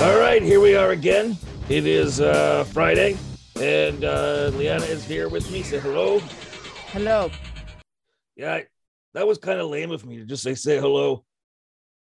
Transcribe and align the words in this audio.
All 0.00 0.18
right, 0.18 0.40
here 0.42 0.60
we 0.60 0.74
are 0.74 0.90
again. 0.90 1.36
It 1.68 1.86
is 1.86 2.20
uh, 2.20 2.64
Friday, 2.64 3.18
and 3.60 4.02
uh, 4.04 4.50
Liana 4.54 4.84
is 4.86 5.04
here 5.04 5.28
with 5.28 5.50
me. 5.50 5.62
Say 5.62 5.78
hello. 5.78 6.20
Hello. 6.88 7.30
Yeah, 8.34 8.62
that 9.12 9.26
was 9.26 9.36
kind 9.38 9.60
of 9.60 9.68
lame 9.68 9.90
of 9.90 10.06
me 10.06 10.16
to 10.16 10.24
just 10.24 10.42
say 10.42 10.54
say 10.54 10.78
hello. 10.80 11.24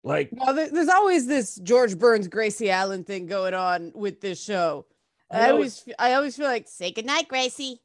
Like, 0.03 0.29
Well, 0.31 0.53
there's 0.55 0.89
always 0.89 1.27
this 1.27 1.55
George 1.55 1.97
Burns, 1.97 2.27
Gracie 2.27 2.71
Allen 2.71 3.03
thing 3.03 3.27
going 3.27 3.53
on 3.53 3.91
with 3.93 4.19
this 4.19 4.43
show. 4.43 4.85
I 5.29 5.47
I, 5.47 5.51
always, 5.51 5.87
I 5.99 6.13
always 6.13 6.35
feel 6.35 6.47
like 6.47 6.67
say 6.67 6.91
good 6.91 7.05
night, 7.05 7.27
Gracie. 7.27 7.79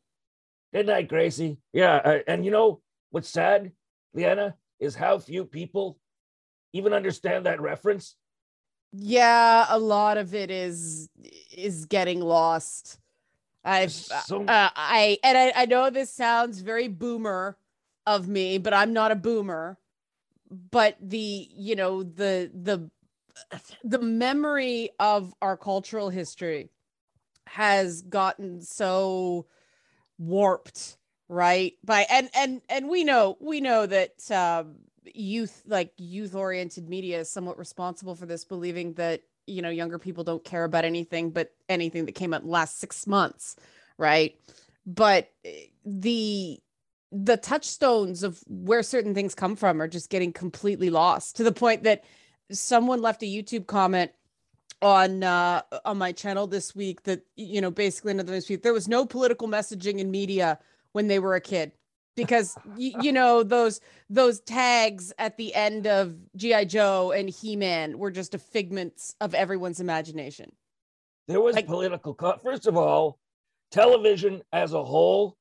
good 0.73 0.87
night, 0.87 1.09
Gracie. 1.09 1.59
Yeah, 1.75 1.97
uh, 1.97 2.19
and 2.27 2.45
you 2.45 2.51
know 2.51 2.81
what's 3.11 3.29
sad, 3.29 3.73
Liana, 4.15 4.55
is 4.81 4.95
how 4.95 5.19
few 5.19 5.45
people 5.45 5.99
even 6.73 6.93
understand 6.93 7.47
that 7.47 7.61
reference. 7.61 8.17
Yeah, 8.93 9.67
a 9.69 9.79
lot 9.79 10.19
of 10.19 10.35
it 10.35 10.51
is 10.51 11.09
is 11.57 11.87
getting 11.87 12.21
lost. 12.21 12.99
I've 13.65 13.93
So- 13.93 14.45
uh, 14.45 14.71
I 14.75 15.19
and 15.23 15.39
I, 15.39 15.53
I 15.57 15.67
know 15.67 15.89
this 15.89 16.13
sounds 16.13 16.61
very 16.61 16.89
boomer 16.89 17.57
of 18.07 18.29
me, 18.29 18.59
but 18.59 18.75
I'm 18.75 18.93
not 18.93 19.13
a 19.13 19.17
boomer. 19.17 19.79
But 20.71 20.97
the 21.01 21.49
you 21.51 21.77
know 21.77 22.03
the 22.03 22.51
the 22.53 22.91
the 23.83 23.99
memory 23.99 24.91
of 24.99 25.35
our 25.41 25.57
cultural 25.57 26.11
history 26.11 26.69
has 27.47 28.03
gotten 28.03 28.61
so 28.61 29.47
warped 30.19 30.99
right? 31.33 31.75
By 31.85 32.07
and 32.11 32.29
and 32.35 32.61
and 32.69 32.89
we 32.89 33.05
know 33.05 33.37
we 33.41 33.61
know 33.61 33.87
that 33.87 34.31
um 34.31 34.77
youth 35.15 35.63
like 35.67 35.93
youth 35.97 36.35
oriented 36.35 36.89
media 36.89 37.21
is 37.21 37.31
somewhat 37.31 37.59
responsible 37.59 38.15
for 38.15 38.27
this 38.27 38.45
believing 38.45 38.93
that 38.95 39.23
you 39.47 39.63
know 39.63 39.71
younger 39.71 39.99
people 39.99 40.25
don't 40.25 40.45
care 40.45 40.65
about 40.65 40.85
anything 40.85 41.31
but 41.31 41.53
anything 41.69 42.07
that 42.07 42.13
came 42.13 42.31
the 42.31 42.41
last 42.45 42.79
six 42.79 43.07
months 43.07 43.57
right? 43.99 44.37
But 44.87 45.31
eh, 45.45 45.67
the 45.85 46.61
the 47.11 47.37
touchstones 47.37 48.23
of 48.23 48.43
where 48.49 48.83
certain 48.83 49.15
things 49.15 49.35
come 49.35 49.55
from 49.55 49.81
are 49.83 49.89
just 49.89 50.11
getting 50.11 50.33
completely 50.33 50.91
lost 50.91 51.37
to 51.37 51.45
the 51.45 51.53
point 51.53 51.83
that 51.83 52.05
someone 52.51 53.03
left 53.03 53.23
a 53.23 53.27
youtube 53.27 53.67
comment 53.67 54.11
on 54.81 55.23
uh 55.23 55.61
on 55.85 55.99
my 55.99 56.11
channel 56.11 56.47
this 56.47 56.75
week 56.75 57.03
that 57.03 57.21
you 57.37 57.61
know 57.61 57.71
basically 57.71 58.13
another 58.13 58.33
this 58.33 58.51
there 58.63 58.73
was 58.73 58.89
no 58.89 59.05
political 59.05 59.47
messaging 59.47 59.99
in 59.99 60.11
media 60.11 60.59
when 60.93 61.09
they 61.09 61.19
were 61.19 61.35
a 61.35 61.41
kid 61.41 61.73
because 62.17 62.57
y- 62.77 62.93
you 63.01 63.13
know 63.13 63.43
those 63.43 63.81
those 64.11 64.41
tags 64.41 65.13
at 65.19 65.37
the 65.37 65.55
end 65.55 65.87
of 65.87 66.15
GI 66.37 66.67
Joe 66.67 67.13
and 67.13 67.29
He-Man 67.29 67.99
were 67.99 68.11
just 68.11 68.35
a 68.35 68.39
figments 68.39 69.15
of 69.21 69.35
everyone's 69.35 69.81
imagination. 69.81 70.53
There 71.29 71.41
was 71.41 71.57
Like- 71.57 71.67
political. 71.67 72.15
Co- 72.15 72.39
First 72.43 72.67
of 72.67 72.77
all, 72.77 73.19
television 73.71 74.43
as 74.53 74.75
a 74.75 74.85
whole 74.85 75.37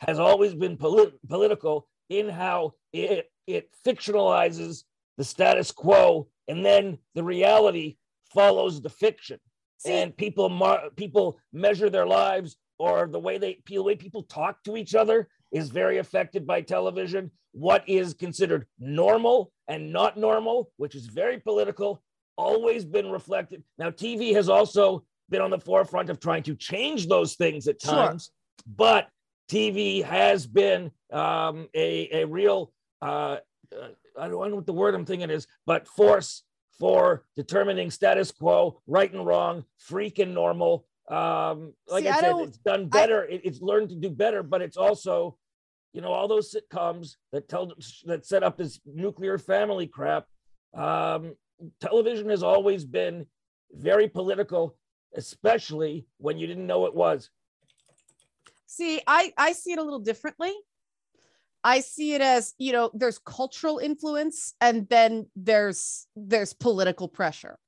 has 0.00 0.18
always 0.18 0.54
been 0.54 0.76
polit- 0.76 1.18
political 1.28 1.86
in 2.08 2.28
how 2.28 2.72
it 2.92 3.30
it 3.46 3.70
fictionalizes 3.86 4.82
the 5.18 5.24
status 5.24 5.70
quo, 5.70 6.28
and 6.48 6.64
then 6.66 6.98
the 7.14 7.22
reality 7.22 7.96
follows 8.34 8.82
the 8.82 8.90
fiction. 8.90 9.38
See, 9.78 9.92
and 9.92 10.16
people 10.16 10.48
mar- 10.48 10.90
people 10.96 11.38
measure 11.52 11.88
their 11.88 12.06
lives 12.06 12.56
or 12.78 13.06
the 13.06 13.18
way 13.18 13.38
they 13.38 13.58
the 13.66 13.78
way 13.78 13.96
people 13.96 14.22
talk 14.24 14.62
to 14.64 14.76
each 14.76 14.94
other 14.94 15.28
is 15.52 15.70
very 15.70 15.98
affected 15.98 16.46
by 16.46 16.60
television. 16.60 17.30
What 17.52 17.88
is 17.88 18.14
considered 18.14 18.66
normal 18.78 19.52
and 19.68 19.92
not 19.92 20.16
normal, 20.16 20.70
which 20.76 20.94
is 20.94 21.06
very 21.06 21.38
political, 21.38 22.02
always 22.36 22.84
been 22.84 23.10
reflected. 23.10 23.62
Now, 23.78 23.90
TV 23.90 24.34
has 24.34 24.48
also 24.48 25.04
been 25.28 25.40
on 25.40 25.50
the 25.50 25.58
forefront 25.58 26.10
of 26.10 26.20
trying 26.20 26.42
to 26.44 26.54
change 26.54 27.08
those 27.08 27.34
things 27.34 27.66
at 27.66 27.80
Sure. 27.80 27.94
times, 27.94 28.30
but 28.66 29.08
TV 29.50 30.02
has 30.04 30.46
been 30.46 30.90
um, 31.12 31.68
a, 31.74 32.22
a 32.22 32.26
real, 32.26 32.72
uh, 33.02 33.38
uh, 33.72 33.88
I 34.18 34.28
don't 34.28 34.50
know 34.50 34.56
what 34.56 34.66
the 34.66 34.72
word 34.72 34.94
I'm 34.94 35.04
thinking 35.04 35.30
is, 35.30 35.46
but 35.66 35.86
force 35.88 36.42
for 36.78 37.24
determining 37.36 37.90
status 37.90 38.30
quo, 38.30 38.80
right 38.86 39.12
and 39.12 39.26
wrong, 39.26 39.64
freak 39.78 40.18
and 40.18 40.34
normal. 40.34 40.86
Um, 41.08 41.72
like 41.88 42.02
See, 42.04 42.08
I 42.08 42.16
I 42.16 42.20
said, 42.20 42.36
it's 42.40 42.58
done 42.58 42.88
better. 42.88 43.24
It- 43.24 43.42
it's 43.44 43.60
learned 43.60 43.90
to 43.90 43.94
do 43.96 44.10
better, 44.10 44.42
but 44.42 44.60
it's 44.62 44.76
also, 44.76 45.38
you 45.92 46.00
know, 46.00 46.12
all 46.12 46.26
those 46.28 46.52
sitcoms 46.54 47.16
that 47.32 47.48
tell 47.48 47.72
that 48.04 48.26
set 48.26 48.42
up 48.42 48.56
this 48.56 48.80
nuclear 48.84 49.38
family 49.38 49.86
crap. 49.86 50.26
Um, 50.74 51.36
television 51.80 52.28
has 52.28 52.42
always 52.42 52.84
been 52.84 53.26
very 53.72 54.08
political, 54.08 54.76
especially 55.14 56.06
when 56.18 56.38
you 56.38 56.46
didn't 56.46 56.66
know 56.66 56.86
it 56.86 56.94
was. 56.94 57.30
see, 58.66 59.00
I 59.06 59.32
I 59.38 59.52
see 59.52 59.72
it 59.72 59.78
a 59.78 59.82
little 59.82 60.00
differently. 60.00 60.54
I 61.64 61.80
see 61.80 62.14
it 62.14 62.20
as, 62.20 62.54
you 62.58 62.72
know, 62.72 62.90
there's 62.94 63.18
cultural 63.18 63.78
influence 63.78 64.54
and 64.60 64.88
then 64.88 65.26
there's 65.34 66.06
there's 66.14 66.52
political 66.52 67.08
pressure, 67.08 67.58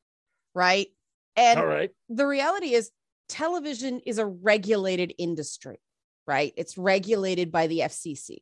right? 0.55 0.89
And 1.37 1.59
all 1.59 1.67
right. 1.67 1.91
the 2.09 2.27
reality 2.27 2.75
is 2.75 2.91
television 3.29 4.01
is 4.07 4.19
a 4.19 4.27
regulated 4.27 5.15
industry, 5.19 5.79
right? 6.27 6.53
It's 6.57 6.79
regulated 6.79 7.53
by 7.53 7.67
the 7.67 7.81
FCC. 7.81 8.39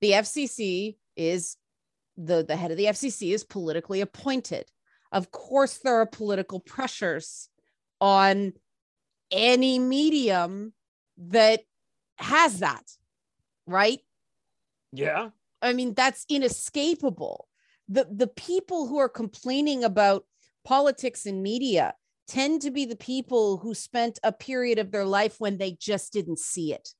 The 0.00 0.12
FCC 0.12 0.96
is 1.16 1.56
the 2.16 2.44
the 2.44 2.56
head 2.56 2.70
of 2.70 2.76
the 2.76 2.86
FCC 2.86 3.32
is 3.32 3.44
politically 3.44 4.00
appointed. 4.00 4.66
Of 5.12 5.30
course 5.30 5.78
there 5.78 5.96
are 6.00 6.06
political 6.06 6.60
pressures 6.60 7.48
on 8.00 8.52
any 9.30 9.78
medium 9.78 10.72
that 11.16 11.60
has 12.18 12.60
that, 12.60 12.84
right? 13.66 14.00
Yeah. 14.92 15.30
I 15.60 15.72
mean, 15.72 15.94
that's 15.94 16.24
inescapable. 16.28 17.48
The 17.88 18.06
the 18.10 18.26
people 18.26 18.86
who 18.86 18.98
are 18.98 19.08
complaining 19.08 19.84
about 19.84 20.24
politics 20.64 21.26
and 21.26 21.42
media 21.42 21.94
tend 22.28 22.62
to 22.62 22.70
be 22.70 22.84
the 22.84 22.96
people 22.96 23.56
who 23.58 23.74
spent 23.74 24.18
a 24.22 24.32
period 24.32 24.78
of 24.78 24.90
their 24.90 25.04
life 25.04 25.36
when 25.38 25.58
they 25.58 25.72
just 25.72 26.12
didn't 26.12 26.38
see 26.38 26.72
it. 26.72 26.90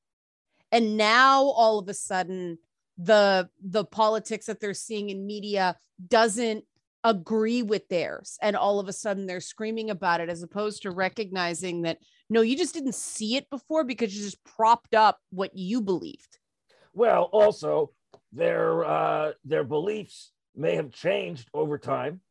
And 0.71 0.97
now 0.97 1.43
all 1.43 1.79
of 1.79 1.87
a 1.87 1.93
sudden 1.93 2.57
the 2.97 3.49
the 3.61 3.85
politics 3.85 4.47
that 4.47 4.59
they're 4.59 4.73
seeing 4.73 5.09
in 5.09 5.25
media 5.25 5.77
doesn't 6.05 6.65
agree 7.05 7.61
with 7.63 7.87
theirs 7.87 8.37
and 8.41 8.57
all 8.57 8.77
of 8.81 8.89
a 8.89 8.93
sudden 8.93 9.25
they're 9.25 9.39
screaming 9.39 9.89
about 9.89 10.19
it 10.19 10.27
as 10.27 10.43
opposed 10.43 10.81
to 10.81 10.91
recognizing 10.91 11.83
that 11.83 11.97
no 12.29 12.41
you 12.41 12.57
just 12.57 12.73
didn't 12.73 12.93
see 12.93 13.37
it 13.37 13.49
before 13.49 13.85
because 13.85 14.13
you 14.13 14.21
just 14.21 14.43
propped 14.43 14.93
up 14.93 15.17
what 15.29 15.55
you 15.55 15.81
believed 15.81 16.39
Well, 16.93 17.29
also 17.31 17.91
their 18.31 18.83
uh, 18.85 19.31
their 19.45 19.63
beliefs 19.63 20.31
may 20.55 20.75
have 20.75 20.91
changed 20.91 21.49
over 21.53 21.77
time, 21.77 22.21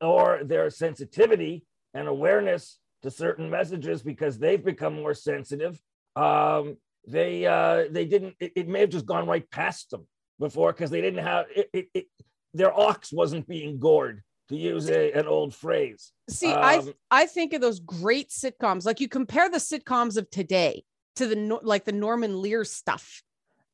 or 0.00 0.40
their 0.44 0.70
sensitivity 0.70 1.64
and 1.96 2.08
awareness 2.08 2.78
to 3.02 3.10
certain 3.10 3.48
messages 3.50 4.02
because 4.02 4.38
they've 4.38 4.64
become 4.64 4.94
more 4.94 5.14
sensitive. 5.14 5.80
Um, 6.14 6.76
they 7.06 7.46
uh, 7.46 7.84
they 7.90 8.04
didn't. 8.04 8.34
It, 8.40 8.52
it 8.56 8.68
may 8.68 8.80
have 8.80 8.90
just 8.90 9.06
gone 9.06 9.26
right 9.26 9.48
past 9.50 9.90
them 9.90 10.06
before 10.38 10.72
because 10.72 10.90
they 10.90 11.00
didn't 11.00 11.24
have 11.24 11.46
it, 11.54 11.70
it, 11.72 11.86
it. 11.94 12.06
Their 12.54 12.78
ox 12.78 13.12
wasn't 13.12 13.46
being 13.46 13.78
gored, 13.78 14.22
to 14.48 14.56
use 14.56 14.88
a, 14.88 15.12
an 15.12 15.26
old 15.26 15.54
phrase. 15.54 16.12
See, 16.30 16.52
I 16.52 16.78
Um, 16.78 16.94
I 17.10 17.26
think 17.26 17.52
of 17.52 17.60
those 17.60 17.80
great 17.80 18.30
sitcoms. 18.30 18.84
Like 18.84 19.00
you 19.00 19.08
compare 19.08 19.48
the 19.48 19.58
sitcoms 19.58 20.16
of 20.16 20.30
today 20.30 20.84
to 21.16 21.26
the 21.26 21.60
like 21.62 21.84
the 21.84 21.92
Norman 21.92 22.40
Lear 22.40 22.64
stuff, 22.64 23.22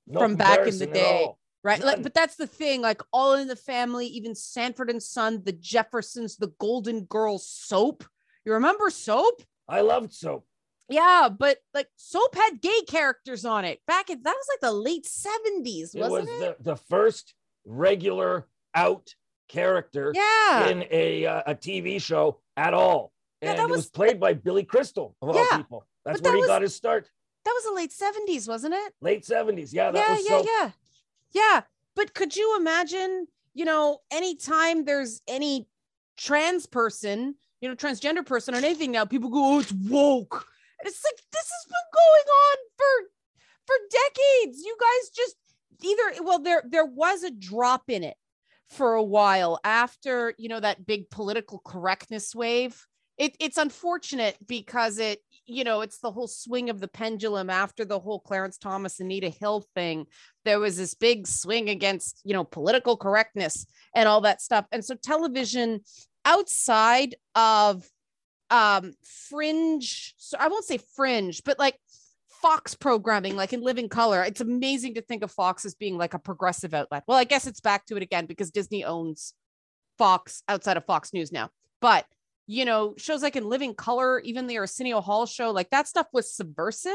No 0.07 0.21
From 0.21 0.37
back 0.37 0.67
in 0.67 0.79
the 0.79 0.87
day. 0.87 1.29
right? 1.65 1.83
Like, 1.83 2.03
but 2.03 2.15
that's 2.15 2.37
the 2.37 2.47
thing. 2.47 2.81
Like 2.81 3.03
All 3.13 3.35
in 3.35 3.49
the 3.49 3.57
Family, 3.57 4.07
even 4.07 4.35
Sanford 4.35 4.91
and 4.91 5.03
Son, 5.03 5.43
The 5.45 5.53
Jeffersons, 5.53 6.37
The 6.37 6.53
Golden 6.59 7.05
Girls, 7.05 7.47
Soap. 7.47 8.05
You 8.45 8.55
remember 8.55 8.91
Soap? 8.91 9.43
I 9.69 9.81
loved 9.83 10.13
soap. 10.13 10.45
Yeah, 10.89 11.29
but 11.37 11.59
like 11.73 11.89
Soap 11.97 12.35
had 12.35 12.61
gay 12.61 12.81
characters 12.89 13.45
on 13.45 13.65
it 13.65 13.81
back 13.87 14.11
in 14.11 14.23
that 14.23 14.35
was 14.35 14.47
like 14.53 14.61
the 14.61 14.73
late 14.77 15.07
seventies, 15.07 15.95
wasn't 15.95 16.29
was 16.31 16.43
it? 16.43 16.59
the, 16.59 16.71
the 16.73 16.77
first 16.77 17.35
regular 17.65 18.47
out 18.75 19.15
character 19.49 20.13
yeah, 20.15 20.67
in 20.69 20.85
a 20.91 21.25
uh, 21.27 21.43
a 21.47 21.55
TV 21.55 22.01
show 22.03 22.41
at 22.57 22.75
all. 22.75 23.13
Yeah, 23.41 23.51
And 23.51 23.59
that 23.61 23.65
it 23.65 23.71
was 23.71 23.79
was- 23.79 23.91
played 23.91 24.19
by 24.21 24.35
Billy 24.35 24.65
Crystal 24.65 25.17
of 25.23 25.29
all 25.31 25.35
Yeah, 25.37 25.57
people. 25.59 25.87
That's 26.05 26.21
where 26.21 26.33
that 26.33 26.37
he 26.37 26.41
was- 26.43 26.49
got 26.49 26.63
his 26.63 26.75
start. 26.75 27.09
that 27.45 27.53
was 27.55 27.65
the 27.65 27.73
late 27.75 27.93
seventies, 27.93 28.49
wasn't 28.49 28.75
it? 28.75 28.93
Late 29.01 29.25
70s. 29.25 29.73
Yeah, 29.73 29.93
that 29.93 30.09
yeah, 30.09 30.17
yeah, 30.19 30.43
so 30.43 30.45
yeah, 30.47 30.71
yeah. 31.33 31.61
But 31.95 32.13
could 32.15 32.35
you 32.37 32.57
imagine, 32.59 33.27
you 33.55 33.65
know, 33.65 33.99
anytime 34.11 34.85
there's 34.85 35.23
any 35.29 35.69
trans 36.17 36.67
person, 36.67 37.37
you 37.63 37.69
know, 37.69 37.77
transgender 37.77 38.27
person 38.27 38.55
on 38.55 38.65
anything 38.65 38.91
now, 38.91 39.07
people 39.07 39.31
go, 39.31 39.55
oh, 39.55 39.61
it's 39.61 39.73
woke. 39.73 40.47
It's 40.85 41.03
like 41.05 41.15
this 41.33 41.49
has 41.49 41.65
been 41.69 41.89
going 41.95 42.29
on 42.29 42.57
for 42.77 43.09
for 43.67 43.77
decades. 43.91 44.59
You 44.65 44.77
guys 44.79 45.11
just 45.17 45.37
either 45.81 46.25
well 46.25 46.41
there 46.41 46.63
there 46.69 46.85
was 46.85 47.23
a 47.23 47.31
drop 47.31 47.85
in 47.89 48.03
it 48.03 48.17
for 48.69 48.95
a 48.95 49.03
while 49.03 49.61
after 49.65 50.35
you 50.39 50.49
know 50.49 50.61
that 50.61 50.87
big 50.87 51.09
political 51.11 51.61
correctness 51.65 52.35
wave 52.35 52.87
it, 53.19 53.37
it's 53.39 53.59
unfortunate 53.59 54.37
because 54.47 54.99
it 54.99 55.21
you 55.45 55.63
know 55.63 55.83
it's 55.83 55.99
the 55.99 56.11
whole 56.11 56.27
swing 56.27 56.71
of 56.71 56.81
the 56.81 56.89
pendulum 56.89 57.51
after 57.51 57.85
the 57.85 57.99
whole 57.99 58.21
clarence 58.21 58.57
thomas 58.57 59.01
anita 59.01 59.29
hill 59.29 59.67
thing 59.75 60.07
there 60.45 60.59
was 60.59 60.77
this 60.77 60.95
big 60.95 61.27
swing 61.27 61.69
against 61.69 62.21
you 62.25 62.33
know 62.33 62.45
political 62.45 62.97
correctness 62.97 63.67
and 63.95 64.09
all 64.09 64.23
that 64.23 64.41
stuff 64.41 64.65
and 64.73 64.85
so 64.85 64.95
television 64.95 65.81
outside 66.25 67.15
of 67.35 67.89
um 68.51 68.93
fringe 69.29 70.15
so 70.17 70.37
i 70.39 70.49
won't 70.49 70.65
say 70.65 70.79
fringe 70.95 71.43
but 71.45 71.59
like 71.59 71.77
Fox 72.43 72.75
programming, 72.75 73.37
like 73.37 73.53
in 73.53 73.63
Living 73.63 73.89
Color. 73.89 74.25
It's 74.25 74.41
amazing 74.41 74.95
to 74.95 75.01
think 75.01 75.23
of 75.23 75.31
Fox 75.31 75.65
as 75.65 75.77
being 75.77 75.97
like 75.97 76.13
a 76.13 76.19
progressive 76.19 76.75
outlet. 76.75 77.05
Well, 77.07 77.17
I 77.17 77.23
guess 77.23 77.47
it's 77.47 77.61
back 77.61 77.87
to 77.87 77.97
it 77.97 78.03
again 78.03 78.27
because 78.27 78.51
Disney 78.51 78.85
owns 78.85 79.33
Fox 79.97 80.43
outside 80.49 80.77
of 80.77 80.85
Fox 80.85 81.13
News 81.13 81.31
now. 81.31 81.51
But 81.81 82.05
you 82.49 82.65
know, 82.65 82.95
shows 82.99 83.23
like 83.23 83.37
in 83.37 83.49
Living 83.49 83.75
Color, 83.75 84.19
even 84.21 84.49
the 84.49 84.59
Arsenio 84.59 85.01
Hall 85.01 85.25
show, 85.25 85.53
like 85.53 85.71
that 85.71 85.87
stuff 85.87 86.09
was 86.13 86.35
subversive. 86.35 86.93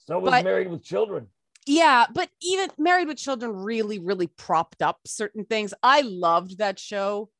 So 0.00 0.18
was 0.18 0.32
but, 0.32 0.44
Married 0.44 0.68
with 0.68 0.82
Children. 0.82 1.28
Yeah, 1.64 2.06
but 2.12 2.28
even 2.42 2.68
Married 2.76 3.06
with 3.06 3.18
Children 3.18 3.54
really, 3.54 4.00
really 4.00 4.26
propped 4.26 4.82
up 4.82 4.98
certain 5.06 5.44
things. 5.44 5.72
I 5.80 6.00
loved 6.00 6.58
that 6.58 6.80
show 6.80 7.30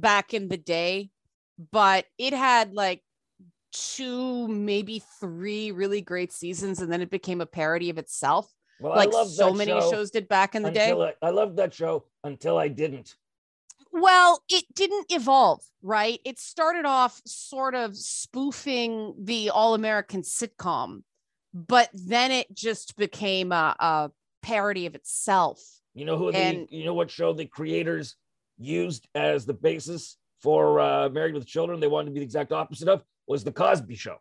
back 0.00 0.34
in 0.34 0.48
the 0.48 0.56
day, 0.56 1.10
but 1.72 2.06
it 2.18 2.32
had 2.32 2.72
like 2.72 3.02
two, 3.72 4.48
maybe 4.48 5.02
three 5.20 5.70
really 5.72 6.00
great 6.00 6.32
seasons, 6.32 6.80
and 6.80 6.90
then 6.90 7.00
it 7.00 7.10
became 7.10 7.40
a 7.40 7.46
parody 7.46 7.90
of 7.90 7.98
itself. 7.98 8.52
Well, 8.80 8.94
like 8.94 9.12
so 9.26 9.52
many 9.52 9.72
show 9.72 9.90
shows 9.90 10.10
did 10.10 10.28
back 10.28 10.54
in 10.54 10.62
the 10.62 10.70
day. 10.70 10.92
I, 10.92 11.14
I 11.26 11.30
loved 11.30 11.56
that 11.56 11.74
show 11.74 12.04
until 12.22 12.58
I 12.58 12.68
didn't. 12.68 13.16
Well, 13.92 14.42
it 14.48 14.64
didn't 14.74 15.06
evolve, 15.10 15.62
right? 15.82 16.20
It 16.24 16.38
started 16.38 16.84
off 16.84 17.20
sort 17.26 17.74
of 17.74 17.96
spoofing 17.96 19.14
the 19.18 19.50
all 19.50 19.74
American 19.74 20.22
sitcom, 20.22 21.02
but 21.52 21.88
then 21.92 22.30
it 22.30 22.54
just 22.54 22.96
became 22.96 23.50
a, 23.50 23.74
a 23.80 24.10
parody 24.42 24.86
of 24.86 24.94
itself. 24.94 25.60
You 25.94 26.04
know 26.04 26.16
who 26.16 26.30
and, 26.30 26.68
the, 26.68 26.76
you 26.76 26.84
know 26.84 26.94
what 26.94 27.10
show 27.10 27.32
the 27.32 27.46
creators 27.46 28.14
used 28.58 29.08
as 29.14 29.46
the 29.46 29.54
basis 29.54 30.16
for 30.42 30.80
uh, 30.80 31.08
Married 31.08 31.34
with 31.34 31.46
Children? 31.46 31.80
They 31.80 31.88
wanted 31.88 32.06
to 32.06 32.12
be 32.12 32.20
the 32.20 32.24
exact 32.24 32.52
opposite 32.52 32.88
of 32.88 33.02
was 33.26 33.44
the 33.44 33.52
Cosby 33.52 33.94
Show. 33.94 34.16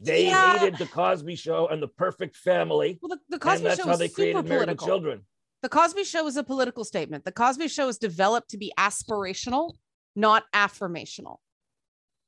They 0.00 0.26
yeah. 0.26 0.58
hated 0.58 0.78
the 0.78 0.86
Cosby 0.86 1.36
Show 1.36 1.68
and 1.68 1.82
the 1.82 1.88
Perfect 1.88 2.36
Family. 2.36 2.98
Well, 3.00 3.16
the, 3.16 3.20
the 3.30 3.38
Cosby 3.38 3.56
and 3.56 3.66
that's 3.66 3.80
Show 3.80 3.88
how 3.88 3.96
they 3.96 4.08
created 4.08 4.46
Married 4.46 4.68
with 4.68 4.80
Children. 4.80 5.22
The 5.62 5.70
Cosby 5.70 6.04
Show 6.04 6.26
is 6.26 6.36
a 6.36 6.44
political 6.44 6.84
statement. 6.84 7.24
The 7.24 7.32
Cosby 7.32 7.68
Show 7.68 7.88
is 7.88 7.98
developed 7.98 8.50
to 8.50 8.58
be 8.58 8.72
aspirational, 8.78 9.72
not 10.14 10.44
affirmational. 10.54 11.38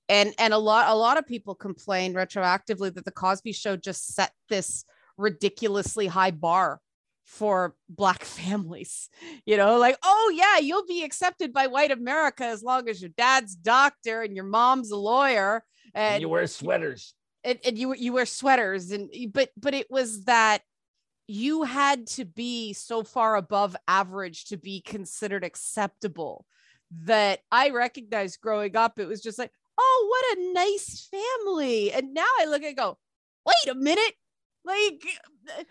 And 0.09 0.32
and 0.38 0.55
a 0.55 0.59
lot 0.59 0.88
a 0.88 0.94
lot 0.94 1.19
of 1.19 1.26
people 1.26 1.55
complain 1.55 2.14
retroactively 2.14 2.93
that 2.94 3.05
the 3.05 3.12
Cosby 3.12 3.53
Show 3.53 3.76
just 3.76 4.14
set 4.14 4.32
this 4.49 4.85
ridiculously 5.19 6.06
high 6.06 6.31
bar 6.31 6.81
for 7.28 7.75
black 7.90 8.25
families 8.25 9.10
you 9.44 9.56
know 9.56 9.76
like 9.78 9.96
oh 10.02 10.32
yeah 10.34 10.58
you'll 10.58 10.86
be 10.86 11.04
accepted 11.04 11.52
by 11.52 11.66
white 11.66 11.90
america 11.90 12.44
as 12.44 12.62
long 12.62 12.88
as 12.88 13.02
your 13.02 13.10
dad's 13.19 13.54
doctor 13.54 14.22
and 14.22 14.34
your 14.34 14.46
mom's 14.46 14.90
a 14.90 14.96
lawyer 14.96 15.62
and, 15.94 16.14
and 16.14 16.22
you 16.22 16.28
wear 16.28 16.46
sweaters. 16.46 17.14
and, 17.44 17.58
and 17.66 17.78
you 17.78 17.94
you 17.94 18.14
wear 18.14 18.25
sweaters 18.25 18.90
and 18.92 19.10
but 19.32 19.50
but 19.58 19.75
it 19.75 19.90
was 19.90 20.25
that 20.25 20.62
you 21.26 21.64
had 21.64 22.06
to 22.06 22.25
be 22.25 22.72
so 22.72 23.04
far 23.04 23.36
above 23.36 23.76
average 23.86 24.46
to 24.46 24.56
be 24.56 24.80
considered 24.80 25.44
acceptable 25.44 26.46
that 27.04 27.40
i 27.52 27.69
recognized 27.69 28.40
growing 28.40 28.75
up 28.75 28.98
it 28.98 29.06
was 29.06 29.20
just 29.20 29.38
like 29.38 29.52
oh 29.78 30.06
what 30.08 30.38
a 30.38 30.52
nice 30.54 31.08
family. 31.10 31.92
And 31.92 32.14
now 32.14 32.26
i 32.40 32.46
look 32.46 32.62
and 32.62 32.76
go 32.76 32.96
wait 33.44 33.70
a 33.70 33.75
minute 33.75 34.14
like, 34.69 35.05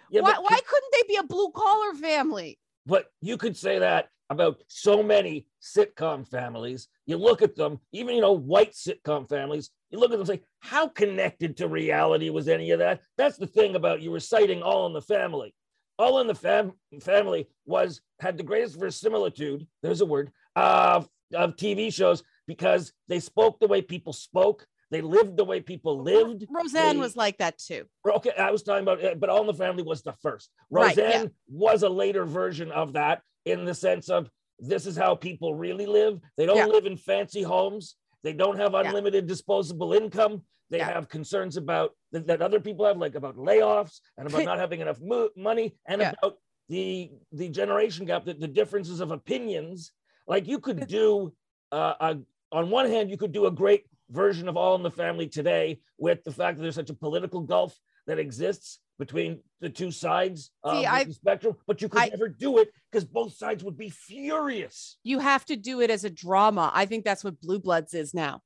yeah, 0.10 0.22
why, 0.22 0.36
why 0.40 0.60
couldn't 0.68 0.94
they 0.94 1.04
be 1.08 1.16
a 1.18 1.24
blue 1.24 1.52
collar 1.52 1.94
family? 1.94 2.60
But 2.86 3.08
you 3.22 3.38
could 3.38 3.56
say 3.56 3.80
that 3.80 4.10
about 4.30 4.62
so 4.68 5.02
many 5.02 5.46
sitcom 5.62 6.28
families. 6.28 6.88
You 7.06 7.18
look 7.18 7.42
at 7.42 7.56
them, 7.56 7.80
even 7.92 8.16
you 8.16 8.22
know, 8.22 8.34
white 8.34 8.74
sitcom 8.74 9.28
families. 9.30 9.70
You 9.90 10.00
look 10.00 10.10
at 10.10 10.12
them 10.12 10.22
and 10.22 10.28
say, 10.28 10.42
how 10.60 10.88
connected 10.88 11.58
to 11.58 11.68
reality 11.68 12.30
was 12.30 12.48
any 12.48 12.72
of 12.72 12.80
that? 12.80 13.02
That's 13.18 13.38
the 13.38 13.48
thing 13.48 13.76
about 13.76 14.02
you 14.02 14.12
reciting 14.12 14.62
All 14.62 14.86
in 14.88 14.94
the 14.94 15.02
Family. 15.02 15.54
All 16.00 16.20
in 16.20 16.28
the 16.28 16.36
fam- 16.36 16.74
Family 17.02 17.48
was 17.66 18.02
had 18.20 18.38
the 18.38 18.44
greatest 18.44 18.78
verisimilitude. 18.78 19.66
There's 19.82 20.02
a 20.02 20.06
word 20.06 20.32
of 20.56 21.08
of 21.34 21.56
TV 21.56 21.92
shows 21.94 22.24
because 22.48 22.94
they 23.08 23.20
spoke 23.20 23.60
the 23.60 23.68
way 23.68 23.82
people 23.82 24.14
spoke. 24.14 24.66
They 24.89 25.01
lived 25.01 25.36
the 25.36 25.44
way 25.44 25.60
people 25.60 26.01
lived. 26.01 26.45
Roseanne 26.50 26.95
they, 26.95 27.01
was 27.01 27.16
like 27.16 27.38
that 27.39 27.57
too. 27.57 27.86
Okay, 28.07 28.31
I 28.38 28.51
was 28.51 28.63
talking 28.63 28.84
about, 28.84 29.04
uh, 29.04 29.16
but 29.16 29.30
All 29.30 29.42
in 29.42 29.48
the 29.48 29.54
Family 29.54 29.84
was 29.84 30.01
the 30.01 30.13
first. 30.22 30.50
Roseanne 30.69 31.06
right, 31.06 31.22
yeah. 31.24 31.25
was 31.50 31.84
a 31.84 31.89
later 31.89 32.25
version 32.25 32.72
of 32.72 32.94
that 32.94 33.22
in 33.45 33.66
the 33.66 33.74
sense 33.74 34.10
of 34.10 34.30
this 34.60 34.86
is 34.86 34.95
how 34.95 35.16
people 35.16 35.56
really 35.56 35.86
live. 35.86 36.19
They 36.38 36.45
don't 36.45 36.57
yeah. 36.57 36.66
live 36.66 36.86
in 36.86 36.98
fancy 36.98 37.44
homes. 37.44 37.95
They 38.24 38.34
don't 38.34 38.57
have 38.57 38.74
unlimited 38.74 39.25
yeah. 39.25 39.28
disposable 39.28 39.94
income. 39.94 40.44
They 40.69 40.80
have 40.80 41.07
concerns 41.07 41.56
about 41.56 41.92
that, 42.12 42.28
that, 42.28 42.42
other 42.42 42.60
people 42.60 42.86
have, 42.86 42.98
like 42.98 43.16
about 43.16 43.38
layoffs 43.38 44.00
and 44.18 44.28
about 44.28 44.44
not 44.44 44.57
having 44.57 44.81
enough 44.81 45.00
mo- 45.01 45.30
money 45.38 45.78
and 45.88 46.01
about 46.01 46.36
the 46.68 47.12
the 47.31 47.48
generation 47.48 48.06
gap, 48.06 48.25
the, 48.25 48.33
the 48.33 48.48
differences 48.48 49.00
of 49.00 49.12
opinions. 49.12 49.92
Like 50.28 50.45
you 50.45 50.60
could 50.60 50.88
do 50.88 51.33
uh, 51.72 51.94
a, 52.00 52.18
on 52.51 52.69
one 52.69 52.88
hand, 52.88 53.10
you 53.10 53.18
could 53.18 53.31
do 53.31 53.45
a 53.45 53.51
great 53.51 53.86
version 54.09 54.48
of 54.48 54.57
All 54.57 54.75
in 54.75 54.83
the 54.83 54.92
Family 54.92 55.27
today 55.27 55.80
with 55.98 56.24
the 56.24 56.31
fact 56.31 56.57
that 56.57 56.63
there's 56.63 56.75
such 56.75 56.89
a 56.89 56.94
political 56.94 57.42
gulf 57.42 57.77
that 58.06 58.19
exists 58.19 58.80
between 58.98 59.39
the 59.59 59.69
two 59.69 59.92
sides 59.92 60.51
of 60.63 60.81
the 60.81 61.13
spectrum, 61.13 61.56
but 61.68 61.81
you 61.81 61.89
could 61.89 62.01
I, 62.01 62.07
never 62.07 62.27
do 62.27 62.57
it 62.57 62.71
because 62.92 63.06
both 63.06 63.33
sides 63.33 63.63
would 63.63 63.77
be 63.77 63.89
furious. 63.89 64.98
You 65.04 65.19
have 65.19 65.45
to 65.45 65.56
do 65.56 65.81
it 65.81 65.92
as 65.92 66.04
a 66.04 66.09
drama. 66.09 66.71
I 66.74 66.86
think 66.86 67.06
that's 67.06 67.24
what 67.24 67.39
Blue 67.39 67.59
Bloods 67.59 67.94
is 67.94 68.13
now. 68.13 68.42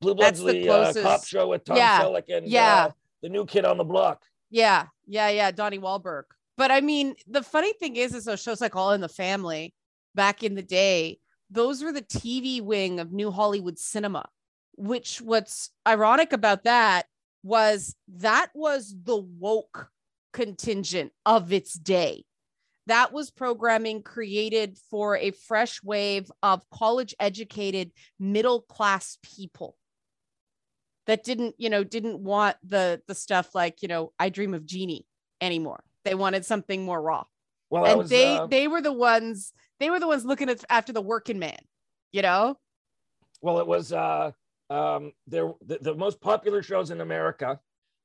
Blue 0.00 0.14
Bloods, 0.14 0.42
that's 0.42 0.52
the, 0.52 0.62
the 0.62 0.68
uh, 0.68 0.92
cop 0.92 1.24
show 1.24 1.48
with 1.48 1.64
Tom 1.64 1.76
yeah, 1.76 2.02
Selleck 2.02 2.24
and 2.28 2.46
yeah. 2.46 2.86
Uh, 2.86 2.90
the 3.22 3.30
new 3.30 3.46
kid 3.46 3.64
on 3.64 3.78
the 3.78 3.84
block. 3.84 4.22
Yeah, 4.50 4.86
yeah, 5.06 5.30
yeah, 5.30 5.50
Donnie 5.50 5.78
Wahlberg. 5.78 6.24
But 6.58 6.70
I 6.70 6.80
mean, 6.80 7.14
the 7.26 7.42
funny 7.42 7.72
thing 7.74 7.96
is, 7.96 8.14
is 8.14 8.24
those 8.24 8.42
shows 8.42 8.60
like 8.60 8.76
All 8.76 8.92
in 8.92 9.00
the 9.00 9.08
Family 9.08 9.74
back 10.14 10.42
in 10.42 10.54
the 10.54 10.62
day, 10.62 11.18
those 11.50 11.82
were 11.82 11.92
the 11.92 12.02
TV 12.02 12.60
wing 12.60 13.00
of 13.00 13.12
New 13.12 13.30
Hollywood 13.30 13.78
cinema, 13.78 14.28
which 14.76 15.20
what's 15.20 15.70
ironic 15.86 16.32
about 16.32 16.64
that 16.64 17.06
was 17.42 17.94
that 18.08 18.50
was 18.54 18.94
the 19.04 19.16
woke 19.16 19.90
contingent 20.32 21.12
of 21.24 21.52
its 21.52 21.74
day. 21.74 22.24
That 22.88 23.12
was 23.12 23.30
programming 23.30 24.02
created 24.02 24.78
for 24.90 25.16
a 25.16 25.32
fresh 25.32 25.82
wave 25.82 26.30
of 26.42 26.68
college 26.70 27.14
educated 27.18 27.92
middle 28.18 28.60
class 28.62 29.18
people 29.22 29.76
that 31.06 31.24
didn't, 31.24 31.54
you 31.58 31.70
know, 31.70 31.84
didn't 31.84 32.20
want 32.20 32.56
the 32.64 33.00
the 33.06 33.14
stuff 33.14 33.54
like, 33.54 33.82
you 33.82 33.88
know, 33.88 34.12
I 34.18 34.28
dream 34.28 34.54
of 34.54 34.66
Jeannie 34.66 35.06
anymore. 35.40 35.82
They 36.04 36.14
wanted 36.14 36.44
something 36.44 36.84
more 36.84 37.00
raw. 37.00 37.24
Well, 37.70 37.84
and 37.84 37.98
was, 37.98 38.10
they 38.10 38.36
uh... 38.36 38.46
they 38.46 38.68
were 38.68 38.82
the 38.82 38.92
ones 38.92 39.52
they 39.80 39.90
were 39.90 40.00
the 40.00 40.06
ones 40.06 40.24
looking 40.24 40.48
at, 40.48 40.64
after 40.70 40.92
the 40.92 41.00
working 41.00 41.38
man, 41.38 41.58
you 42.12 42.22
know? 42.22 42.56
Well, 43.42 43.58
it 43.58 43.66
was 43.66 43.92
uh 43.92 44.32
um 44.70 45.12
there 45.26 45.52
the, 45.64 45.78
the 45.80 45.94
most 45.94 46.20
popular 46.20 46.62
shows 46.62 46.90
in 46.90 47.00
America 47.00 47.60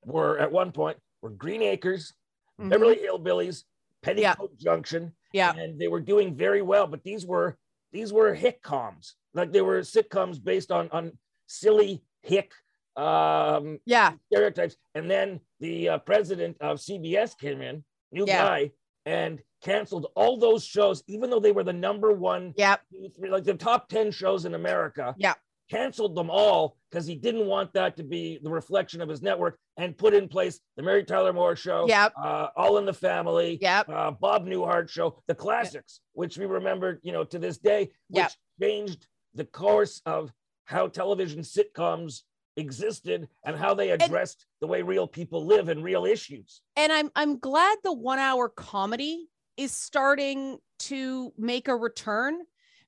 were 0.05 0.37
at 0.37 0.51
one 0.51 0.71
point 0.71 0.97
were 1.21 1.29
Green 1.29 1.61
Acres, 1.61 2.13
mm-hmm. 2.59 2.69
Beverly 2.69 2.97
Hillbillies, 2.97 3.63
Petticoat 4.01 4.51
yeah. 4.57 4.63
Junction. 4.63 5.13
Yeah. 5.33 5.53
And 5.53 5.79
they 5.79 5.87
were 5.87 6.01
doing 6.01 6.35
very 6.35 6.61
well, 6.61 6.87
but 6.87 7.03
these 7.03 7.25
were 7.25 7.57
these 7.91 8.11
were 8.11 8.35
hitcoms. 8.35 9.13
Like 9.33 9.51
they 9.51 9.61
were 9.61 9.79
sitcoms 9.81 10.43
based 10.43 10.71
on 10.71 10.89
on 10.91 11.17
silly 11.47 12.03
hick 12.21 12.51
um 12.97 13.79
yeah 13.85 14.11
stereotypes. 14.31 14.75
And 14.95 15.09
then 15.09 15.39
the 15.59 15.89
uh, 15.89 15.97
president 15.99 16.57
of 16.59 16.79
CBS 16.79 17.37
came 17.37 17.61
in, 17.61 17.83
new 18.11 18.25
yeah. 18.27 18.45
guy, 18.45 18.71
and 19.05 19.41
canceled 19.61 20.07
all 20.15 20.37
those 20.37 20.65
shows, 20.65 21.03
even 21.07 21.29
though 21.29 21.39
they 21.39 21.51
were 21.51 21.63
the 21.63 21.73
number 21.73 22.11
one, 22.11 22.53
yep. 22.57 22.81
like 23.17 23.43
the 23.43 23.53
top 23.53 23.89
10 23.89 24.11
shows 24.11 24.45
in 24.45 24.55
America. 24.55 25.15
Yeah. 25.17 25.33
Canceled 25.69 26.15
them 26.15 26.29
all 26.29 26.75
because 26.89 27.05
he 27.05 27.15
didn't 27.15 27.45
want 27.45 27.71
that 27.73 27.95
to 27.95 28.03
be 28.03 28.39
the 28.43 28.49
reflection 28.49 28.99
of 29.01 29.07
his 29.07 29.21
network 29.21 29.57
and 29.77 29.97
put 29.97 30.13
in 30.13 30.27
place 30.27 30.59
the 30.75 30.83
Mary 30.83 31.05
Tyler 31.05 31.31
Moore 31.31 31.55
show, 31.55 31.85
yep. 31.87 32.11
uh, 32.21 32.47
All 32.57 32.77
in 32.77 32.85
the 32.85 32.93
Family, 32.93 33.57
yep. 33.61 33.87
uh, 33.87 34.11
Bob 34.11 34.45
Newhart 34.45 34.89
show, 34.89 35.21
the 35.27 35.35
classics, 35.35 36.01
yep. 36.01 36.11
which 36.13 36.37
we 36.37 36.45
remember, 36.45 36.99
you 37.03 37.13
know, 37.13 37.23
to 37.23 37.39
this 37.39 37.57
day, 37.57 37.89
which 38.09 38.23
yep. 38.23 38.31
changed 38.61 39.07
the 39.33 39.45
course 39.45 40.01
of 40.05 40.33
how 40.65 40.87
television 40.87 41.39
sitcoms 41.41 42.23
existed 42.57 43.29
and 43.45 43.55
how 43.55 43.73
they 43.73 43.91
addressed 43.91 44.45
the 44.59 44.67
way 44.67 44.81
real 44.81 45.07
people 45.07 45.45
live 45.45 45.69
and 45.69 45.83
real 45.83 46.05
issues. 46.05 46.61
And 46.75 46.91
I'm 46.91 47.09
I'm 47.15 47.39
glad 47.39 47.77
the 47.83 47.93
one 47.93 48.19
hour 48.19 48.49
comedy 48.49 49.29
is 49.57 49.71
starting 49.71 50.57
to 50.79 51.33
make 51.37 51.67
a 51.67 51.75
return 51.75 52.39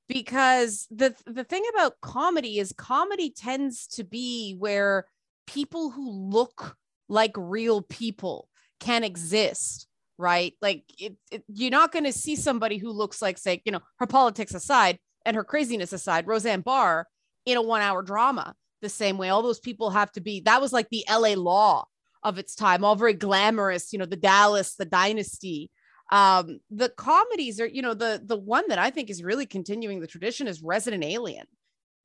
because 0.08 0.88
the 0.92 1.16
the 1.26 1.44
thing 1.44 1.64
about 1.74 2.02
comedy 2.02 2.60
is 2.60 2.74
comedy 2.74 3.30
tends 3.30 3.88
to 3.88 4.04
be 4.04 4.56
where 4.58 5.06
people 5.48 5.92
who 5.92 6.10
look 6.10 6.76
like 7.08 7.34
real 7.36 7.82
people 7.82 8.50
can 8.80 9.04
exist 9.04 9.88
right? 10.18 10.54
Like 10.62 10.84
it, 11.00 11.16
it, 11.32 11.44
you're 11.48 11.72
not 11.72 11.92
going 11.92 12.06
to 12.06 12.14
see 12.14 12.36
somebody 12.36 12.78
who 12.78 12.92
looks 12.92 13.22
like 13.22 13.38
say 13.38 13.62
you 13.66 13.72
know 13.72 13.82
her 13.98 14.08
politics 14.08 14.54
aside 14.54 15.00
and 15.26 15.36
her 15.36 15.44
craziness 15.44 15.94
aside 15.94 16.28
roseanne 16.28 16.62
barr 16.62 17.08
in 17.46 17.58
a 17.58 17.62
one 17.62 17.82
hour 17.82 18.02
drama 18.02 18.56
the 18.82 18.90
same 18.90 19.18
way. 19.18 19.30
All 19.30 19.42
those 19.42 19.60
people 19.60 19.90
have 19.90 20.12
to 20.14 20.22
be 20.22 20.42
that 20.42 20.62
was 20.62 20.74
like 20.74 20.90
the 20.90 21.04
la 21.10 21.34
law 21.36 21.86
of 22.24 22.38
its 22.38 22.56
time 22.56 22.86
all 22.86 22.96
very 22.96 23.14
glamorous 23.14 23.92
you 23.92 24.00
know 24.00 24.06
the 24.06 24.16
dallas 24.16 24.76
the 24.76 24.86
dynasty 24.86 25.70
um 26.14 26.60
the 26.70 26.90
comedies 26.90 27.60
are 27.60 27.66
you 27.66 27.82
know 27.82 27.96
the 27.96 28.22
the 28.24 28.38
one 28.38 28.64
that 28.70 28.78
i 28.78 28.90
think 28.90 29.10
is 29.10 29.24
really 29.24 29.48
continuing 29.48 30.00
the 30.00 30.08
tradition 30.08 30.48
is 30.48 30.62
resident 30.62 31.04
alien 31.04 31.46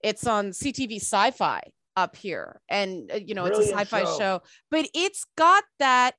it's 0.03 0.27
on 0.27 0.49
ctv 0.51 0.97
sci-fi 0.97 1.61
up 1.95 2.17
here 2.17 2.61
and 2.69 3.11
uh, 3.13 3.17
you 3.17 3.35
know 3.35 3.45
Brilliant 3.45 3.81
it's 3.81 3.93
a 3.93 3.97
sci-fi 3.97 4.05
show. 4.05 4.19
show 4.19 4.43
but 4.71 4.89
it's 4.95 5.27
got 5.37 5.65
that 5.79 6.15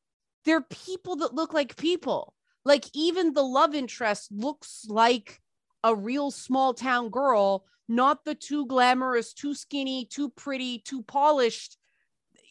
they're 0.46 0.62
people 0.62 1.18
that 1.18 1.34
look 1.34 1.54
like 1.54 1.76
people 1.78 2.36
like 2.64 2.86
even 2.94 3.34
the 3.34 3.42
love 3.42 3.74
interest 3.74 4.32
looks 4.32 4.86
like 4.88 5.42
a 5.84 5.96
real 5.96 6.30
small 6.30 6.74
town 6.74 7.10
girl 7.10 7.66
not 7.88 8.24
the 8.24 8.36
too 8.36 8.68
glamorous 8.68 9.34
too 9.34 9.56
skinny 9.56 10.06
too 10.06 10.30
pretty 10.30 10.80
too 10.80 11.02
polished 11.02 11.78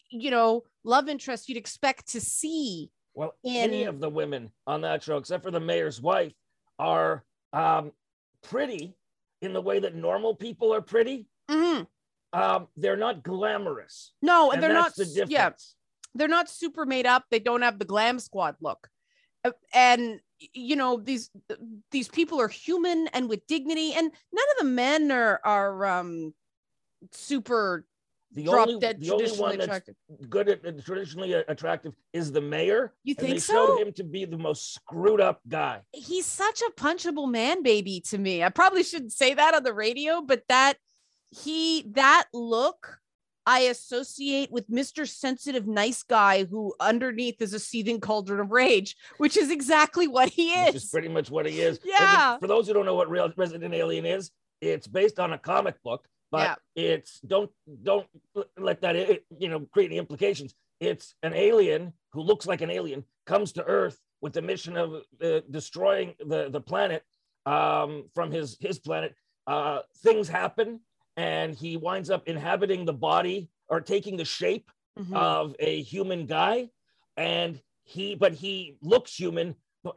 you 0.09 0.31
know 0.31 0.63
love 0.83 1.07
interest 1.07 1.47
you'd 1.47 1.57
expect 1.57 2.09
to 2.09 2.19
see 2.19 2.89
well, 3.19 3.35
in... 3.43 3.57
any 3.57 3.83
of 3.83 3.99
the 3.99 4.09
women 4.09 4.49
on 4.65 4.79
that 4.81 5.03
show, 5.03 5.17
except 5.17 5.43
for 5.43 5.51
the 5.51 5.59
mayor's 5.59 6.01
wife, 6.01 6.31
are 6.79 7.25
um, 7.51 7.91
pretty 8.43 8.95
in 9.41 9.51
the 9.51 9.59
way 9.59 9.79
that 9.79 9.93
normal 9.93 10.33
people 10.33 10.73
are 10.73 10.79
pretty. 10.79 11.27
Mm-hmm. 11.51 11.83
Um, 12.31 12.69
they're 12.77 12.95
not 12.95 13.21
glamorous. 13.21 14.13
No, 14.21 14.53
and 14.53 14.63
they're 14.63 14.71
not. 14.71 14.95
The 14.95 15.25
yeah, 15.27 15.49
they're 16.15 16.29
not 16.29 16.49
super 16.49 16.85
made 16.85 17.05
up. 17.05 17.25
They 17.29 17.39
don't 17.39 17.61
have 17.61 17.77
the 17.77 17.83
glam 17.83 18.19
squad 18.19 18.55
look, 18.61 18.87
uh, 19.43 19.51
and 19.73 20.21
you 20.53 20.77
know 20.77 20.95
these 20.95 21.29
these 21.91 22.07
people 22.07 22.39
are 22.39 22.47
human 22.47 23.09
and 23.09 23.27
with 23.27 23.45
dignity, 23.47 23.95
and 23.95 24.09
none 24.31 24.45
of 24.51 24.59
the 24.59 24.71
men 24.71 25.11
are 25.11 25.41
are 25.43 25.85
um 25.85 26.33
super 27.11 27.85
the 28.33 28.47
only, 28.47 28.75
the 28.79 29.11
only 29.11 29.31
one 29.31 29.57
that's 29.57 29.65
attractive. 29.65 29.95
good 30.29 30.49
at, 30.49 30.63
at 30.63 30.85
traditionally 30.85 31.33
attractive 31.33 31.93
is 32.13 32.31
the 32.31 32.41
mayor. 32.41 32.93
You 33.03 33.15
think 33.15 33.33
they 33.33 33.39
so? 33.39 33.53
Showed 33.53 33.87
him 33.87 33.93
to 33.93 34.03
be 34.03 34.25
the 34.25 34.37
most 34.37 34.73
screwed 34.73 35.19
up 35.19 35.41
guy. 35.47 35.81
He's 35.93 36.27
such 36.27 36.61
a 36.61 36.71
punchable 36.79 37.29
man, 37.29 37.63
baby. 37.63 38.01
To 38.09 38.17
me, 38.17 38.43
I 38.43 38.49
probably 38.49 38.83
shouldn't 38.83 39.13
say 39.13 39.33
that 39.33 39.55
on 39.55 39.63
the 39.63 39.73
radio, 39.73 40.21
but 40.21 40.43
that 40.47 40.75
he 41.31 41.85
that 41.93 42.25
look 42.33 42.99
I 43.49 43.61
associate 43.61 44.51
with 44.51 44.69
Mr. 44.69 45.07
Sensitive 45.07 45.65
Nice 45.65 46.03
Guy 46.03 46.43
who 46.43 46.75
underneath 46.79 47.41
is 47.41 47.55
a 47.55 47.59
seething 47.59 47.99
cauldron 47.99 48.39
of 48.39 48.51
rage, 48.51 48.95
which 49.17 49.37
is 49.37 49.49
exactly 49.49 50.07
what 50.07 50.29
he 50.29 50.51
is. 50.51 50.67
Which 50.73 50.83
is 50.83 50.89
pretty 50.91 51.07
much 51.07 51.31
what 51.31 51.47
he 51.47 51.61
is. 51.61 51.79
Yeah. 51.83 52.37
For 52.37 52.45
those 52.45 52.67
who 52.67 52.73
don't 52.73 52.85
know 52.85 52.93
what 52.93 53.09
Real 53.09 53.31
Resident 53.35 53.73
Alien 53.73 54.05
is, 54.05 54.29
it's 54.61 54.85
based 54.85 55.19
on 55.19 55.33
a 55.33 55.37
comic 55.39 55.81
book 55.81 56.07
but 56.31 56.59
yeah. 56.75 56.83
it's 56.83 57.19
don't 57.21 57.49
don't 57.83 58.07
let 58.57 58.81
that 58.81 58.95
you 59.37 59.49
know 59.49 59.61
create 59.71 59.87
any 59.87 59.97
implications 59.97 60.53
it's 60.79 61.15
an 61.23 61.33
alien 61.33 61.93
who 62.11 62.21
looks 62.21 62.45
like 62.45 62.61
an 62.61 62.69
alien 62.69 63.03
comes 63.25 63.51
to 63.51 63.63
earth 63.65 63.99
with 64.21 64.33
the 64.33 64.41
mission 64.41 64.77
of 64.77 64.93
uh, 65.23 65.39
destroying 65.49 66.13
the 66.27 66.49
the 66.49 66.61
planet 66.61 67.03
um, 67.45 68.05
from 68.13 68.31
his 68.31 68.57
his 68.59 68.79
planet 68.79 69.15
uh, 69.47 69.79
things 70.03 70.27
happen 70.27 70.79
and 71.17 71.55
he 71.55 71.77
winds 71.77 72.09
up 72.09 72.27
inhabiting 72.27 72.85
the 72.85 72.93
body 72.93 73.49
or 73.67 73.81
taking 73.81 74.15
the 74.17 74.25
shape 74.25 74.71
mm-hmm. 74.97 75.15
of 75.15 75.55
a 75.59 75.81
human 75.81 76.25
guy 76.25 76.69
and 77.17 77.59
he 77.83 78.15
but 78.15 78.33
he 78.33 78.77
looks 78.81 79.15
human 79.15 79.55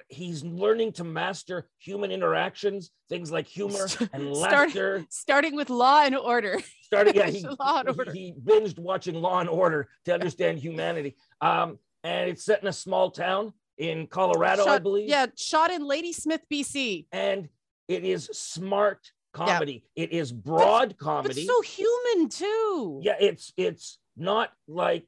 he's 0.09 0.45
learning 0.45 0.93
to 0.93 1.05
master 1.05 1.69
human 1.79 2.11
interactions, 2.11 2.91
things 3.09 3.31
like 3.31 3.47
humor 3.47 3.87
and 4.12 4.33
laughter. 4.33 5.05
starting 5.11 5.57
with 5.57 5.71
Law 5.71 6.03
and 6.05 6.17
Order. 6.17 6.61
Starting, 6.83 7.15
yeah, 7.15 7.27
he, 7.31 7.47
Law 7.47 7.81
and 7.81 7.89
Order. 7.89 8.12
He, 8.12 8.27
he, 8.27 8.33
binged 8.33 8.79
watching 8.79 9.15
Law 9.15 9.41
and 9.41 9.49
Order 9.49 9.89
to 10.05 10.15
understand 10.15 10.59
humanity. 10.59 11.17
Um, 11.41 11.79
and 12.05 12.31
it's 12.31 12.45
set 12.45 12.62
in 12.62 12.69
a 12.69 12.73
small 12.73 13.11
town 13.11 13.53
in 13.79 14.07
Colorado, 14.07 14.65
shot, 14.65 14.75
I 14.75 14.79
believe. 14.79 15.09
Yeah, 15.09 15.27
shot 15.37 15.71
in 15.71 15.87
Ladysmith, 15.87 16.43
BC. 16.53 17.07
And 17.12 17.49
it 17.89 18.05
is 18.05 18.27
smart 18.33 19.11
comedy. 19.33 19.85
Yeah. 19.95 20.05
It 20.05 20.12
is 20.12 20.33
broad 20.33 20.91
but, 20.91 20.99
comedy. 20.99 21.47
But 21.47 21.55
so 21.55 21.62
human 21.62 22.29
too. 22.29 23.01
Yeah, 23.03 23.17
it's 23.21 23.53
it's 23.57 23.99
not 24.17 24.51
like 24.69 25.07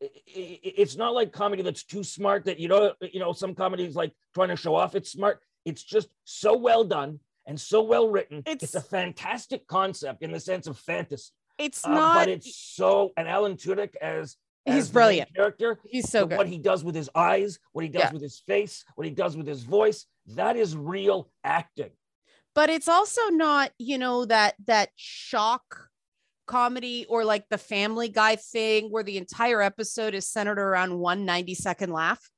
it's 0.00 0.96
not 0.96 1.14
like 1.14 1.32
comedy 1.32 1.62
that's 1.62 1.84
too 1.84 2.02
smart 2.02 2.44
that 2.44 2.58
you 2.58 2.68
know 2.68 2.94
you 3.00 3.20
know 3.20 3.32
some 3.32 3.54
comedies 3.54 3.94
like 3.94 4.12
trying 4.34 4.48
to 4.48 4.56
show 4.56 4.74
off 4.74 4.94
it's 4.94 5.12
smart. 5.12 5.40
It's 5.64 5.82
just 5.82 6.08
so 6.24 6.56
well 6.56 6.84
done 6.84 7.20
and 7.46 7.60
so 7.60 7.82
well 7.82 8.08
written. 8.08 8.42
It's, 8.46 8.64
it's 8.64 8.74
a 8.74 8.80
fantastic 8.80 9.66
concept 9.66 10.22
in 10.22 10.32
the 10.32 10.40
sense 10.40 10.66
of 10.66 10.78
fantasy. 10.78 11.30
It's 11.58 11.84
uh, 11.84 11.90
not 11.90 12.14
but 12.14 12.28
it's 12.28 12.56
so 12.56 13.12
and 13.16 13.28
alan 13.28 13.56
tudyk 13.56 13.94
as 13.96 14.36
he's 14.64 14.76
as 14.76 14.90
brilliant. 14.90 15.34
character 15.34 15.78
he's 15.86 16.08
so 16.08 16.26
good. 16.26 16.38
what 16.38 16.46
he 16.46 16.58
does 16.58 16.82
with 16.82 16.94
his 16.94 17.10
eyes 17.14 17.58
what 17.72 17.82
he 17.82 17.90
does 17.90 18.04
yeah. 18.04 18.12
with 18.12 18.22
his 18.22 18.42
face 18.46 18.84
what 18.94 19.06
he 19.06 19.12
does 19.12 19.36
with 19.36 19.46
his 19.46 19.62
voice 19.62 20.06
that 20.26 20.56
is 20.56 20.76
real 20.76 21.30
acting. 21.44 21.90
But 22.54 22.70
it's 22.70 22.88
also 22.88 23.28
not 23.28 23.72
you 23.78 23.98
know 23.98 24.24
that 24.24 24.54
that 24.66 24.90
shock 24.96 25.89
comedy 26.50 27.06
or 27.08 27.24
like 27.24 27.48
the 27.48 27.58
family 27.58 28.08
guy 28.08 28.34
thing 28.34 28.90
where 28.90 29.04
the 29.04 29.16
entire 29.16 29.62
episode 29.62 30.14
is 30.14 30.26
centered 30.26 30.58
around 30.58 30.98
one 30.98 31.24
90 31.24 31.54
second 31.54 31.92
laugh? 31.92 32.28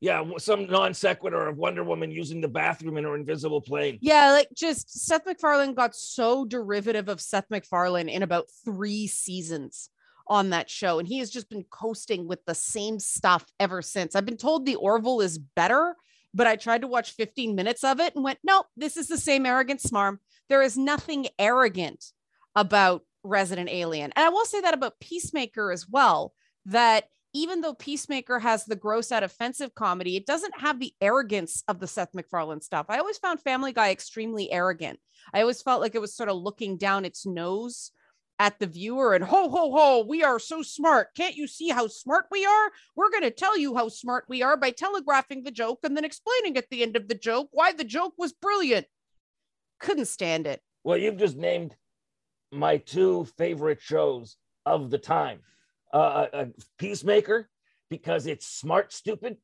Yeah 0.00 0.24
some 0.38 0.66
non 0.66 0.94
sequitur 0.94 1.48
of 1.48 1.58
wonder 1.58 1.82
woman 1.84 2.10
using 2.10 2.40
the 2.40 2.48
bathroom 2.48 2.96
in 2.96 3.04
her 3.04 3.16
invisible 3.16 3.60
plane. 3.60 3.98
Yeah 4.00 4.30
like 4.30 4.48
just 4.56 4.88
seth 4.88 5.26
macfarlane 5.26 5.74
got 5.74 5.96
so 5.96 6.44
derivative 6.44 7.08
of 7.08 7.20
seth 7.20 7.46
macfarlane 7.50 8.08
in 8.08 8.22
about 8.22 8.46
three 8.64 9.08
seasons 9.08 9.90
on 10.28 10.50
that 10.50 10.70
show 10.70 11.00
and 11.00 11.08
he 11.08 11.18
has 11.18 11.28
just 11.28 11.50
been 11.50 11.64
coasting 11.70 12.28
with 12.28 12.44
the 12.46 12.54
same 12.54 13.00
stuff 13.00 13.44
ever 13.58 13.82
since. 13.82 14.14
I've 14.14 14.24
been 14.26 14.36
told 14.36 14.64
the 14.64 14.76
orville 14.76 15.20
is 15.20 15.38
better 15.38 15.96
but 16.32 16.46
i 16.46 16.54
tried 16.54 16.82
to 16.82 16.86
watch 16.86 17.10
15 17.10 17.56
minutes 17.56 17.82
of 17.82 17.98
it 17.98 18.14
and 18.14 18.22
went 18.22 18.38
no 18.44 18.62
this 18.76 18.96
is 18.96 19.08
the 19.08 19.18
same 19.18 19.44
arrogant 19.44 19.80
smarm. 19.80 20.18
There 20.48 20.62
is 20.62 20.78
nothing 20.78 21.26
arrogant 21.38 22.04
about 22.54 23.02
Resident 23.22 23.68
Alien. 23.70 24.12
And 24.16 24.24
I 24.24 24.28
will 24.28 24.44
say 24.44 24.60
that 24.60 24.74
about 24.74 25.00
Peacemaker 25.00 25.72
as 25.72 25.88
well, 25.88 26.32
that 26.66 27.04
even 27.32 27.60
though 27.60 27.74
Peacemaker 27.74 28.38
has 28.40 28.64
the 28.64 28.76
gross 28.76 29.12
out 29.12 29.22
offensive 29.22 29.74
comedy, 29.74 30.16
it 30.16 30.26
doesn't 30.26 30.60
have 30.60 30.80
the 30.80 30.92
arrogance 31.00 31.62
of 31.68 31.78
the 31.78 31.86
Seth 31.86 32.14
MacFarlane 32.14 32.60
stuff. 32.60 32.86
I 32.88 32.98
always 32.98 33.18
found 33.18 33.40
Family 33.40 33.72
Guy 33.72 33.90
extremely 33.90 34.50
arrogant. 34.50 34.98
I 35.32 35.40
always 35.40 35.62
felt 35.62 35.80
like 35.80 35.94
it 35.94 36.00
was 36.00 36.14
sort 36.14 36.28
of 36.28 36.36
looking 36.36 36.76
down 36.76 37.04
its 37.04 37.26
nose 37.26 37.92
at 38.40 38.58
the 38.58 38.66
viewer 38.66 39.12
and 39.12 39.22
ho 39.22 39.50
ho 39.50 39.70
ho 39.70 40.04
we 40.08 40.24
are 40.24 40.38
so 40.38 40.62
smart 40.62 41.08
can't 41.14 41.36
you 41.36 41.46
see 41.46 41.68
how 41.68 41.86
smart 41.86 42.24
we 42.30 42.46
are 42.46 42.70
we're 42.96 43.10
going 43.10 43.22
to 43.22 43.30
tell 43.30 43.56
you 43.58 43.76
how 43.76 43.86
smart 43.86 44.24
we 44.30 44.42
are 44.42 44.56
by 44.56 44.70
telegraphing 44.70 45.42
the 45.42 45.50
joke 45.50 45.80
and 45.84 45.94
then 45.94 46.06
explaining 46.06 46.56
at 46.56 46.64
the 46.70 46.82
end 46.82 46.96
of 46.96 47.06
the 47.06 47.14
joke 47.14 47.48
why 47.52 47.70
the 47.70 47.84
joke 47.84 48.14
was 48.16 48.32
brilliant 48.32 48.86
couldn't 49.78 50.06
stand 50.06 50.46
it 50.46 50.62
well 50.84 50.96
you've 50.96 51.18
just 51.18 51.36
named 51.36 51.76
my 52.52 52.78
two 52.78 53.26
favorite 53.36 53.80
shows 53.80 54.36
of 54.66 54.90
the 54.90 54.98
time. 54.98 55.40
Uh, 55.92 55.96
uh, 55.96 56.28
uh, 56.32 56.44
Peacemaker, 56.78 57.48
because 57.88 58.26
it's 58.26 58.46
smart, 58.46 58.92
stupid, 58.92 59.36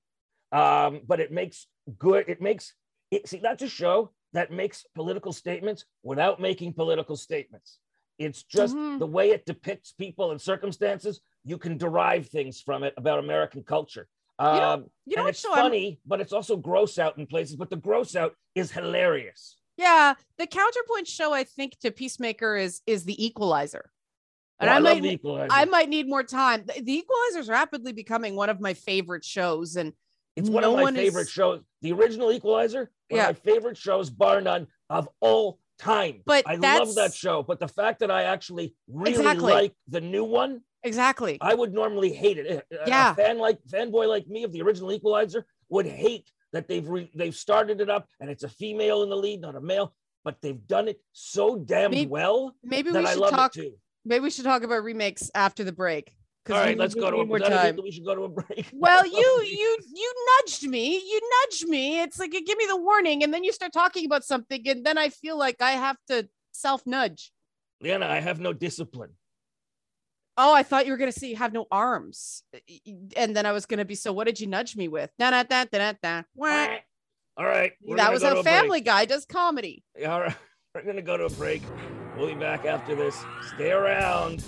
um, 0.52 1.00
but 1.06 1.20
it 1.20 1.32
makes 1.32 1.66
good. 1.98 2.24
It 2.28 2.40
makes 2.40 2.72
it. 3.10 3.28
See, 3.28 3.38
that's 3.38 3.62
a 3.62 3.68
show 3.68 4.12
that 4.32 4.52
makes 4.52 4.84
political 4.94 5.32
statements 5.32 5.84
without 6.02 6.40
making 6.40 6.74
political 6.74 7.16
statements. 7.16 7.78
It's 8.18 8.44
just 8.44 8.74
mm-hmm. 8.74 8.98
the 8.98 9.06
way 9.06 9.30
it 9.30 9.44
depicts 9.44 9.92
people 9.92 10.30
and 10.30 10.40
circumstances. 10.40 11.20
You 11.44 11.58
can 11.58 11.76
derive 11.76 12.28
things 12.28 12.60
from 12.60 12.82
it 12.82 12.94
about 12.96 13.18
American 13.18 13.62
culture. 13.62 14.08
Um, 14.38 14.54
you 14.54 14.60
know, 14.60 14.84
you 15.06 15.16
know 15.16 15.22
and 15.22 15.28
it's 15.30 15.40
funny, 15.42 15.88
I'm... 15.88 15.96
but 16.06 16.20
it's 16.20 16.32
also 16.32 16.56
gross 16.56 16.98
out 16.98 17.18
in 17.18 17.26
places. 17.26 17.56
But 17.56 17.70
the 17.70 17.76
gross 17.76 18.14
out 18.14 18.34
is 18.54 18.70
hilarious. 18.70 19.56
Yeah, 19.76 20.14
the 20.38 20.46
counterpoint 20.46 21.06
show 21.06 21.32
I 21.32 21.44
think 21.44 21.78
to 21.80 21.90
Peacemaker 21.90 22.56
is 22.56 22.80
is 22.86 23.04
the 23.04 23.24
Equalizer. 23.24 23.90
And 24.58 24.70
oh, 24.70 24.72
I, 24.72 24.76
I 24.76 25.00
might 25.00 25.20
I 25.50 25.64
might 25.66 25.88
need 25.88 26.08
more 26.08 26.22
time. 26.22 26.64
The, 26.66 26.82
the 26.82 26.92
Equalizer 26.92 27.40
is 27.40 27.48
rapidly 27.48 27.92
becoming 27.92 28.36
one 28.36 28.48
of 28.48 28.60
my 28.60 28.74
favorite 28.74 29.24
shows, 29.24 29.76
and 29.76 29.92
it's 30.34 30.48
one 30.48 30.62
no 30.62 30.76
of 30.76 30.82
my 30.82 30.92
favorite 30.92 31.22
is... 31.22 31.30
shows. 31.30 31.60
The 31.82 31.92
original 31.92 32.32
Equalizer, 32.32 32.90
one 33.08 33.18
yeah. 33.18 33.28
of 33.28 33.36
my 33.36 33.52
favorite 33.52 33.76
shows, 33.76 34.08
bar 34.08 34.40
none, 34.40 34.66
of 34.88 35.08
all 35.20 35.58
time. 35.78 36.22
But 36.24 36.48
I 36.48 36.56
that's... 36.56 36.86
love 36.86 36.94
that 36.94 37.14
show. 37.14 37.42
But 37.42 37.60
the 37.60 37.68
fact 37.68 38.00
that 38.00 38.10
I 38.10 38.22
actually 38.22 38.74
really 38.88 39.18
exactly. 39.18 39.52
like 39.52 39.74
the 39.88 40.00
new 40.00 40.24
one 40.24 40.62
exactly. 40.82 41.36
I 41.40 41.54
would 41.54 41.74
normally 41.74 42.12
hate 42.12 42.38
it. 42.38 42.64
Yeah. 42.86 43.12
A 43.12 43.14
fan 43.14 43.38
like 43.38 43.58
fanboy 43.70 44.08
like 44.08 44.26
me 44.26 44.44
of 44.44 44.52
the 44.52 44.62
original 44.62 44.90
Equalizer 44.92 45.44
would 45.68 45.86
hate 45.86 46.30
that 46.52 46.68
they've 46.68 46.86
re, 46.88 47.10
they've 47.14 47.34
started 47.34 47.80
it 47.80 47.90
up 47.90 48.08
and 48.20 48.30
it's 48.30 48.44
a 48.44 48.48
female 48.48 49.02
in 49.02 49.10
the 49.10 49.16
lead, 49.16 49.40
not 49.40 49.56
a 49.56 49.60
male, 49.60 49.94
but 50.24 50.36
they've 50.42 50.66
done 50.66 50.88
it 50.88 51.00
so 51.12 51.56
damn 51.56 51.90
Maybe- 51.90 52.06
well 52.06 52.54
Maybe 52.62 52.90
that 52.90 53.02
we 53.02 53.06
I 53.08 53.12
should 53.12 53.20
love 53.20 53.30
talk. 53.30 53.56
it 53.56 53.60
too. 53.62 53.72
Maybe 54.04 54.22
we 54.22 54.30
should 54.30 54.44
talk 54.44 54.62
about 54.62 54.84
remakes 54.84 55.30
after 55.34 55.64
the 55.64 55.72
break. 55.72 56.12
All 56.48 56.54
right, 56.54 56.78
let's 56.78 56.94
go 56.94 57.10
to 57.10 57.16
a 57.16 57.26
more 57.26 57.40
does 57.40 57.48
that 57.48 57.64
mean 57.64 57.74
time. 57.74 57.82
We 57.82 57.90
should 57.90 58.04
go 58.04 58.14
to 58.14 58.22
a 58.22 58.28
break. 58.28 58.70
Well, 58.72 59.04
you 59.20 59.42
you 59.44 59.78
you 59.92 60.14
nudged 60.38 60.62
me. 60.68 60.94
You 60.94 61.20
nudged 61.42 61.66
me. 61.66 62.00
It's 62.02 62.20
like 62.20 62.32
you 62.32 62.44
give 62.44 62.56
me 62.56 62.66
the 62.68 62.76
warning, 62.76 63.24
and 63.24 63.34
then 63.34 63.42
you 63.42 63.52
start 63.52 63.72
talking 63.72 64.06
about 64.06 64.22
something, 64.22 64.62
and 64.68 64.86
then 64.86 64.96
I 64.96 65.08
feel 65.08 65.36
like 65.36 65.60
I 65.60 65.72
have 65.72 65.96
to 66.06 66.28
self 66.52 66.86
nudge. 66.86 67.32
Leanna, 67.80 68.06
I 68.06 68.20
have 68.20 68.38
no 68.38 68.52
discipline. 68.52 69.10
Oh, 70.38 70.54
I 70.54 70.62
thought 70.62 70.86
you 70.86 70.92
were 70.92 70.98
gonna 70.98 71.12
say 71.12 71.28
you 71.28 71.36
have 71.36 71.52
no 71.52 71.66
arms, 71.70 72.42
and 73.16 73.34
then 73.34 73.46
I 73.46 73.52
was 73.52 73.64
gonna 73.66 73.84
be 73.86 73.94
so. 73.94 74.12
What 74.12 74.26
did 74.26 74.38
you 74.38 74.46
nudge 74.46 74.76
me 74.76 74.88
with? 74.88 75.10
Da 75.18 75.30
da 75.30 75.42
da 75.44 75.64
da 75.64 75.92
da. 76.02 76.22
Wah. 76.34 76.76
All 77.38 77.44
right. 77.44 77.72
That 77.96 78.12
was 78.12 78.22
to 78.22 78.28
how 78.28 78.32
a 78.32 78.42
break. 78.42 78.44
Family 78.44 78.80
Guy 78.80 79.04
does 79.04 79.26
comedy. 79.26 79.84
All 80.06 80.20
right. 80.22 80.34
We're 80.74 80.82
going 80.82 80.96
to 80.96 81.02
go 81.02 81.16
to 81.16 81.24
a 81.24 81.30
break. 81.30 81.62
We'll 82.16 82.28
be 82.28 82.34
back 82.34 82.64
after 82.66 82.94
this. 82.94 83.22
Stay 83.54 83.72
around. 83.72 84.44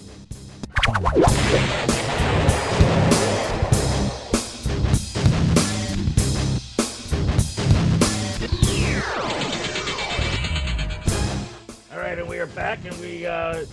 All 11.90 11.98
right, 11.98 12.18
and 12.18 12.28
we 12.28 12.38
are 12.38 12.46
back, 12.46 12.84
and 12.84 12.94
we 13.00 13.26
uh, 13.26 13.64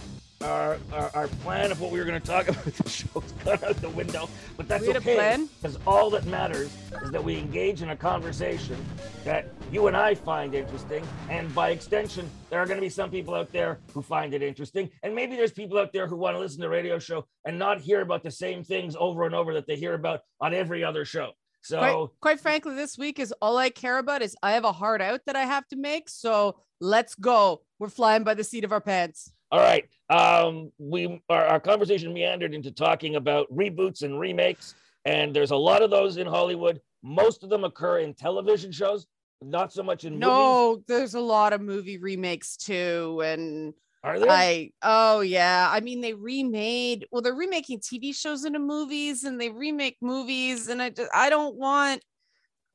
our, 0.41 0.77
our 0.91 1.11
our 1.13 1.27
plan 1.27 1.71
of 1.71 1.79
what 1.79 1.91
we 1.91 1.99
were 1.99 2.05
going 2.05 2.19
to 2.19 2.27
talk 2.27 2.47
about 2.49 2.65
the 2.65 2.89
show's 2.89 3.31
gone 3.43 3.59
out 3.63 3.75
the 3.77 3.89
window, 3.89 4.29
but 4.57 4.67
that's 4.67 4.81
We 4.81 4.87
had 4.87 4.97
a 4.97 4.99
okay 4.99 5.15
plan? 5.15 5.49
because 5.61 5.77
all 5.87 6.09
that 6.11 6.25
matters 6.25 6.75
is 7.03 7.11
that 7.11 7.23
we 7.23 7.37
engage 7.37 7.81
in 7.81 7.89
a 7.89 7.95
conversation 7.95 8.83
that 9.23 9.47
you 9.71 9.87
and 9.87 9.95
I 9.95 10.15
find 10.15 10.53
interesting, 10.53 11.07
and 11.29 11.53
by 11.55 11.69
extension, 11.69 12.29
there 12.49 12.59
are 12.59 12.65
going 12.65 12.77
to 12.77 12.81
be 12.81 12.89
some 12.89 13.09
people 13.09 13.33
out 13.33 13.51
there 13.51 13.79
who 13.93 14.01
find 14.01 14.33
it 14.33 14.43
interesting, 14.43 14.89
and 15.03 15.15
maybe 15.15 15.35
there's 15.35 15.51
people 15.51 15.77
out 15.77 15.93
there 15.93 16.07
who 16.07 16.15
want 16.15 16.35
to 16.35 16.39
listen 16.39 16.59
to 16.61 16.67
a 16.67 16.69
radio 16.69 16.99
show 16.99 17.25
and 17.45 17.57
not 17.57 17.79
hear 17.79 18.01
about 18.01 18.23
the 18.23 18.31
same 18.31 18.63
things 18.63 18.95
over 18.99 19.23
and 19.25 19.33
over 19.33 19.53
that 19.53 19.67
they 19.67 19.75
hear 19.75 19.93
about 19.93 20.21
on 20.41 20.53
every 20.53 20.83
other 20.83 21.05
show. 21.05 21.31
So. 21.65 21.79
Quite, 21.79 22.09
quite 22.21 22.39
frankly, 22.39 22.75
this 22.75 22.95
week 22.95 23.17
is 23.17 23.33
all 23.41 23.57
I 23.57 23.71
care 23.71 23.97
about 23.97 24.21
is 24.21 24.35
I 24.43 24.51
have 24.51 24.65
a 24.65 24.71
hard 24.71 25.01
out 25.01 25.21
that 25.25 25.35
I 25.35 25.45
have 25.45 25.67
to 25.69 25.75
make. 25.75 26.09
So 26.09 26.57
let's 26.79 27.15
go. 27.15 27.61
We're 27.79 27.89
flying 27.89 28.23
by 28.23 28.35
the 28.35 28.43
seat 28.43 28.63
of 28.63 28.71
our 28.71 28.81
pants. 28.81 29.31
All 29.55 29.61
right. 29.61 29.87
Um, 30.09 30.73
we 30.77 31.21
our, 31.29 31.45
our 31.45 31.59
conversation 31.61 32.13
meandered 32.13 32.53
into 32.53 32.73
talking 32.73 33.15
about 33.15 33.47
reboots 33.49 34.03
and 34.03 34.19
remakes, 34.19 34.75
and 35.05 35.33
there's 35.33 35.51
a 35.51 35.55
lot 35.55 35.81
of 35.81 35.89
those 35.89 36.17
in 36.17 36.27
Hollywood. 36.27 36.81
Most 37.01 37.41
of 37.41 37.49
them 37.49 37.63
occur 37.63 37.99
in 37.99 38.13
television 38.13 38.69
shows, 38.69 39.07
not 39.41 39.71
so 39.71 39.81
much 39.81 40.03
in 40.03 40.11
movies. 40.11 40.19
No, 40.19 40.83
there's 40.89 41.13
a 41.13 41.21
lot 41.21 41.53
of 41.53 41.61
movie 41.61 41.97
remakes 41.97 42.57
too, 42.57 43.21
and 43.23 43.73
Are 44.03 44.19
there? 44.19 44.29
I 44.29 44.71
oh 44.81 45.21
yeah, 45.21 45.69
I 45.71 45.79
mean 45.79 46.01
they 46.01 46.13
remade 46.13 47.07
well 47.09 47.21
they're 47.21 47.33
remaking 47.33 47.79
TV 47.79 48.13
shows 48.13 48.43
into 48.43 48.59
movies 48.59 49.23
and 49.23 49.39
they 49.39 49.47
remake 49.47 49.95
movies 50.01 50.67
and 50.67 50.81
I 50.81 50.89
just 50.89 51.09
I 51.15 51.29
don't 51.29 51.55
want 51.55 52.03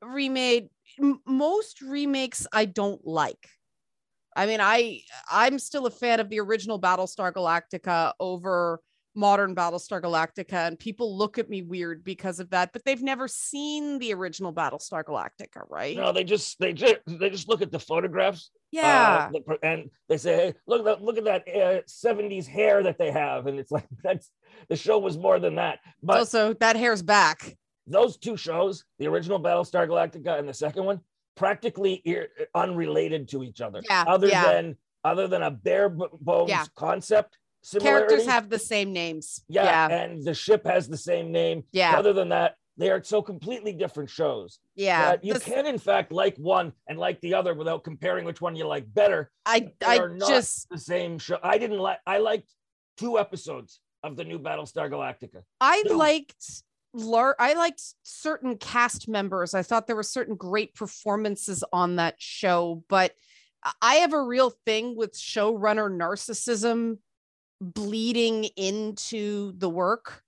remade 0.00 0.70
m- 0.98 1.20
most 1.26 1.82
remakes 1.82 2.46
I 2.54 2.64
don't 2.64 3.06
like. 3.06 3.50
I 4.36 4.46
mean 4.46 4.60
I 4.60 5.02
I'm 5.30 5.58
still 5.58 5.86
a 5.86 5.90
fan 5.90 6.20
of 6.20 6.28
the 6.28 6.40
original 6.40 6.80
Battlestar 6.80 7.32
Galactica 7.32 8.12
over 8.20 8.80
modern 9.16 9.56
Battlestar 9.56 10.00
Galactica 10.00 10.68
and 10.68 10.78
people 10.78 11.18
look 11.18 11.36
at 11.36 11.50
me 11.50 11.62
weird 11.62 12.04
because 12.04 12.38
of 12.38 12.48
that 12.50 12.72
but 12.72 12.84
they've 12.84 13.02
never 13.02 13.26
seen 13.26 13.98
the 13.98 14.14
original 14.14 14.52
Battlestar 14.52 15.02
Galactica, 15.02 15.62
right? 15.68 15.96
no, 15.96 16.12
they 16.12 16.22
just 16.22 16.58
they 16.60 16.72
just 16.72 16.96
they 17.06 17.28
just 17.28 17.48
look 17.48 17.60
at 17.60 17.72
the 17.72 17.78
photographs. 17.80 18.50
uh, 18.54 18.78
yeah. 18.78 19.30
the- 19.32 19.58
and 19.64 19.90
they 20.08 20.16
say, 20.16 20.36
"Hey, 20.36 20.54
look 20.68 20.86
at 20.86 21.02
look 21.02 21.18
at 21.18 21.24
that 21.24 21.42
uh, 21.48 21.82
'70s 21.88 22.46
hair 22.46 22.84
that 22.84 22.98
they 22.98 23.10
have," 23.10 23.48
and 23.48 23.58
it's 23.58 23.72
like 23.72 23.86
that's 24.04 24.30
the 24.68 24.76
show 24.76 24.98
was 25.00 25.18
more 25.18 25.40
than 25.40 25.56
that. 25.56 25.80
But 26.04 26.18
also 26.18 26.54
that 26.54 26.76
hair's 26.76 27.02
back. 27.02 27.56
those 27.88 28.16
two 28.16 28.36
shows, 28.36 28.84
the 29.00 29.08
original 29.08 29.40
Battlestar 29.40 29.88
Galactica 29.88 30.38
and 30.38 30.48
the 30.48 30.54
second 30.54 30.84
one, 30.84 31.00
practically 31.40 31.94
ir- 32.04 32.28
unrelated 32.54 33.26
to 33.30 33.42
each 33.42 33.60
other. 33.62 33.80
Yeah, 33.88 34.04
Other 34.06 34.28
yeah. 34.28 34.44
than 34.52 34.76
other 35.02 35.26
than 35.26 35.42
a 35.42 35.50
bare 35.50 35.88
bones 35.88 36.50
Yeah. 36.50 36.66
concept 36.76 37.38
Characters 37.80 38.26
have 38.26 38.48
the 38.50 38.58
same 38.58 38.92
names. 38.92 39.42
yeah, 39.48 39.64
Yeah. 39.64 39.88
and 40.00 40.22
the 40.24 40.34
ship 40.34 40.62
has 40.66 40.86
the 40.88 40.96
same 41.10 41.32
name. 41.32 41.64
Yeah. 41.72 41.98
Other 41.98 42.12
than 42.14 42.28
that, 42.30 42.56
they 42.76 42.90
are 42.90 43.02
so 43.02 43.20
completely 43.22 43.72
different 43.72 44.10
shows. 44.10 44.58
Yeah. 44.74 45.12
that 45.12 45.24
you 45.24 45.32
This- 45.34 45.44
can 45.44 45.66
in 45.66 45.78
fact 45.78 46.12
like 46.12 46.36
one 46.36 46.72
and 46.88 46.98
like 46.98 47.18
the 47.22 47.32
other 47.34 47.52
without 47.54 47.84
comparing 47.84 48.24
which 48.26 48.40
one 48.46 48.54
you 48.56 48.66
like 48.66 48.86
better. 49.02 49.30
I 49.46 49.56
they 49.80 49.86
I 49.94 49.98
are 49.98 50.08
not 50.10 50.28
just 50.28 50.68
The 50.70 50.78
same 50.78 51.18
show. 51.18 51.38
I 51.42 51.56
didn't 51.58 51.78
like. 51.78 52.00
I 52.06 52.18
liked 52.18 52.50
two 52.98 53.18
episodes 53.18 53.80
of 54.02 54.16
the 54.18 54.24
new 54.24 54.38
Battlestar 54.38 54.86
Galactica. 54.94 55.42
I 55.60 55.82
No. 55.86 55.96
liked 55.96 56.44
lar- 56.92 57.36
I 57.38 57.54
liked 57.54 57.82
certain 58.02 58.56
cast 58.56 59.08
members. 59.08 59.54
I 59.54 59.62
thought 59.62 59.86
there 59.86 59.96
were 59.96 60.02
certain 60.02 60.34
great 60.36 60.74
performances 60.74 61.62
on 61.72 61.96
that 61.96 62.16
show, 62.18 62.84
but 62.88 63.14
I- 63.82 63.96
have 63.96 64.12
a 64.12 64.22
real 64.22 64.50
thing 64.64 64.96
with 64.96 65.12
showrunner 65.14 65.90
narcissism 65.90 66.98
bleeding 67.60 68.44
into 68.56 69.52
the 69.58 69.68
work. 69.68 70.22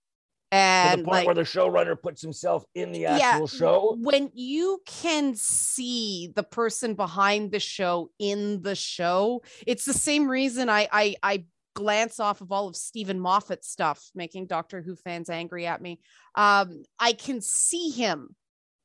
To 0.52 0.58
And 0.58 1.00
the 1.00 1.04
point 1.04 1.14
like 1.16 1.26
where 1.26 1.34
the 1.34 1.42
showrunner 1.42 2.00
puts 2.00 2.20
himself 2.20 2.62
in 2.74 2.92
the 2.92 3.00
Yeah, 3.00 3.16
actual 3.16 3.46
show. 3.46 3.96
when 3.98 4.30
you 4.34 4.82
can 4.84 5.34
see 5.34 6.30
the 6.36 6.42
person 6.42 6.92
behind 6.94 7.52
the 7.52 7.58
show 7.58 8.10
in 8.18 8.60
the 8.60 8.74
show 8.74 9.40
it's 9.66 9.86
the 9.86 9.94
same 9.94 10.28
reason 10.28 10.68
i 10.68 10.86
i, 10.92 11.16
I 11.22 11.44
glance 11.74 12.20
off 12.20 12.40
of 12.40 12.52
all 12.52 12.68
of 12.68 12.76
steven 12.76 13.18
moffat 13.18 13.64
stuff 13.64 14.10
making 14.14 14.46
doctor 14.46 14.82
who 14.82 14.96
fans 14.96 15.30
angry 15.30 15.66
at 15.66 15.80
me 15.80 16.00
um 16.34 16.82
i 16.98 17.12
can 17.12 17.40
see 17.40 17.90
him 17.90 18.34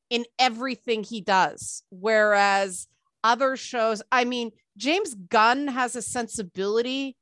in 0.09 0.25
everything 0.39 1.03
he 1.03 1.21
does 1.21 1.83
whereas 1.89 2.87
other 3.23 3.57
shows 3.57 4.01
i 4.11 4.23
mean 4.23 4.51
james 4.77 5.13
gunn 5.13 5.67
has 5.67 5.95
a 5.95 6.01
sensibility 6.01 7.15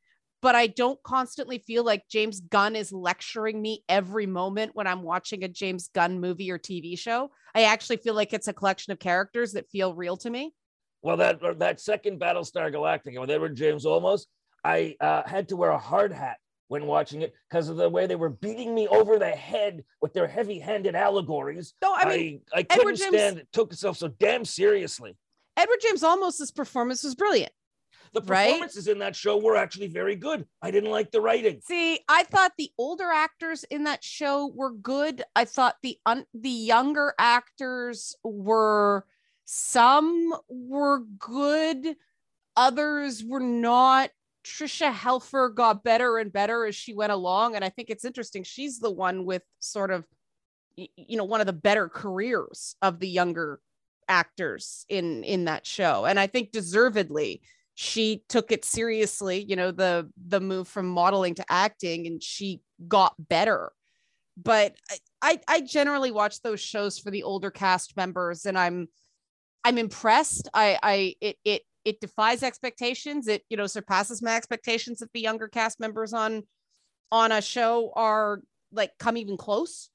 but 0.46 0.54
I 0.54 0.68
don't 0.68 1.02
constantly 1.02 1.58
feel 1.58 1.84
like 1.84 2.08
James 2.08 2.40
Gunn 2.40 2.76
is 2.76 2.92
lecturing 2.92 3.60
me 3.60 3.84
every 3.90 4.28
moment 4.28 4.76
when 4.76 4.86
I'm 4.86 5.02
watching 5.02 5.44
a 5.44 5.48
James 5.48 5.90
Gunn 5.96 6.20
movie 6.20 6.52
or 6.52 6.60
TV 6.60 7.00
show. 7.00 7.32
I 7.56 7.64
actually 7.64 7.98
feel 7.98 8.14
like 8.14 8.32
it's 8.32 8.48
a 8.48 8.54
collection 8.54 8.94
of 8.94 9.00
characters 9.00 9.54
that 9.54 9.68
feel 9.72 9.96
real 9.96 10.18
to 10.18 10.30
me. 10.30 10.54
Well, 11.02 11.18
that 11.18 11.40
that 11.58 11.80
second 11.80 12.20
Battlestar 12.20 12.72
Galactica 12.72 13.20
with 13.20 13.32
Edward 13.32 13.56
James 13.56 13.86
Olmos, 13.86 14.28
I 14.66 14.96
uh, 15.00 15.22
had 15.28 15.50
to 15.50 15.56
wear 15.56 15.70
a 15.70 15.78
hard 15.78 16.12
hat 16.12 16.38
when 16.70 16.88
watching 16.88 17.22
it 17.22 17.36
because 17.48 17.70
of 17.70 17.78
the 17.78 17.88
way 17.88 18.08
they 18.08 18.16
were 18.16 18.30
beating 18.30 18.74
me 18.74 18.88
over 18.88 19.20
the 19.20 19.30
head 19.30 19.84
with 20.02 20.14
their 20.14 20.28
heavy-handed 20.28 20.96
allegories. 20.96 21.76
No, 21.84 21.94
I 21.94 22.06
mean, 22.18 22.42
I, 22.52 22.60
I 22.60 22.64
couldn't 22.64 22.80
Edward 22.82 22.96
James- 22.96 23.16
stand 23.16 23.38
it. 23.38 23.48
Took 23.54 23.72
itself 23.72 23.98
so 23.98 24.08
damn 24.08 24.44
seriously. 24.44 25.16
Edward 25.56 25.78
James 25.82 26.04
Olmos's 26.04 26.52
performance 26.52 27.04
was 27.04 27.14
brilliant. 27.14 27.52
The 28.14 28.22
Right? 28.22 28.48
performances 28.48 28.88
in 28.88 28.98
that 29.00 29.16
show 29.16 29.38
were 29.38 29.56
actually 29.56 29.88
very 29.88 30.16
good. 30.16 30.48
I 30.62 30.72
didn't 30.72 30.90
like 30.90 31.12
the 31.12 31.22
writing. 31.22 31.62
See, 31.64 32.00
I 32.10 32.24
thought 32.24 32.54
the 32.58 32.72
older 32.78 33.12
actors 33.12 33.64
in 33.66 33.84
that 33.84 34.04
show 34.04 34.48
were 34.56 34.72
good. 34.72 35.22
I 35.36 35.46
thought 35.46 35.76
the 35.84 35.98
un- 36.06 36.26
the 36.34 36.50
younger 36.50 37.14
actors 37.20 38.16
were 38.24 39.06
some 39.44 40.34
were 40.50 41.02
good, 41.20 41.96
others 42.58 43.24
were 43.24 43.40
not. 43.42 44.10
Tricia 44.46 44.94
Helfer 44.94 45.54
got 45.54 45.84
better 45.84 46.18
and 46.18 46.32
better 46.32 46.66
as 46.66 46.76
she 46.76 46.94
went 46.94 47.12
along, 47.12 47.56
and 47.56 47.66
I 47.66 47.70
think 47.70 47.90
it's 47.90 48.06
interesting. 48.06 48.44
She's 48.44 48.80
the 48.80 48.92
one 48.92 49.26
with 49.26 49.44
sort 49.60 49.92
of, 49.92 50.06
you 50.76 51.18
know, 51.18 51.24
one 51.24 51.42
of 51.42 51.48
the 51.48 51.54
better 51.54 51.90
careers 51.90 52.76
of 52.82 53.00
the 53.00 53.10
younger 53.10 53.60
actors 54.08 54.86
in 54.88 55.24
in 55.24 55.46
that 55.46 55.66
show, 55.66 56.06
and 56.06 56.20
I 56.20 56.28
think 56.28 56.52
deservedly 56.52 57.42
she 57.76 58.24
took 58.30 58.52
it 58.54 58.66
seriously 58.66 59.46
you 59.48 59.56
know 59.56 59.70
the 59.70 60.10
the 60.28 60.40
move 60.40 60.68
from 60.68 60.88
modeling 60.88 61.36
to 61.36 61.46
acting 61.50 62.08
and 62.08 62.24
she 62.24 62.62
got 62.88 63.14
better 63.20 63.72
but 64.38 64.76
I, 65.22 65.40
I 65.48 65.62
generally 65.62 66.12
watch 66.12 66.42
those 66.42 66.60
shows 66.60 66.98
for 66.98 67.12
the 67.12 67.24
older 67.24 67.52
cast 67.52 67.96
members 67.96 68.46
and 68.46 68.58
i'm 68.58 68.88
i'm 69.66 69.78
impressed 69.78 70.50
i 70.54 70.80
i 70.82 71.16
it 71.20 71.38
it 71.44 71.62
it 71.86 72.02
defies 72.02 72.44
expectations 72.44 73.28
it 73.28 73.44
you 73.50 73.56
know 73.58 73.68
surpasses 73.68 74.22
my 74.22 74.36
expectations 74.36 75.00
that 75.00 75.12
the 75.14 75.22
younger 75.22 75.48
cast 75.48 75.80
members 75.80 76.12
on 76.14 76.44
on 77.12 77.32
a 77.32 77.42
show 77.42 77.92
are 77.96 78.42
like 78.72 78.92
come 79.00 79.16
even 79.18 79.38
close 79.38 79.90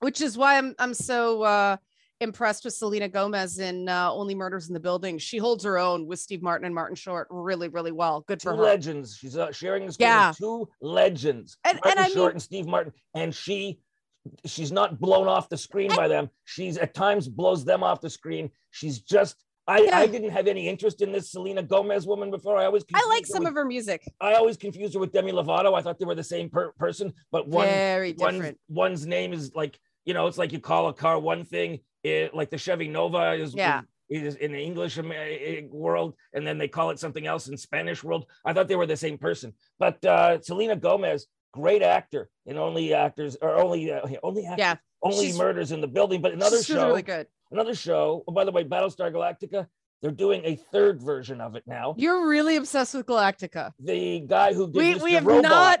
which 0.00 0.20
is 0.20 0.36
why 0.38 0.58
i'm 0.58 0.74
i'm 0.78 0.94
so 0.94 1.42
uh 1.42 1.76
impressed 2.22 2.64
with 2.64 2.72
Selena 2.72 3.10
Gomez 3.10 3.58
in 3.58 3.90
uh, 3.90 4.10
Only 4.10 4.34
Murders 4.34 4.68
in 4.68 4.72
the 4.72 4.80
Building. 4.80 5.18
She 5.18 5.36
holds 5.36 5.62
her 5.64 5.78
own 5.78 6.06
with 6.06 6.18
Steve 6.18 6.40
Martin 6.42 6.64
and 6.64 6.74
Martin 6.74 6.96
Short 6.96 7.28
really, 7.30 7.68
really 7.68 7.92
well. 7.92 8.22
Good 8.26 8.40
two 8.40 8.48
for 8.48 8.56
her. 8.56 8.62
legends. 8.62 9.18
She's 9.18 9.36
uh, 9.36 9.52
sharing 9.52 9.84
the 9.84 9.92
screen 9.92 10.06
Yeah. 10.08 10.28
with 10.30 10.38
two 10.38 10.66
legends, 10.80 11.58
And- 11.64 11.78
Martin 11.84 11.90
and 11.90 12.00
I 12.00 12.08
Short 12.08 12.28
mean- 12.28 12.36
and 12.36 12.42
Steve 12.42 12.66
Martin, 12.66 12.94
and 13.12 13.34
she. 13.34 13.80
She's 14.46 14.72
not 14.72 14.98
blown 14.98 15.28
off 15.28 15.50
the 15.50 15.58
screen 15.58 15.94
by 15.94 16.08
them. 16.08 16.30
She's 16.46 16.78
at 16.78 16.94
times 16.94 17.28
blows 17.28 17.66
them 17.66 17.82
off 17.82 18.00
the 18.00 18.08
screen. 18.08 18.50
She's 18.70 18.98
just. 19.00 19.36
I, 19.68 19.80
Yeah. 19.80 19.98
I 19.98 20.06
didn't 20.06 20.30
have 20.30 20.46
any 20.46 20.68
interest 20.68 21.02
in 21.02 21.10
this 21.12 21.30
Selena 21.32 21.62
Gomez 21.62 22.06
woman 22.06 22.30
before. 22.30 22.56
I 22.56 22.66
always 22.66 22.84
I 22.94 23.04
like 23.08 23.26
some 23.26 23.40
with- 23.42 23.48
of 23.50 23.54
her 23.54 23.64
music. 23.64 24.02
I 24.20 24.34
always 24.34 24.56
confused 24.56 24.94
her 24.94 25.00
with 25.00 25.12
Demi 25.12 25.32
Lovato. 25.32 25.74
I 25.76 25.82
thought 25.82 25.98
they 25.98 26.04
were 26.04 26.14
the 26.14 26.22
same 26.24 26.48
per- 26.50 26.72
person, 26.72 27.12
but 27.32 27.48
one 27.48 27.66
Very 27.66 28.14
one's, 28.18 28.34
different. 28.36 28.58
one's 28.68 29.06
name 29.06 29.32
is 29.32 29.52
like 29.54 29.78
you 30.04 30.14
know 30.14 30.26
it's 30.28 30.38
like 30.38 30.52
you 30.52 30.60
call 30.60 30.88
a 30.88 30.92
car 30.94 31.18
one 31.18 31.44
thing 31.44 31.80
it, 32.04 32.32
like 32.32 32.48
the 32.50 32.58
chevy 32.58 32.86
nova 32.86 33.32
is, 33.32 33.52
Yeah. 33.54 33.80
is 34.08 34.36
in 34.36 34.52
the 34.52 34.60
english 34.60 34.96
eh, 34.98 35.62
world 35.68 36.14
and 36.32 36.46
then 36.46 36.58
they 36.58 36.68
call 36.68 36.90
it 36.90 37.00
something 37.00 37.26
else 37.26 37.48
in 37.48 37.56
spanish 37.56 38.04
world 38.04 38.24
i 38.44 38.52
thought 38.52 38.68
they 38.68 38.76
were 38.76 38.86
the 38.86 38.96
same 38.96 39.18
person 39.18 39.52
but 39.80 40.04
uh 40.04 40.40
selena 40.42 40.76
gomez 40.76 41.26
great 41.52 41.82
actor 41.82 42.28
in 42.44 42.56
only 42.56 42.94
actors 42.94 43.36
or 43.42 43.56
only 43.56 43.90
uh, 43.90 44.06
only 44.22 44.44
actors, 44.46 44.58
Yeah. 44.58 44.74
only 45.02 45.26
She's- 45.26 45.38
murders 45.38 45.72
in 45.72 45.80
the 45.80 45.88
building 45.88 46.20
but 46.22 46.32
another 46.32 46.62
show 46.62 46.86
really 46.86 47.02
good. 47.02 47.26
Another 47.50 47.74
show 47.74 48.24
oh, 48.26 48.32
by 48.32 48.44
the 48.44 48.52
way 48.52 48.64
battlestar 48.64 49.12
galactica 49.12 49.66
they're 50.02 50.10
doing 50.10 50.42
a 50.44 50.56
third 50.72 51.00
version 51.02 51.40
of 51.40 51.56
it 51.56 51.62
now 51.66 51.94
You're 51.96 52.28
really 52.28 52.56
obsessed 52.56 52.94
with 52.94 53.06
Galactica. 53.06 53.72
the 53.80 54.20
guy 54.20 54.52
who 54.52 54.66
did 54.70 54.76
We 54.76 54.94
Mr. 54.94 55.02
we 55.02 55.12
have 55.14 55.24
Robot, 55.26 55.80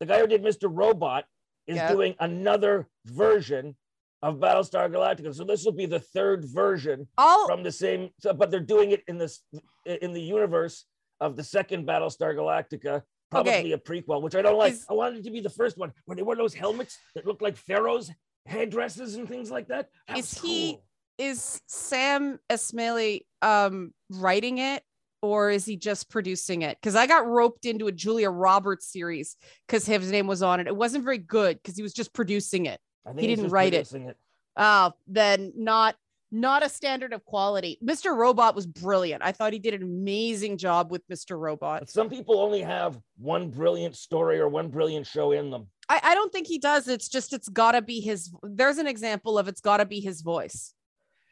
the 0.00 0.06
guy 0.06 0.20
who 0.20 0.26
did 0.28 0.42
Mr. 0.44 0.68
Robot 0.70 1.24
is 1.66 1.76
Yeah. 1.76 1.90
doing 1.90 2.14
another 2.20 2.88
version 3.06 3.76
of 4.22 4.36
Battlestar 4.36 4.90
Galactica. 4.90 5.34
So 5.34 5.44
this 5.44 5.64
will 5.64 5.72
be 5.72 5.86
the 5.86 6.00
third 6.00 6.44
version 6.44 7.06
All 7.18 7.46
from 7.48 7.62
the 7.64 7.70
same, 7.72 8.10
so, 8.20 8.32
but 8.32 8.50
they're 8.50 8.60
doing 8.60 8.92
it 8.92 9.02
in 9.08 9.18
this 9.18 9.42
in 9.84 10.12
the 10.12 10.22
universe 10.22 10.84
of 11.20 11.36
the 11.36 11.44
second 11.44 11.86
Battlestar 11.86 12.34
Galactica, 12.36 13.02
probably 13.30 13.52
Okay. 13.52 13.72
a 13.72 13.78
prequel, 13.78 14.22
which 14.22 14.34
I 14.36 14.42
don't 14.42 14.56
like. 14.56 14.72
Is- 14.74 14.86
I 14.88 14.94
wanted 14.94 15.18
it 15.18 15.24
to 15.24 15.30
be 15.32 15.40
the 15.40 15.50
first 15.50 15.76
one 15.76 15.92
where 16.06 16.14
they 16.16 16.22
wore 16.22 16.36
those 16.36 16.54
helmets 16.54 16.96
that 17.16 17.26
looked 17.26 17.42
like 17.42 17.56
pharaohs 17.56 18.10
headdresses 18.46 19.16
and 19.16 19.28
things 19.28 19.50
like 19.50 19.68
that. 19.68 19.88
That 20.08 20.18
Is 20.18 20.32
was 20.34 20.42
he- 20.42 20.72
cool. 20.74 20.84
Is 21.18 21.60
Sam 21.66 22.38
Esmaili 22.50 23.22
um 23.42 23.92
writing 24.10 24.58
it 24.58 24.82
or 25.20 25.50
is 25.50 25.64
he 25.64 25.76
just 25.76 26.08
producing 26.08 26.62
it? 26.62 26.78
Because 26.80 26.94
I 26.94 27.06
got 27.06 27.26
roped 27.26 27.66
into 27.66 27.88
a 27.88 27.92
Julia 27.92 28.30
Roberts 28.30 28.86
series 28.86 29.36
because 29.66 29.84
his 29.84 30.12
name 30.12 30.26
was 30.26 30.42
on 30.42 30.60
it. 30.60 30.66
It 30.66 30.76
wasn't 30.76 31.04
very 31.04 31.18
good 31.18 31.58
because 31.60 31.76
he 31.76 31.82
was 31.82 31.92
just 31.92 32.12
producing 32.12 32.66
it. 32.66 32.80
He 33.16 33.26
didn't 33.26 33.48
write 33.48 33.74
it. 33.74 33.92
it. 33.92 34.16
Uh, 34.56 34.90
then 35.06 35.52
not 35.56 35.96
not 36.30 36.62
a 36.62 36.68
standard 36.68 37.14
of 37.14 37.24
quality. 37.24 37.78
Mr. 37.82 38.14
Robot 38.14 38.54
was 38.54 38.66
brilliant. 38.66 39.22
I 39.24 39.32
thought 39.32 39.54
he 39.54 39.58
did 39.58 39.72
an 39.72 39.82
amazing 39.82 40.58
job 40.58 40.90
with 40.90 41.06
Mr. 41.08 41.38
Robot. 41.38 41.80
But 41.80 41.90
some 41.90 42.10
people 42.10 42.38
only 42.38 42.60
have 42.60 42.98
one 43.16 43.48
brilliant 43.48 43.96
story 43.96 44.38
or 44.38 44.48
one 44.48 44.68
brilliant 44.68 45.06
show 45.06 45.32
in 45.32 45.50
them. 45.50 45.68
I, 45.88 46.00
I 46.02 46.14
don't 46.14 46.30
think 46.30 46.46
he 46.46 46.58
does. 46.58 46.86
It's 46.86 47.08
just 47.08 47.32
it's 47.32 47.48
gotta 47.48 47.80
be 47.80 48.00
his 48.00 48.30
there's 48.42 48.78
an 48.78 48.86
example 48.86 49.38
of 49.38 49.48
it's 49.48 49.60
gotta 49.60 49.86
be 49.86 50.00
his 50.00 50.20
voice. 50.20 50.74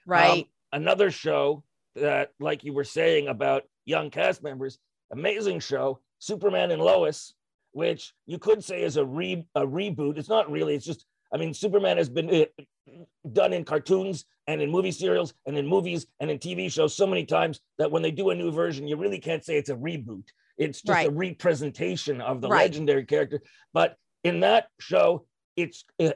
Right. 0.07 0.43
Um, 0.43 0.45
another 0.73 1.11
show 1.11 1.65
that, 1.97 2.33
like 2.41 2.65
you 2.65 2.73
were 2.73 2.85
saying 2.85 3.29
about 3.29 3.65
young 3.85 4.11
cast 4.11 4.43
members, 4.43 4.79
amazing 5.13 5.61
show, 5.61 6.01
Superman 6.19 6.71
and 6.71 6.81
Lois, 6.81 7.35
which 7.73 8.15
you 8.27 8.39
could 8.39 8.65
say 8.65 8.83
is 8.83 8.97
a 8.97 9.05
re 9.05 9.45
a 9.55 9.67
reboot. 9.67 10.17
It's 10.17 10.29
not 10.29 10.51
really. 10.51 10.75
It's 10.75 10.87
just, 10.87 11.05
I 11.35 11.37
mean, 11.37 11.53
Superman 11.53 11.97
has 11.99 12.09
been 12.09 12.31
uh, 12.35 12.93
done 13.33 13.53
in 13.53 13.65
cartoons 13.65 14.25
and 14.47 14.63
in 14.63 14.71
movie 14.71 14.93
serials 14.93 15.35
and 15.47 15.59
in 15.59 15.67
movies 15.67 16.07
and 16.21 16.31
in 16.31 16.39
TV 16.39 16.71
shows 16.73 16.95
so 16.97 17.07
many 17.07 17.25
times 17.27 17.61
that 17.79 17.91
when 17.91 18.03
they 18.03 18.13
do 18.13 18.31
a 18.31 18.35
new 18.35 18.51
version, 18.53 18.87
you 18.87 18.97
really 18.97 19.19
can't 19.19 19.45
say 19.45 19.57
it's 19.57 19.71
a 19.71 19.75
reboot. 19.75 20.25
It's 20.57 20.81
just 20.81 21.07
a 21.07 21.11
representation 21.11 22.21
of 22.21 22.41
the 22.41 22.49
Right. 22.49 22.63
legendary 22.63 23.05
character. 23.05 23.43
But 23.75 23.97
in 24.25 24.41
that 24.41 24.69
show, 24.81 25.27
it's 25.57 25.85
uh, 26.01 26.13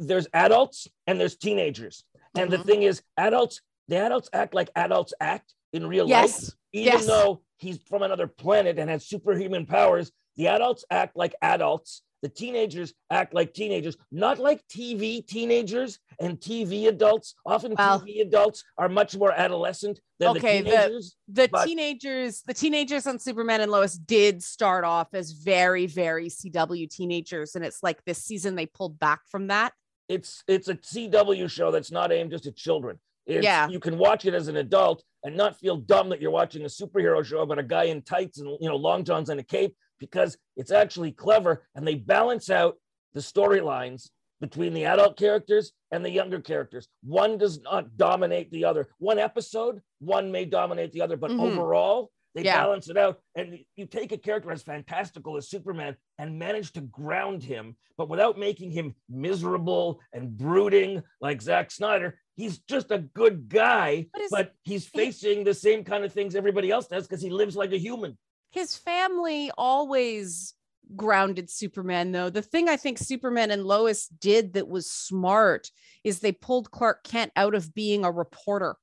there's 0.00 0.26
adults 0.32 0.88
and 1.06 1.20
there's 1.20 1.36
teenagers. 1.36 2.04
And 2.36 2.50
the 2.50 2.58
Mhm. 2.58 2.64
thing 2.66 2.82
is, 2.82 3.02
adults, 3.16 3.60
the 3.88 3.96
adults 3.96 4.28
act 4.32 4.54
like 4.54 4.70
adults 4.76 5.14
act 5.20 5.54
in 5.72 5.86
real 5.86 6.04
life. 6.04 6.10
yes. 6.30 6.52
Even 6.72 6.92
yes. 6.92 7.06
though 7.06 7.42
he's 7.56 7.78
from 7.82 8.02
another 8.02 8.26
planet 8.26 8.78
and 8.78 8.90
has 8.90 9.06
superhuman 9.06 9.64
powers, 9.66 10.12
the 10.36 10.48
adults 10.48 10.84
act 10.90 11.16
like 11.16 11.34
adults. 11.42 12.02
The 12.20 12.28
teenagers 12.28 12.94
act 13.10 13.32
like 13.32 13.54
teenagers, 13.54 13.96
not 14.10 14.40
like 14.40 14.66
TV 14.66 15.22
teenagers 15.24 16.00
and 16.18 16.38
TV 16.40 16.88
adults. 16.88 17.36
Often 17.46 17.76
Well- 17.78 18.00
TV 18.00 18.20
adults 18.22 18.64
are 18.76 18.88
much 18.88 19.16
more 19.16 19.30
adolescent 19.32 20.00
than 20.18 20.36
Okay, 20.36 20.58
the 20.58 20.64
the- 20.64 20.70
teenagers. 20.76 21.16
the 21.28 21.48
but- 21.48 21.64
teenagers 21.64 22.42
the 22.42 22.54
teenagers 22.54 23.06
on 23.06 23.20
superman 23.20 23.60
and 23.60 23.70
lois 23.70 23.94
did 23.94 24.42
start 24.42 24.84
off 24.84 25.14
as 25.14 25.30
very 25.30 25.86
very 25.86 26.28
cw 26.28 26.86
teenagers 26.90 27.54
and 27.54 27.64
it's 27.64 27.84
like 27.84 28.04
this 28.04 28.18
season 28.24 28.56
they 28.56 28.66
pulled 28.66 28.98
back 28.98 29.20
from 29.28 29.46
that 29.46 29.72
it's 30.08 30.42
it's 30.48 30.68
a 30.68 30.74
CW 30.74 31.50
show 31.50 31.70
that's 31.70 31.90
not 31.92 32.12
aimed 32.12 32.30
just 32.30 32.46
at 32.46 32.56
children. 32.56 32.98
It's, 33.26 33.44
Yeah. 33.44 33.68
you 33.68 33.78
can 33.80 33.98
watch 33.98 34.24
it 34.24 34.34
as 34.34 34.48
an 34.48 34.56
adult 34.56 35.02
and 35.22 35.36
not 35.36 35.58
feel 35.58 35.76
dumb 35.76 36.08
that 36.08 36.20
you're 36.22 36.30
watching 36.30 36.62
a 36.62 36.68
superhero 36.68 37.24
show 37.24 37.40
about 37.40 37.58
a 37.58 37.62
guy 37.62 37.84
in 37.84 38.02
tights 38.02 38.38
and 38.40 38.48
you 38.60 38.68
know 38.68 38.76
long 38.76 39.04
johns 39.04 39.28
and 39.28 39.38
a 39.40 39.42
cape 39.42 39.76
because 39.98 40.38
it's 40.56 40.70
actually 40.70 41.12
clever 41.12 41.66
and 41.74 41.86
they 41.86 41.94
balance 41.94 42.48
out 42.50 42.76
the 43.14 43.20
storylines 43.20 44.08
between 44.40 44.72
the 44.72 44.84
adult 44.84 45.18
characters 45.18 45.72
and 45.90 46.04
the 46.04 46.10
younger 46.10 46.40
characters. 46.40 46.86
One 47.02 47.36
does 47.38 47.60
not 47.62 47.96
dominate 47.96 48.50
the 48.52 48.64
other. 48.64 48.88
One 48.98 49.18
episode, 49.18 49.80
one 49.98 50.30
may 50.30 50.44
dominate 50.44 50.92
the 50.92 51.02
other, 51.02 51.16
but 51.16 51.32
Mhm. 51.32 51.40
overall, 51.40 52.10
they 52.38 52.44
Yeah. 52.44 52.62
balance 52.62 52.88
it 52.88 52.96
out. 52.96 53.20
And 53.34 53.58
you 53.76 53.86
take 53.86 54.12
a 54.12 54.18
character 54.18 54.50
as 54.52 54.62
fantastical 54.62 55.36
as 55.36 55.48
Superman 55.50 55.96
and 56.18 56.38
manage 56.38 56.72
to 56.72 56.80
ground 56.80 57.42
him, 57.42 57.76
but 57.96 58.08
without 58.08 58.38
making 58.38 58.70
him 58.70 58.94
miserable 59.08 60.00
and 60.12 60.36
brooding 60.36 61.02
like 61.20 61.42
Zack 61.42 61.70
Snyder. 61.70 62.20
He's 62.36 62.58
just 62.60 62.92
a 62.92 62.98
good 62.98 63.48
guy, 63.48 64.06
But 64.12 64.22
is- 64.22 64.30
but 64.30 64.54
he's 64.62 64.86
facing 64.86 65.42
the 65.44 65.54
same 65.54 65.82
kind 65.84 66.04
of 66.04 66.12
things 66.12 66.34
everybody 66.36 66.70
else 66.70 66.86
does 66.86 67.06
because 67.08 67.20
he 67.22 67.30
lives 67.30 67.56
like 67.56 67.72
a 67.72 67.78
human. 67.78 68.16
his 68.50 68.76
family 68.76 69.50
always 69.58 70.54
grounded 70.96 71.50
superman 71.50 72.12
though 72.12 72.30
the 72.30 72.40
thing 72.40 72.66
i 72.66 72.78
think 72.78 72.96
superman 72.96 73.50
and 73.50 73.66
lois 73.66 74.06
did 74.08 74.54
that 74.54 74.66
was 74.66 74.90
smart 74.90 75.70
is 76.02 76.20
they 76.20 76.32
pulled 76.32 76.70
clark 76.70 77.04
kent 77.04 77.30
out 77.36 77.54
of 77.54 77.74
being 77.74 78.06
a 78.06 78.10
reporter 78.10 78.74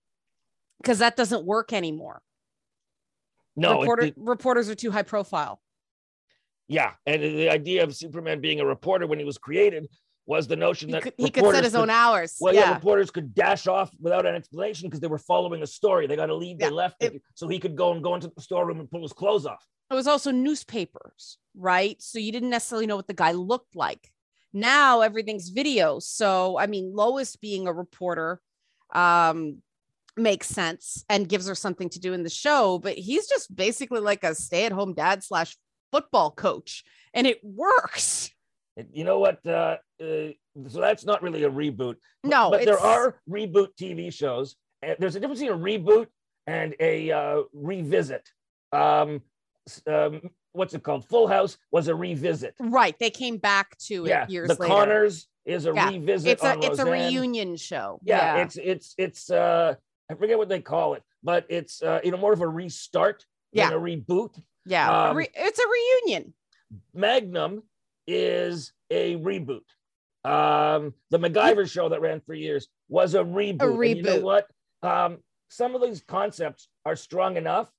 because 0.80 1.00
that 1.00 1.16
doesn't 1.18 1.46
work 1.48 1.74
anymore 1.74 2.22
No, 3.56 3.80
Reporter, 3.80 4.04
it- 4.04 4.14
reporters 4.18 4.70
are 4.70 4.76
too 4.76 4.92
high 4.92 5.04
profile 5.04 5.62
yeah, 6.68 6.94
and 7.06 7.22
the 7.22 7.50
idea 7.50 7.84
of 7.84 7.96
Superman 7.96 8.42
being 8.42 8.60
a 8.60 8.66
reporter 8.66 9.06
when 9.06 9.20
he 9.20 9.26
was 9.26 9.38
created 9.38 9.88
was 10.26 10.48
the 10.48 10.56
notion 10.56 10.90
he 10.90 10.94
that 10.94 11.04
could, 11.04 11.14
he 11.18 11.30
could 11.30 11.46
set 11.52 11.64
his 11.64 11.76
own 11.76 11.92
hours 11.92 12.38
Well, 12.42 12.54
yeah. 12.56 12.62
yeah 12.62 12.74
reporters 12.74 13.12
could 13.12 13.36
dash 13.36 13.68
off 13.68 13.92
without 14.00 14.26
an 14.26 14.34
explanation 14.34 14.88
because 14.90 15.00
they 15.00 15.08
were 15.08 15.20
following 15.20 15.62
a 15.62 15.68
story. 15.68 16.08
They 16.08 16.16
got 16.16 16.26
to 16.28 16.36
leave. 16.36 16.58
They 16.58 16.72
left, 16.72 17.04
it- 17.04 17.22
so 17.36 17.48
he 17.48 17.60
could 17.60 17.76
go 17.76 17.92
and 17.92 18.02
go 18.02 18.16
into 18.16 18.32
the 18.36 18.42
storeroom 18.42 18.80
and 18.80 18.90
pull 18.90 19.04
his 19.04 19.14
clothes 19.14 19.46
off. 19.46 19.64
it 19.92 19.94
was 19.94 20.08
also 20.08 20.32
newspapers, 20.32 21.38
right? 21.56 22.02
So 22.02 22.18
you 22.18 22.32
didn't 22.32 22.50
necessarily 22.50 22.88
know 22.88 22.96
what 22.96 23.08
the 23.08 23.14
guy 23.14 23.34
looked 23.34 23.76
like. 23.76 24.12
Now 24.52 25.02
everything's 25.02 25.50
video. 25.50 26.00
So 26.00 26.58
I 26.58 26.66
mean, 26.66 26.96
Lois 26.96 27.36
being 27.36 27.68
a 27.68 27.74
reporter 27.74 28.42
um 28.94 29.62
makes 30.18 30.48
sense 30.48 31.04
and 31.10 31.28
gives 31.30 31.48
her 31.48 31.56
something 31.56 31.90
to 31.90 32.00
do 32.00 32.14
in 32.14 32.24
the 32.24 32.30
show, 32.30 32.80
but 32.80 32.94
he's 32.98 33.28
just 33.28 33.56
basically 33.56 34.00
like 34.00 34.24
a 34.24 34.36
stay-at-home 34.36 34.94
dad 34.94 35.24
slash 35.24 35.58
football 35.92 36.32
coach, 36.32 36.84
and 37.14 37.28
it 37.28 37.40
works. 37.44 38.32
You 38.92 39.06
know 39.06 39.20
what? 39.20 39.46
Uh, 39.46 39.78
uh, 40.02 40.32
so 40.68 40.82
that's 40.82 41.06
not 41.06 41.22
really 41.24 41.44
a 41.44 41.50
reboot. 41.50 41.96
No, 42.24 42.50
but 42.52 42.66
there 42.66 42.80
are 42.80 43.22
reboot 43.30 43.70
TV 43.80 44.12
shows. 44.12 44.56
And 44.82 44.98
there's 45.00 45.16
a 45.16 45.20
difference 45.20 45.40
between 45.40 45.60
a 45.60 45.64
reboot 45.64 46.08
and 46.48 46.76
a 46.80 47.12
uh, 47.12 47.44
revisit. 47.54 48.28
Um, 48.74 49.22
um, 49.88 50.22
what's 50.52 50.74
it 50.74 50.84
called? 50.84 51.08
Full 51.08 51.28
House 51.28 51.58
was 51.72 51.88
a 51.88 51.96
revisit. 51.96 52.56
Right. 52.60 52.98
They 53.00 53.10
came 53.10 53.38
back 53.38 53.78
to 53.88 54.06
it 54.06 54.10
Yeah, 54.10 54.26
years 54.28 54.50
the 54.50 54.56
later. 54.62 54.74
Connors 54.74 55.28
is 55.46 55.66
a 55.66 55.74
Yeah, 55.74 55.90
revisit. 55.90 56.32
it's 56.34 56.44
a 56.44 56.60
it's 56.62 56.80
a 56.80 56.86
reunion 56.86 57.56
show. 57.56 58.00
yeah, 58.04 58.38
it's 58.40 58.58
it's 58.58 58.94
it's 58.98 59.30
uh 59.32 59.76
I 60.10 60.16
forget 60.16 60.38
what 60.38 60.50
they 60.50 60.62
call 60.62 60.94
it, 60.94 61.04
but 61.24 61.46
it's 61.50 61.82
uh 61.82 62.00
you 62.04 62.12
know 62.12 62.18
more 62.18 62.34
of 62.34 62.42
a 62.42 62.48
restart 62.48 63.26
Yeah. 63.52 63.70
than 63.70 63.78
a 63.78 63.82
reboot. 63.82 64.40
yeah. 64.66 65.10
um, 65.10 65.20
it's 65.20 65.60
a 65.60 65.68
reunion. 65.68 66.34
Magnum 66.94 67.64
is 68.08 68.74
a 68.90 69.16
reboot. 69.18 69.62
Um, 70.24 70.94
the 71.12 71.20
MacGyver 71.20 71.70
show 71.70 71.90
that 71.90 72.02
ran 72.02 72.20
for 72.22 72.34
years 72.34 72.68
was 72.90 73.14
a 73.14 73.24
reboot. 73.24 73.62
A 73.62 73.72
And 73.90 73.98
you 73.98 74.04
know 74.04 74.20
what? 74.22 74.48
Um, 74.82 75.18
some 75.50 75.76
of 75.76 75.82
these 75.82 76.02
concepts 76.08 76.68
are 76.86 76.96
strong 76.96 77.38
enough 77.38 77.70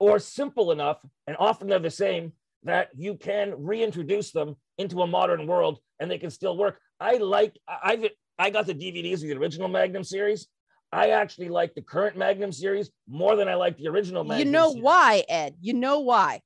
or 0.00 0.18
simple 0.18 0.72
enough, 0.72 0.98
and 1.26 1.36
often 1.38 1.68
they're 1.68 1.78
the 1.78 1.90
same, 1.90 2.32
that 2.64 2.88
you 2.96 3.14
can 3.16 3.54
reintroduce 3.64 4.32
them 4.32 4.56
into 4.78 5.02
a 5.02 5.06
modern 5.06 5.46
world 5.46 5.78
and 6.00 6.10
they 6.10 6.18
can 6.18 6.30
still 6.30 6.56
work. 6.56 6.80
I 6.98 7.16
like, 7.18 7.56
I've 7.68 8.04
I 8.38 8.50
got 8.50 8.66
the 8.66 8.74
DVDs 8.74 9.14
of 9.22 9.28
the 9.28 9.32
original 9.36 9.68
Magnum 9.68 10.02
series. 10.02 10.48
I 10.94 11.08
actually 11.10 11.48
like 11.48 11.74
the 11.74 11.82
current 11.82 12.16
Magnum 12.16 12.52
series 12.52 12.90
more 13.08 13.34
than 13.36 13.48
I 13.48 13.54
like 13.54 13.76
the 13.76 13.88
original 13.88 14.22
Magnum. 14.24 14.46
you 14.46 14.52
know 14.52 14.68
series. 14.70 14.82
why, 14.84 15.24
Ed? 15.28 15.56
You 15.60 15.74
know 15.74 16.00
why? 16.00 16.40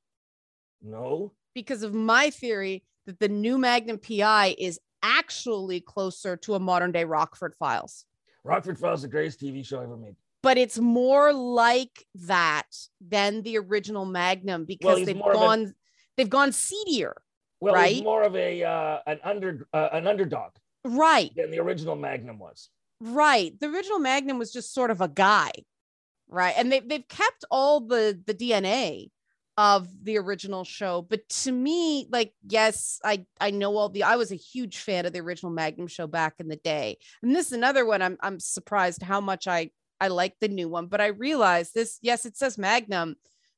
No. 0.82 1.32
Because 1.54 1.82
of 1.82 1.92
my 1.92 2.30
theory 2.30 2.84
that 3.06 3.18
the 3.20 3.28
new 3.28 3.58
Magnum 3.58 3.98
PI 3.98 4.54
is 4.58 4.80
actually 5.02 5.80
closer 5.80 6.36
to 6.38 6.54
a 6.54 6.58
modern 6.58 6.92
day 6.92 7.04
Rockford 7.04 7.54
Files. 7.56 8.04
Rockford 8.44 8.78
Files 8.78 9.00
is 9.00 9.02
the 9.02 9.08
greatest 9.08 9.40
TV 9.40 9.64
show 9.64 9.80
ever 9.80 9.96
made. 9.96 10.16
But 10.42 10.56
it's 10.56 10.78
more 10.78 11.32
like 11.32 12.06
that 12.14 12.68
than 13.00 13.42
the 13.42 13.58
original 13.58 14.04
Magnum 14.04 14.64
because 14.64 14.98
he's 14.98 15.06
they've 15.08 15.16
of 15.20 15.26
a- 15.30 15.34
gone 15.34 15.74
they've 16.16 16.30
gone 16.30 16.52
seedier. 16.52 17.20
Well, 17.60 17.74
Right? 17.74 17.96
he's 17.96 18.02
more 18.04 18.22
of 18.22 18.34
a 18.36 18.62
uh, 18.64 18.98
an 19.06 19.18
under 19.24 19.66
uh, 19.74 19.88
an 19.92 20.06
underdog 20.06 20.52
Right. 20.84 21.32
than 21.36 21.50
the 21.50 21.58
original 21.58 21.96
Magnum 21.96 22.38
was. 22.38 22.70
Right. 23.00 23.58
The 23.58 23.68
original 23.68 23.98
Magnum 23.98 24.38
was 24.38 24.52
just 24.52 24.74
sort 24.74 24.90
of 24.90 25.00
a 25.00 25.08
guy. 25.08 25.50
Right. 26.28 26.54
And 26.56 26.70
they 26.70 26.80
they've 26.80 27.08
kept 27.08 27.44
all 27.50 27.80
the 27.80 28.20
the 28.26 28.34
DNA 28.34 29.10
of 29.56 29.88
the 30.04 30.18
original 30.18 30.64
show. 30.64 31.02
But 31.02 31.28
to 31.28 31.52
me, 31.52 32.06
like, 32.10 32.32
yes, 32.48 33.00
I 33.04 33.26
I 33.40 33.50
know 33.50 33.76
all 33.76 33.88
the 33.88 34.04
I 34.04 34.16
was 34.16 34.30
a 34.32 34.36
huge 34.36 34.78
fan 34.78 35.06
of 35.06 35.12
the 35.12 35.20
original 35.20 35.52
Magnum 35.52 35.88
show 35.88 36.06
back 36.06 36.34
in 36.38 36.48
the 36.48 36.56
day. 36.56 36.98
And 37.22 37.34
this 37.34 37.46
is 37.46 37.52
another 37.52 37.86
one 37.86 38.02
I'm 38.02 38.18
I'm 38.20 38.40
surprised 38.40 39.02
how 39.02 39.20
much 39.20 39.46
I 39.48 39.70
I 40.00 40.08
like 40.08 40.34
the 40.40 40.48
new 40.48 40.68
one, 40.68 40.86
but 40.86 41.00
I 41.00 41.08
realized 41.08 41.74
this, 41.74 41.98
yes, 42.02 42.24
it 42.24 42.36
says 42.36 42.56
Magnum, 42.58 43.16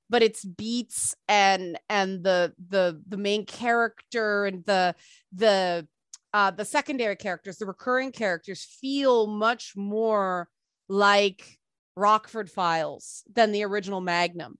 but 0.09 0.23
it's 0.23 0.45
beats 0.45 1.15
and 1.29 1.79
and 1.89 2.25
the 2.25 2.55
the 2.69 3.01
the 3.09 3.19
main 3.19 3.45
character 3.47 4.47
and 4.47 4.65
the 4.65 4.95
the 5.35 5.87
uh, 6.33 6.51
the 6.51 6.65
secondary 6.65 7.17
characters, 7.17 7.59
the 7.59 7.67
recurring 7.67 8.13
characters 8.13 8.65
feel 8.81 9.27
much 9.27 9.73
more 9.77 10.49
like 10.89 11.59
Rockford 11.97 12.51
Files 12.51 13.23
than 13.33 13.53
the 13.53 13.65
original 13.65 14.01
Magnum. 14.01 14.59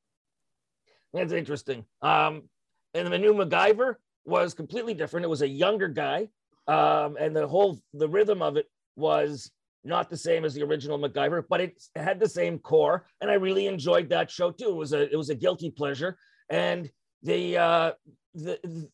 That's 1.13 1.33
interesting. 1.33 1.85
Um, 2.03 2.43
and 2.95 3.13
the 3.13 3.19
new 3.19 3.35
MacGyver 3.35 3.97
was 4.25 4.55
completely 4.55 4.95
different. 4.95 5.25
It 5.25 5.31
was 5.31 5.43
a 5.43 5.49
younger 5.49 5.89
guy, 5.89 6.29
um, 6.67 7.17
and 7.19 7.35
the 7.35 7.47
whole 7.47 7.81
the 7.95 8.09
rhythm 8.09 8.43
of 8.43 8.57
it 8.57 8.67
was 8.97 9.51
not 9.83 10.11
the 10.11 10.17
same 10.17 10.45
as 10.45 10.55
the 10.55 10.63
original 10.63 10.99
MacGyver, 10.99 11.45
but 11.49 11.61
it 11.61 11.83
had 11.97 12.21
the 12.21 12.29
same 12.29 12.59
core, 12.59 13.07
and 13.21 13.31
I 13.31 13.35
really 13.35 13.67
enjoyed 13.67 14.09
that 14.11 14.31
show 14.31 14.51
too. 14.51 14.69
It 14.69 14.77
was 14.77 14.93
a 14.93 15.11
it 15.11 15.17
was 15.17 15.31
a 15.31 15.35
guilty 15.35 15.71
pleasure, 15.71 16.17
and 16.49 16.91
the 17.23 17.57
uh, 17.57 17.93
the, 18.35 18.59
the 18.63 18.89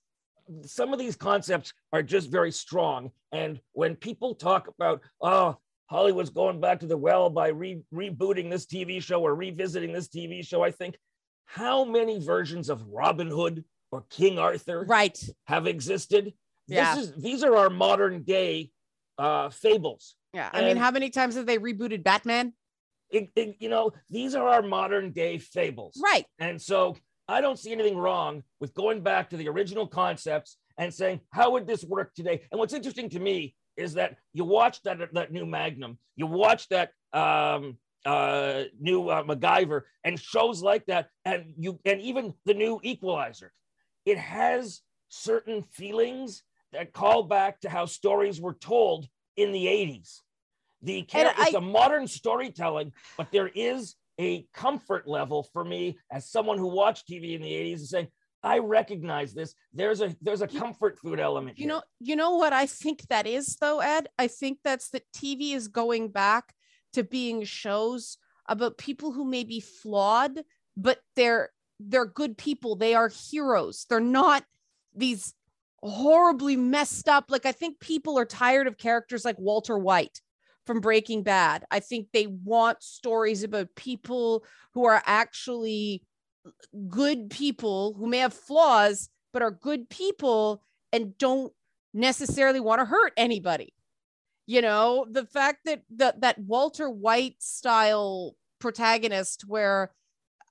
some 0.64 0.92
of 0.92 0.98
these 0.98 1.16
concepts 1.16 1.72
are 1.92 2.02
just 2.02 2.30
very 2.30 2.52
strong. 2.52 3.11
And 3.32 3.61
when 3.72 3.96
people 3.96 4.35
talk 4.35 4.68
about 4.68 5.02
oh 5.20 5.56
Hollywood's 5.88 6.30
going 6.30 6.61
back 6.61 6.80
to 6.80 6.87
the 6.87 6.96
well 6.96 7.30
by 7.30 7.48
re- 7.48 7.82
rebooting 7.94 8.50
this 8.50 8.66
TV 8.66 9.00
show 9.02 9.22
or 9.22 9.35
revisiting 9.35 9.92
this 9.92 10.09
TV 10.09 10.44
show, 10.46 10.62
I 10.62 10.70
think 10.70 10.96
how 11.44 11.85
many 11.85 12.18
versions 12.18 12.68
of 12.68 12.82
Robin 12.88 13.28
Hood 13.28 13.64
or 13.92 14.04
King 14.11 14.38
Arthur 14.38 14.85
Right. 14.88 15.18
have 15.46 15.66
existed? 15.66 16.32
Yeah. 16.66 16.96
This 16.96 17.04
is 17.04 17.22
these 17.22 17.44
are 17.44 17.56
our 17.56 17.70
modern 17.70 18.22
day 18.24 18.70
uh, 19.18 19.50
fables. 19.50 20.16
Yeah. 20.35 20.50
I 20.52 20.62
mean, 20.62 20.76
how 20.76 20.90
many 20.90 21.11
times 21.11 21.37
have 21.37 21.46
they 21.46 21.59
rebooted 21.59 22.02
Batman? 22.02 22.52
It- 23.11 23.30
it- 23.37 23.56
you 23.61 23.68
know, 23.68 23.92
these 24.11 24.35
are 24.35 24.48
our 24.48 24.62
modern 24.62 25.12
day 25.12 25.38
fables. 25.38 26.00
Right. 26.02 26.26
And 26.40 26.61
so 26.61 26.96
I 27.28 27.40
don't 27.40 27.58
see 27.58 27.72
anything 27.72 27.98
wrong 27.98 28.42
with 28.60 28.74
going 28.74 29.02
back 29.02 29.30
to 29.30 29.36
the 29.36 29.48
original 29.48 29.86
concepts 29.86 30.56
and 30.78 30.92
saying, 30.92 31.20
how 31.30 31.50
would 31.52 31.66
this 31.66 31.84
work 31.84 32.14
today? 32.14 32.42
And 32.50 32.58
what's 32.58 32.74
interesting 32.74 33.08
to 33.10 33.20
me 33.20 33.54
is 33.76 33.94
that 33.94 34.16
you 34.32 34.44
watch 34.44 34.82
that, 34.82 34.98
that 35.12 35.32
new 35.32 35.44
Magnum, 35.46 35.98
you 36.14 36.26
watch 36.26 36.68
that 36.68 36.90
um, 37.12 37.76
uh, 38.04 38.64
new 38.80 39.08
uh, 39.08 39.22
MacGyver 39.24 39.82
and 40.04 40.18
shows 40.18 40.62
like 40.62 40.86
that, 40.86 41.08
and 41.24 41.52
you 41.58 41.78
and 41.84 42.00
even 42.00 42.32
the 42.44 42.54
new 42.54 42.78
Equalizer, 42.82 43.52
it 44.04 44.18
has 44.18 44.82
certain 45.08 45.62
feelings 45.62 46.42
that 46.72 46.92
call 46.92 47.24
back 47.24 47.60
to 47.60 47.68
how 47.68 47.86
stories 47.86 48.40
were 48.40 48.54
told 48.54 49.08
in 49.36 49.50
the 49.52 49.66
80s. 49.66 50.20
The 50.82 51.04
I- 51.36 51.46
it's 51.46 51.54
a 51.54 51.60
modern 51.60 52.06
storytelling, 52.06 52.92
but 53.16 53.32
there 53.32 53.48
is 53.48 53.96
a 54.18 54.46
comfort 54.55 55.07
level 55.07 55.42
for 55.52 55.64
me 55.64 55.98
as 56.11 56.31
someone 56.31 56.59
who 56.59 56.68
watched 56.68 57.09
TV 57.09 57.35
in 57.35 57.42
the 57.42 57.50
80s 57.52 57.79
and 57.81 57.88
saying, 57.88 58.09
I 58.42 58.59
recognize 58.59 59.35
this. 59.35 59.55
There's 59.72 60.00
a 60.00 60.14
there's 60.22 60.42
a 60.42 60.48
You- 60.50 60.61
comfort 60.61 60.98
food 60.98 61.18
element. 61.20 61.59
You 61.59 61.64
here. 61.64 61.68
know, 61.74 61.83
you 62.00 62.16
know 62.16 62.37
what 62.37 62.52
I 62.52 62.66
think 62.66 63.02
that 63.09 63.26
is 63.26 63.57
though, 63.57 63.81
Ed? 63.81 64.09
I 64.18 64.29
think 64.29 64.59
that's 64.62 64.90
that 64.90 65.02
TV 65.14 65.52
is 65.55 65.68
going 65.68 66.11
back 66.11 66.55
to 66.92 67.02
being 67.02 67.44
shows 67.44 68.18
about 68.48 68.79
people 68.79 69.11
who 69.12 69.24
may 69.24 69.42
be 69.42 69.61
flawed, 69.61 70.42
but 70.76 71.00
they're 71.16 71.50
they're 71.81 72.07
good 72.07 72.38
people. 72.38 72.76
They 72.76 72.94
are 72.94 73.09
heroes. 73.09 73.85
They're 73.88 74.00
not 74.00 74.44
these 74.94 75.35
horribly 75.83 76.57
messed 76.57 77.09
up. 77.09 77.26
Like 77.31 77.46
I 77.46 77.52
think 77.52 77.81
people 77.81 78.18
are 78.18 78.24
tired 78.24 78.66
of 78.66 78.79
characters 78.79 79.24
like 79.24 79.38
Walter 79.38 79.76
White 79.79 80.20
from 80.66 80.81
Breaking 80.81 81.22
Bad. 81.22 81.64
I 81.70 81.81
think 81.81 82.09
they 82.12 82.26
want 82.26 82.83
stories 82.83 83.44
about 83.44 83.74
people 83.76 84.44
who 84.74 84.85
are 84.85 85.02
actually 85.07 86.02
good 86.88 87.31
people 87.31 87.94
who 87.94 88.07
may 88.07 88.18
have 88.18 88.35
flaws 88.35 89.09
but 89.33 89.42
are 89.42 89.50
good 89.50 89.88
people 89.88 90.62
and 90.92 91.16
don't 91.18 91.52
necessarily 91.92 92.61
want 92.61 92.81
to 92.81 92.85
hurt 92.85 93.12
anybody. 93.16 93.74
You 94.46 94.62
know, 94.62 95.07
the 95.11 95.26
fact 95.26 95.61
that 95.64 95.83
that 95.96 96.20
that 96.20 96.38
Walter 96.38 96.88
White 96.88 97.37
style 97.40 98.37
protagonist 98.61 99.44
where 99.46 99.92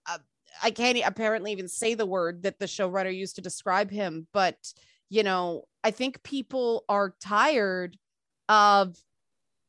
uh, 0.08 0.18
I 0.62 0.72
can't 0.72 1.00
apparently 1.06 1.52
even 1.52 1.68
say 1.68 1.94
the 1.94 2.06
word 2.06 2.44
that 2.44 2.60
the 2.60 2.66
showrunner 2.66 3.16
used 3.16 3.36
to 3.38 3.42
describe 3.42 3.90
him, 3.90 4.28
but 4.34 4.58
you 5.10 5.24
know, 5.24 5.64
I 5.84 5.92
think 5.92 6.24
people 6.24 6.84
are 6.90 7.16
tired 7.22 7.98
of 8.50 8.98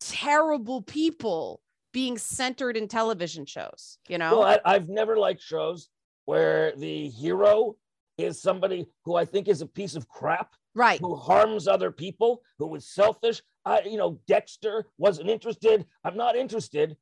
terrible 0.01 0.83
people 0.83 1.61
being 1.93 2.19
centered 2.19 2.77
in 2.77 2.89
television 2.89 3.47
shows, 3.47 3.99
you 4.09 4.19
know? 4.19 4.39
Well, 4.39 4.43
I, 4.43 4.75
I've 4.75 4.89
never 4.89 5.17
liked 5.17 5.43
shows 5.43 5.89
where 6.27 6.73
the 6.77 7.09
hero 7.09 7.77
is 8.19 8.41
somebody 8.41 8.87
who 9.05 9.17
I 9.17 9.25
think 9.25 9.49
is 9.49 9.63
a 9.63 9.67
piece 9.67 9.95
of 9.95 10.09
crap, 10.09 10.55
right. 10.75 11.01
who 11.01 11.15
harms 11.17 11.69
other 11.69 11.91
people, 11.91 12.43
who 12.59 12.75
is 12.75 12.89
selfish. 12.89 13.43
I, 13.65 13.81
you 13.83 13.97
know, 13.97 14.21
Dexter 14.27 14.87
wasn't 14.99 15.31
interested. 15.31 15.87
I'm 16.05 16.17
not 16.17 16.37
interested 16.37 16.97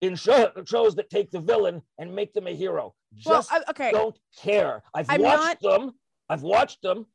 in 0.00 0.16
show, 0.16 0.50
shows 0.66 0.94
that 0.96 1.08
take 1.10 1.30
the 1.30 1.40
villain 1.40 1.82
and 1.98 2.14
make 2.14 2.32
them 2.32 2.46
a 2.46 2.54
hero. 2.54 2.94
Well, 3.24 3.36
Just 3.36 3.52
I- 3.52 3.62
okay. 3.70 3.92
don't 3.92 4.18
care. 4.36 4.82
I've 4.94 5.06
I'm 5.08 5.22
watched 5.22 5.62
them. 5.62 5.92
I've 6.28 6.42
watched 6.42 6.82
them, 6.82 7.06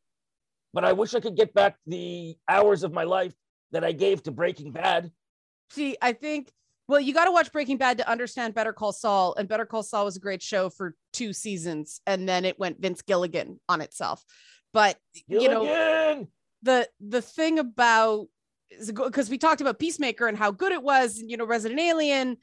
but 0.73 0.85
I 0.85 0.93
wish 0.93 1.13
I 1.13 1.19
could 1.19 1.35
get 1.35 1.53
back 1.53 1.75
the 1.87 2.37
hours 2.47 2.83
of 2.83 2.93
my 2.93 3.03
life 3.03 3.33
that 3.71 3.83
I 3.83 3.91
gave 3.91 4.23
to 4.23 4.31
Breaking 4.31 4.71
Bad. 4.71 5.11
See, 5.71 5.97
I 6.01 6.13
think 6.13 6.51
well, 6.87 7.01
you 7.01 7.13
got 7.13 7.25
to 7.25 7.31
watch 7.31 7.51
Breaking 7.51 7.77
Bad 7.77 7.97
to 7.97 8.09
understand 8.09 8.53
Better 8.53 8.71
Call 8.71 8.93
Saul, 8.93 9.35
and 9.37 9.49
Better 9.49 9.65
Call 9.65 9.83
Saul 9.83 10.05
was 10.05 10.15
a 10.15 10.21
great 10.21 10.41
show 10.41 10.69
for 10.69 10.95
two 11.11 11.33
seasons, 11.33 11.99
and 12.07 12.27
then 12.27 12.45
it 12.45 12.57
went 12.57 12.79
Vince 12.79 13.01
Gilligan 13.01 13.59
on 13.67 13.81
itself. 13.81 14.23
But 14.73 14.97
you 15.27 15.49
know, 15.49 16.27
the 16.63 16.87
the 17.01 17.21
thing 17.21 17.59
about 17.59 18.27
because 18.85 19.29
we 19.29 19.37
talked 19.37 19.61
about 19.61 19.79
Peacemaker 19.79 20.27
and 20.27 20.37
how 20.37 20.51
good 20.51 20.71
it 20.71 20.83
was, 20.83 21.19
and 21.19 21.29
you 21.29 21.37
know, 21.37 21.45
Resident 21.45 21.79
Alien. 21.79 22.37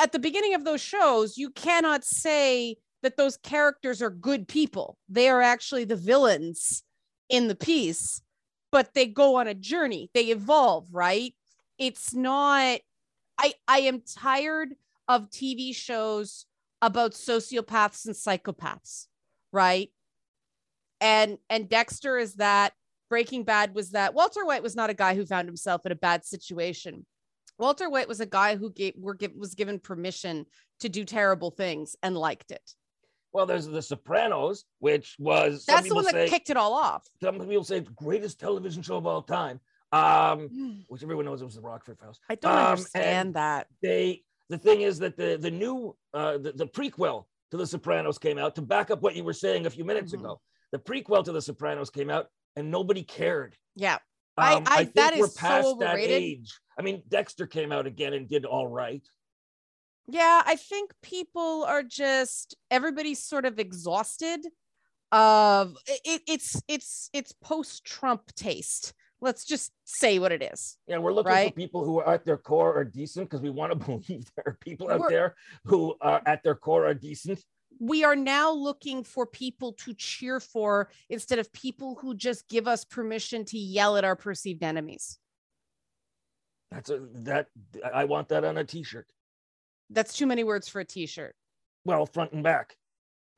At 0.00 0.10
the 0.10 0.18
beginning 0.18 0.54
of 0.54 0.64
those 0.64 0.80
shows, 0.80 1.36
you 1.36 1.50
cannot 1.50 2.02
say 2.02 2.76
that 3.02 3.16
those 3.16 3.36
characters 3.36 4.00
are 4.00 4.10
good 4.10 4.48
people. 4.48 4.96
They 5.08 5.28
are 5.28 5.42
actually 5.42 5.84
the 5.84 5.96
villains 5.96 6.82
in 7.28 7.48
the 7.48 7.54
piece, 7.54 8.22
but 8.76 8.92
they 8.92 9.06
go 9.06 9.36
on 9.36 9.48
a 9.48 9.54
journey. 9.54 10.10
They 10.12 10.24
evolve, 10.24 10.86
right? 10.92 11.34
It's 11.78 12.12
not. 12.12 12.78
I 13.38 13.54
I 13.66 13.78
am 13.78 14.02
tired 14.02 14.74
of 15.08 15.30
TV 15.30 15.74
shows 15.74 16.44
about 16.82 17.12
sociopaths 17.12 18.04
and 18.04 18.14
psychopaths, 18.14 19.06
right? 19.50 19.90
And 21.00 21.38
and 21.48 21.70
Dexter 21.70 22.18
is 22.18 22.34
that 22.34 22.74
Breaking 23.08 23.44
Bad 23.44 23.74
was 23.74 23.92
that 23.92 24.12
Walter 24.12 24.44
White 24.44 24.62
was 24.62 24.76
not 24.76 24.90
a 24.90 24.94
guy 24.94 25.14
who 25.14 25.24
found 25.24 25.48
himself 25.48 25.86
in 25.86 25.92
a 25.92 25.96
bad 25.96 26.26
situation. 26.26 27.06
Walter 27.58 27.88
White 27.88 28.08
was 28.08 28.20
a 28.20 28.26
guy 28.26 28.56
who 28.56 28.70
gave, 28.70 28.92
were 28.98 29.16
was 29.38 29.54
given 29.54 29.78
permission 29.78 30.44
to 30.80 30.90
do 30.90 31.06
terrible 31.06 31.50
things 31.50 31.96
and 32.02 32.14
liked 32.14 32.50
it. 32.50 32.74
Well, 33.36 33.44
there's 33.44 33.66
The 33.66 33.82
Sopranos, 33.82 34.64
which 34.78 35.14
was 35.18 35.66
That's 35.66 35.86
the 35.90 35.94
one 35.94 36.04
that 36.04 36.12
say 36.14 36.26
kicked 36.26 36.48
it 36.48 36.56
all 36.56 36.72
off. 36.72 37.06
some 37.22 37.38
people 37.38 37.64
say 37.64 37.80
the 37.80 37.90
greatest 37.90 38.40
television 38.40 38.80
show 38.82 38.96
of 38.96 39.06
all 39.06 39.20
time. 39.20 39.60
Um, 39.92 40.84
which 40.88 41.02
everyone 41.02 41.26
knows 41.26 41.42
it 41.42 41.44
was 41.44 41.54
the 41.56 41.60
Rockford 41.60 41.98
Files. 41.98 42.18
I 42.30 42.36
don't 42.36 42.50
Um, 42.50 42.66
understand 42.68 43.34
that. 43.34 43.66
They 43.82 44.24
the 44.48 44.56
thing 44.56 44.80
is 44.80 44.98
that 45.00 45.18
the 45.18 45.36
the 45.38 45.50
new 45.50 45.94
uh 46.14 46.38
the, 46.38 46.52
the 46.52 46.66
prequel 46.66 47.26
to 47.50 47.58
The 47.58 47.66
Sopranos 47.66 48.16
came 48.18 48.38
out 48.38 48.54
to 48.54 48.62
back 48.62 48.90
up 48.90 49.02
what 49.02 49.14
you 49.14 49.22
were 49.22 49.34
saying 49.34 49.66
a 49.66 49.70
few 49.70 49.84
minutes 49.84 50.12
Mhm. 50.14 50.20
ago. 50.20 50.40
The 50.72 50.78
prequel 50.78 51.22
to 51.22 51.30
The 51.32 51.42
Sopranos 51.42 51.90
came 51.90 52.08
out 52.08 52.28
and 52.56 52.70
nobody 52.70 53.02
cared. 53.02 53.54
Yeah. 53.74 53.98
I- 54.38 54.54
Um, 54.54 54.64
I- 54.66 54.84
think 54.84 54.94
that 54.94 55.14
we're 55.18 55.26
is 55.26 55.34
so 55.34 55.40
past 55.40 55.78
that 55.80 55.98
age. 55.98 56.58
I 56.78 56.82
mean, 56.82 57.02
Dexter 57.08 57.46
came 57.46 57.70
out 57.70 57.86
again 57.86 58.14
and 58.14 58.26
did 58.28 58.46
all 58.46 58.66
right. 58.66 59.06
Yeah, 60.08 60.42
I 60.46 60.56
think 60.56 60.92
people 61.02 61.64
are 61.64 61.82
just 61.82 62.56
everybody's 62.70 63.22
sort 63.22 63.44
of 63.44 63.58
exhausted 63.58 64.46
of 65.12 65.76
it, 65.86 66.22
it's 66.26 66.62
it's 66.68 67.10
it's 67.12 67.32
post 67.32 67.84
Trump 67.84 68.34
taste. 68.34 68.92
Let's 69.20 69.44
just 69.44 69.72
say 69.84 70.18
what 70.18 70.30
it 70.30 70.42
is. 70.42 70.76
Yeah, 70.86 70.98
we're 70.98 71.12
looking 71.12 71.32
Right. 71.32 71.48
for 71.48 71.56
people 71.56 71.84
who 71.84 72.00
are 72.00 72.14
at 72.14 72.24
their 72.24 72.36
core 72.36 72.76
are 72.76 72.84
decent 72.84 73.28
because 73.30 73.40
we 73.40 73.50
want 73.50 73.72
to 73.72 73.76
believe 73.86 74.30
there 74.36 74.44
are 74.46 74.58
people 74.60 74.90
out 74.90 75.00
We're- 75.00 75.12
there 75.12 75.34
who 75.64 75.94
are 76.00 76.22
at 76.26 76.42
their 76.42 76.54
core 76.54 76.86
are 76.86 76.94
decent. 76.94 77.42
We 77.80 78.04
are 78.04 78.16
now 78.16 78.52
looking 78.52 79.04
for 79.04 79.26
people 79.26 79.72
to 79.84 79.92
cheer 79.94 80.38
for 80.40 80.90
instead 81.10 81.38
of 81.38 81.52
people 81.52 81.96
who 82.00 82.14
just 82.14 82.48
give 82.48 82.66
us 82.66 82.84
permission 82.84 83.44
to 83.46 83.58
yell 83.58 83.96
at 83.96 84.04
our 84.04 84.16
perceived 84.16 84.62
enemies. 84.62 85.18
That's 86.70 86.90
a 86.90 87.00
that 87.22 87.48
I 87.94 88.04
want 88.04 88.28
that 88.28 88.44
on 88.44 88.56
a 88.58 88.64
t-shirt. 88.64 89.06
That's 89.90 90.16
too 90.16 90.26
many 90.26 90.44
words 90.44 90.68
for 90.68 90.80
a 90.80 90.84
t-shirt. 90.84 91.34
Well, 91.84 92.06
front 92.06 92.32
and 92.32 92.42
back. 92.42 92.74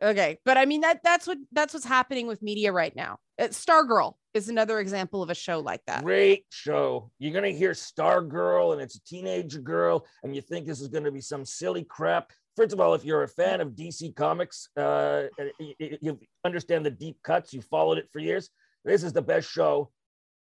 Okay, 0.01 0.39
but 0.45 0.57
I 0.57 0.65
mean 0.65 0.83
that 0.83 1.01
that's 1.03 1.27
what 1.27 1.39
that's 1.51 1.75
what's 1.75 1.85
happening 1.85 2.29
with 2.29 2.41
media 2.41 2.73
right 2.73 2.95
now. 2.95 3.19
Uh, 3.39 3.49
Stargirl 3.49 4.15
is 4.33 4.49
another 4.49 4.79
example 4.79 5.23
of 5.25 5.31
a 5.31 5.35
show 5.35 5.59
like 5.59 5.81
that. 5.89 6.05
Great 6.05 6.45
show. 6.51 7.11
You're 7.19 7.35
gonna 7.35 7.51
hear 7.51 7.75
Star 7.75 8.23
Girl 8.23 8.73
and 8.73 8.81
it's 8.81 8.95
a 8.97 9.03
teenage 9.03 9.61
girl, 9.65 10.07
and 10.23 10.37
you 10.37 10.41
think 10.41 10.67
this 10.67 10.81
is 10.81 10.87
gonna 10.89 11.11
be 11.11 11.21
some 11.21 11.45
silly 11.45 11.83
crap. 11.83 12.31
First 12.57 12.73
of 12.73 12.81
all, 12.81 12.95
if 12.95 13.05
you're 13.05 13.25
a 13.25 13.29
fan 13.29 13.61
of 13.61 13.71
DC 13.75 14.15
Comics, 14.15 14.69
uh, 14.77 15.25
y- 15.39 15.75
y- 15.81 15.99
you 16.01 16.19
understand 16.45 16.87
the 16.87 16.91
deep 16.93 17.17
cuts. 17.25 17.53
You 17.53 17.61
followed 17.61 17.99
it 17.99 18.09
for 18.13 18.21
years. 18.21 18.51
This 18.85 19.03
is 19.03 19.13
the 19.13 19.23
best 19.23 19.51
show 19.51 19.91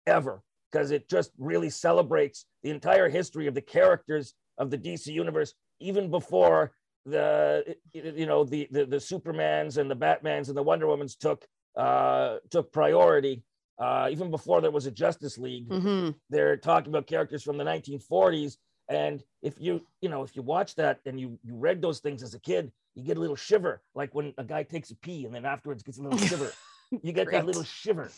ever 0.07 0.43
because 0.73 0.91
it 0.91 1.09
just 1.09 1.31
really 1.39 1.71
celebrates 1.71 2.47
the 2.63 2.71
entire 2.71 3.09
history 3.11 3.47
of 3.47 3.55
the 3.55 3.61
characters 3.61 4.35
of 4.59 4.71
the 4.71 4.79
DC 4.79 5.09
universe, 5.13 5.55
even 5.81 6.11
before 6.11 6.73
the 7.07 7.77
you 7.93 8.27
know 8.27 8.45
the 8.45 8.69
the, 8.71 8.87
the 8.87 8.97
Supermans 8.97 9.77
and 9.77 9.91
the 9.91 9.97
Batmans 9.97 10.49
and 10.49 10.57
the 10.57 10.63
Wonder 10.63 10.87
Womans 10.87 11.19
took 11.19 11.47
uh, 11.77 12.39
took 12.51 12.73
priority. 12.73 13.43
Uh, 13.79 14.09
even 14.11 14.31
before 14.31 14.61
there 14.61 14.71
was 14.71 14.87
a 14.87 14.91
Justice 14.91 15.37
League, 15.37 15.69
Mhm. 15.69 16.15
they're 16.31 16.57
talking 16.57 16.91
about 16.93 17.09
characters 17.09 17.43
from 17.43 17.59
the 17.59 17.65
1940s. 17.65 18.57
And 18.89 19.23
if 19.43 19.61
you 19.61 19.85
you 20.01 20.09
know 20.09 20.23
if 20.23 20.37
you 20.37 20.43
watch 20.43 20.75
that 20.77 21.01
and 21.07 21.19
you 21.19 21.39
you 21.43 21.55
read 21.57 21.83
those 21.83 22.01
things 22.01 22.23
as 22.23 22.35
a 22.35 22.41
kid, 22.41 22.71
you 22.95 23.03
get 23.03 23.17
a 23.17 23.21
little 23.21 23.37
shiver, 23.37 23.83
like 23.95 24.15
when 24.15 24.33
a 24.39 24.45
guy 24.45 24.63
takes 24.63 24.91
a 24.91 24.97
pee 24.97 25.25
and 25.27 25.35
then 25.35 25.45
afterwards 25.45 25.83
gets 25.83 25.99
a 25.99 26.03
little 26.03 26.19
shiver. 26.29 26.53
You 27.03 27.13
get 27.13 27.31
that 27.33 27.45
little 27.47 27.65
shiver. 27.65 28.11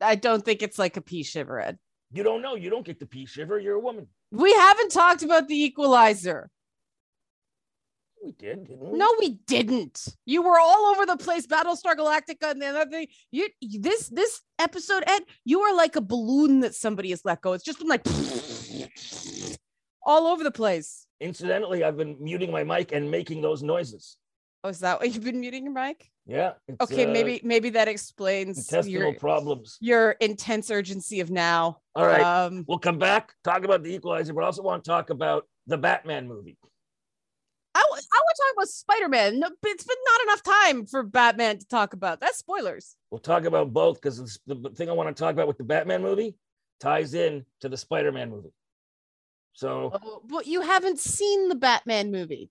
I 0.00 0.16
don't 0.16 0.44
think 0.44 0.62
it's 0.62 0.78
like 0.78 0.96
a 0.96 1.00
pee 1.00 1.22
shiver, 1.22 1.60
Ed. 1.60 1.78
You 2.12 2.22
don't 2.24 2.42
know. 2.42 2.54
You 2.56 2.68
don't 2.70 2.84
get 2.84 2.98
the 2.98 3.06
pee 3.06 3.24
shiver. 3.26 3.58
You're 3.58 3.76
a 3.76 3.80
woman. 3.80 4.08
We 4.30 4.52
haven't 4.52 4.92
talked 4.92 5.22
about 5.22 5.48
the 5.48 5.60
equalizer. 5.60 6.50
We 8.22 8.32
did, 8.32 8.68
didn't 8.68 8.90
we? 8.90 8.98
No, 8.98 9.14
we 9.18 9.38
didn't. 9.46 10.06
You 10.26 10.42
were 10.42 10.58
all 10.60 10.86
over 10.86 11.06
the 11.06 11.16
place, 11.16 11.46
Battlestar 11.46 11.96
Galactica 11.96 12.50
and 12.50 12.60
the 12.60 12.66
other 12.66 12.84
thing. 12.90 13.08
You 13.30 13.48
this 13.80 14.08
this 14.08 14.42
episode, 14.58 15.04
Ed, 15.06 15.22
you 15.44 15.62
are 15.62 15.74
like 15.74 15.96
a 15.96 16.02
balloon 16.02 16.60
that 16.60 16.74
somebody 16.74 17.10
has 17.10 17.24
let 17.24 17.40
go. 17.40 17.54
It's 17.54 17.64
just 17.64 17.78
been 17.78 17.88
like 17.88 18.06
all 20.04 20.26
over 20.26 20.44
the 20.44 20.50
place. 20.50 21.06
Incidentally, 21.20 21.82
I've 21.82 21.96
been 21.96 22.16
muting 22.20 22.52
my 22.52 22.62
mic 22.62 22.92
and 22.92 23.10
making 23.10 23.40
those 23.40 23.62
noises. 23.62 24.16
Oh, 24.64 24.68
is 24.68 24.80
that 24.80 25.00
why 25.00 25.06
you've 25.06 25.24
been 25.24 25.40
muting 25.40 25.64
your 25.64 25.72
mic? 25.72 26.10
Yeah. 26.30 26.52
Okay, 26.80 27.06
uh, 27.06 27.08
maybe 27.08 27.40
maybe 27.42 27.70
that 27.70 27.88
explains 27.88 28.56
intestinal 28.56 29.02
your 29.10 29.14
problems. 29.14 29.76
your 29.80 30.12
intense 30.20 30.70
urgency 30.70 31.18
of 31.18 31.28
now. 31.28 31.80
All 31.96 32.06
right. 32.06 32.22
Um, 32.46 32.64
we'll 32.68 32.78
come 32.78 32.98
back, 33.00 33.32
talk 33.42 33.64
about 33.64 33.82
the 33.82 33.92
equalizer, 33.92 34.32
but 34.32 34.42
I 34.42 34.46
also 34.46 34.62
want 34.62 34.84
to 34.84 34.88
talk 34.88 35.10
about 35.10 35.48
the 35.66 35.76
Batman 35.76 36.28
movie. 36.28 36.56
I, 37.74 37.80
w- 37.80 38.02
I 38.12 38.16
want 38.16 38.36
to 38.36 38.42
talk 38.42 38.52
about 38.56 38.68
Spider 38.68 39.08
Man. 39.08 39.40
No, 39.40 39.48
but 39.60 39.70
it's 39.72 39.82
been 39.82 39.96
not 40.04 40.22
enough 40.22 40.42
time 40.44 40.86
for 40.86 41.02
Batman 41.02 41.58
to 41.58 41.66
talk 41.66 41.94
about. 41.94 42.20
That's 42.20 42.38
spoilers. 42.38 42.94
We'll 43.10 43.18
talk 43.18 43.44
about 43.44 43.72
both 43.72 44.00
because 44.00 44.38
the 44.46 44.70
thing 44.76 44.88
I 44.88 44.92
want 44.92 45.08
to 45.14 45.20
talk 45.20 45.32
about 45.32 45.48
with 45.48 45.58
the 45.58 45.64
Batman 45.64 46.00
movie 46.00 46.36
ties 46.78 47.14
in 47.14 47.44
to 47.60 47.68
the 47.68 47.76
Spider-Man 47.76 48.30
movie. 48.30 48.52
So 49.52 49.90
Oh, 50.00 50.22
but 50.28 50.46
you 50.46 50.60
haven't 50.60 51.00
seen 51.00 51.48
the 51.48 51.56
Batman 51.56 52.12
movie. 52.12 52.50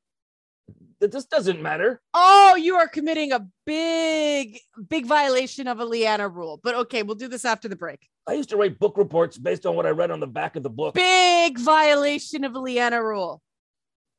Th- 0.99 1.11
this 1.11 1.25
doesn't 1.25 1.61
matter. 1.61 2.01
Oh, 2.13 2.55
you 2.55 2.75
are 2.75 2.87
committing 2.87 3.31
a 3.31 3.47
big, 3.65 4.59
big 4.87 5.05
violation 5.05 5.67
of 5.67 5.79
a 5.79 5.85
Leanna 5.85 6.27
rule. 6.27 6.59
But 6.63 6.75
okay, 6.75 7.03
we'll 7.03 7.15
do 7.15 7.27
this 7.27 7.45
after 7.45 7.67
the 7.67 7.75
break. 7.75 8.07
I 8.27 8.33
used 8.33 8.49
to 8.49 8.57
write 8.57 8.79
book 8.79 8.97
reports 8.97 9.37
based 9.37 9.65
on 9.65 9.75
what 9.75 9.85
I 9.85 9.89
read 9.89 10.11
on 10.11 10.19
the 10.19 10.27
back 10.27 10.55
of 10.55 10.63
the 10.63 10.69
book. 10.69 10.95
Big 10.95 11.57
violation 11.57 12.43
of 12.43 12.55
a 12.55 12.59
Leanna 12.59 13.03
rule. 13.03 13.41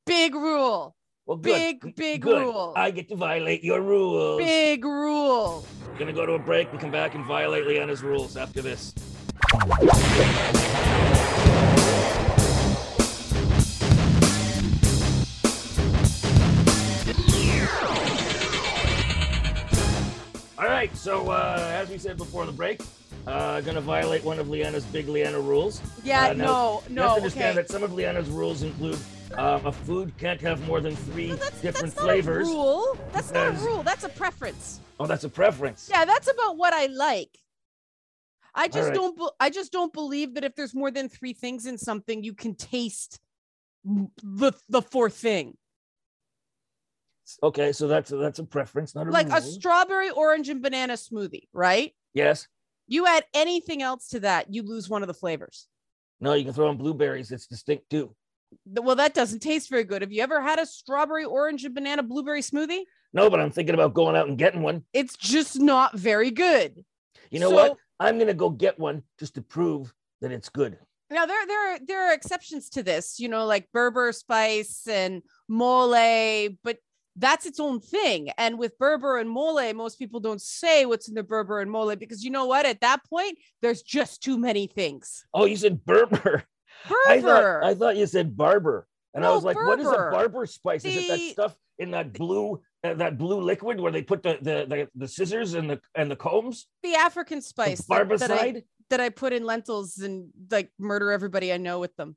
Big 0.06 0.34
rule. 0.34 0.94
Well, 1.26 1.36
good. 1.36 1.80
Big, 1.80 1.94
big 1.94 2.22
good. 2.22 2.42
rule. 2.42 2.72
I 2.76 2.90
get 2.90 3.08
to 3.10 3.16
violate 3.16 3.62
your 3.62 3.80
rules. 3.80 4.40
Big 4.40 4.84
rule. 4.84 5.64
We're 5.86 5.98
Gonna 5.98 6.12
go 6.12 6.26
to 6.26 6.32
a 6.32 6.38
break 6.38 6.70
and 6.72 6.80
come 6.80 6.90
back 6.90 7.14
and 7.14 7.24
violate 7.24 7.66
Leanna's 7.66 8.02
rules 8.02 8.36
after 8.36 8.62
this. 8.62 8.94
Right, 20.80 20.96
so 20.96 21.28
uh, 21.28 21.58
as 21.74 21.90
we 21.90 21.98
said 21.98 22.16
before 22.16 22.46
the 22.46 22.52
break, 22.52 22.80
uh, 23.26 23.60
gonna 23.60 23.82
violate 23.82 24.24
one 24.24 24.38
of 24.38 24.46
Leanna's 24.46 24.84
big 24.86 25.08
Leanna 25.08 25.38
rules. 25.38 25.82
Yeah, 26.02 26.28
Uh, 26.28 26.32
now, 26.32 26.44
no, 26.44 26.82
You 26.88 26.94
no. 26.94 27.02
have 27.02 27.10
to 27.10 27.16
understand 27.16 27.58
okay. 27.58 27.66
that 27.66 27.70
some 27.70 27.82
of 27.82 27.90
Leanna's 27.92 28.30
rules 28.30 28.62
include 28.62 28.98
um, 29.34 29.66
a 29.66 29.72
food 29.72 30.12
can't 30.16 30.40
have 30.40 30.66
more 30.66 30.80
than 30.80 30.96
three 30.96 31.28
No, 31.28 31.36
that's, 31.36 31.60
different 31.60 31.94
that's 31.94 32.02
flavors. 32.06 32.48
Not 32.48 32.54
a 32.54 32.56
rule. 32.56 32.98
That's 33.12 33.30
not 33.30 33.48
a 33.48 33.52
rule. 33.66 33.82
That's 33.82 34.04
a 34.04 34.08
preference. 34.08 34.80
Oh, 34.98 35.06
that's 35.06 35.24
a 35.24 35.28
preference. 35.28 35.88
Yeah, 35.90 36.06
that's 36.06 36.28
about 36.30 36.56
what 36.56 36.72
I 36.72 36.86
like. 36.86 37.38
I 38.54 38.66
just 38.66 38.88
right. 38.88 38.94
don't. 38.94 39.16
be- 39.16 39.36
I 39.38 39.50
just 39.50 39.70
don't 39.70 39.92
believe 39.92 40.34
that 40.34 40.44
if 40.44 40.56
there's 40.56 40.74
more 40.74 40.90
than 40.90 41.08
three 41.08 41.34
things 41.34 41.66
in 41.66 41.76
something, 41.78 42.24
you 42.24 42.34
can 42.34 42.54
taste 42.54 43.20
the 43.84 44.52
the 44.68 44.82
fourth 44.82 45.14
thing. 45.14 45.56
Okay, 47.42 47.72
so 47.72 47.86
that's 47.88 48.10
that's 48.10 48.38
a 48.38 48.44
preference, 48.44 48.94
not 48.94 49.06
a 49.06 49.10
Like 49.10 49.28
a 49.30 49.40
strawberry, 49.40 50.10
orange, 50.10 50.48
and 50.48 50.62
banana 50.62 50.94
smoothie, 50.94 51.48
right? 51.52 51.94
yes. 52.14 52.46
You 52.88 53.06
add 53.06 53.24
anything 53.34 53.82
else 53.82 54.08
to 54.08 54.20
that, 54.20 54.52
you 54.52 54.62
lose 54.64 54.88
one 54.88 55.02
of 55.02 55.06
the 55.06 55.14
flavors. 55.14 55.68
No, 56.20 56.34
you 56.34 56.44
can 56.44 56.52
throw 56.52 56.70
in 56.70 56.76
blueberries. 56.76 57.30
It's 57.30 57.46
distinct 57.46 57.88
too. 57.88 58.16
Well, 58.66 58.96
that 58.96 59.14
doesn't 59.14 59.38
taste 59.40 59.70
very 59.70 59.84
good. 59.84 60.02
Have 60.02 60.10
you 60.12 60.22
ever 60.22 60.40
had 60.40 60.58
a 60.58 60.66
strawberry, 60.66 61.24
orange, 61.24 61.64
and 61.64 61.72
banana 61.72 62.02
blueberry 62.02 62.40
smoothie? 62.42 62.82
No, 63.12 63.30
but 63.30 63.38
I'm 63.38 63.52
thinking 63.52 63.74
about 63.74 63.94
going 63.94 64.16
out 64.16 64.26
and 64.26 64.36
getting 64.36 64.62
one. 64.62 64.82
It's 64.92 65.16
just 65.16 65.60
not 65.60 65.96
very 65.96 66.32
good. 66.32 66.84
You 67.30 67.38
know 67.38 67.50
So- 67.50 67.54
what? 67.54 67.76
I'm 68.00 68.18
gonna 68.18 68.34
go 68.34 68.50
get 68.50 68.78
one 68.78 69.02
just 69.20 69.34
to 69.34 69.42
prove 69.42 69.94
that 70.20 70.32
it's 70.32 70.48
good. 70.48 70.78
Now 71.10 71.26
there 71.26 71.46
there 71.46 71.74
are 71.74 71.78
there 71.86 72.08
are 72.08 72.12
exceptions 72.12 72.70
to 72.70 72.82
this, 72.82 73.20
you 73.20 73.28
know, 73.28 73.44
like 73.46 73.68
Berber 73.72 74.10
spice 74.12 74.86
and 74.88 75.22
mole, 75.48 75.90
but 76.62 76.78
that's 77.20 77.46
its 77.46 77.61
own 77.61 77.80
thing. 77.80 78.30
And 78.38 78.59
with 78.59 78.78
Berber 78.78 79.18
and 79.18 79.28
mole, 79.28 79.72
most 79.74 79.98
people 79.98 80.20
don't 80.20 80.40
say 80.40 80.87
what's 80.87 81.09
in 81.09 81.14
the 81.14 81.22
Berber 81.22 81.61
and 81.61 81.70
mole 81.70 81.94
because 81.94 82.24
you 82.24 82.30
know 82.30 82.46
what? 82.46 82.66
At 82.66 82.80
that 82.80 83.04
point, 83.04 83.38
there's 83.62 83.83
just 83.83 84.22
too 84.22 84.38
many 84.38 84.66
things. 84.66 85.24
Oh, 85.33 85.44
you 85.44 85.56
said 85.56 85.85
Berber. 85.85 86.44
I 87.06 87.20
thought 87.20 87.42
Berber. 87.42 87.64
I 87.64 87.74
thought 87.74 87.96
you 87.96 88.06
said 88.06 88.37
barber, 88.37 88.87
and 89.14 89.24
I 89.24 89.30
was 89.33 89.44
like, 89.44 89.56
what 89.56 89.78
is 89.78 89.87
a 89.87 90.09
barber 90.11 90.46
spice? 90.46 90.85
Is 90.85 90.96
it 90.96 91.09
that 91.09 91.33
stuff 91.33 91.56
in 91.78 91.90
that 91.90 92.12
blue 92.14 92.61
uh, 92.83 92.94
that 92.94 93.18
blue 93.18 93.40
liquid 93.40 93.78
where 93.78 93.92
they 93.92 94.02
put 94.02 94.22
the 94.22 94.38
the 94.40 94.66
the, 94.66 94.88
the 94.94 95.09
scissors 95.09 95.54
and 95.54 95.68
the 95.68 95.80
and 95.94 96.11
the 96.11 96.16
combs? 96.16 96.66
the 96.83 96.94
African 96.94 97.38
The 97.38 97.42
spice 97.42 97.85
that, 97.85 98.09
that 98.18 98.30
I 98.30 98.62
that 98.88 99.00
I 99.00 99.11
put 99.11 99.35
in 99.35 99.44
lentils 99.44 99.98
and 99.98 100.30
like 100.50 100.70
murder 100.78 101.12
everybody 101.12 101.52
I 101.52 101.59
know 101.59 101.80
with 101.80 101.94
them. 101.96 102.16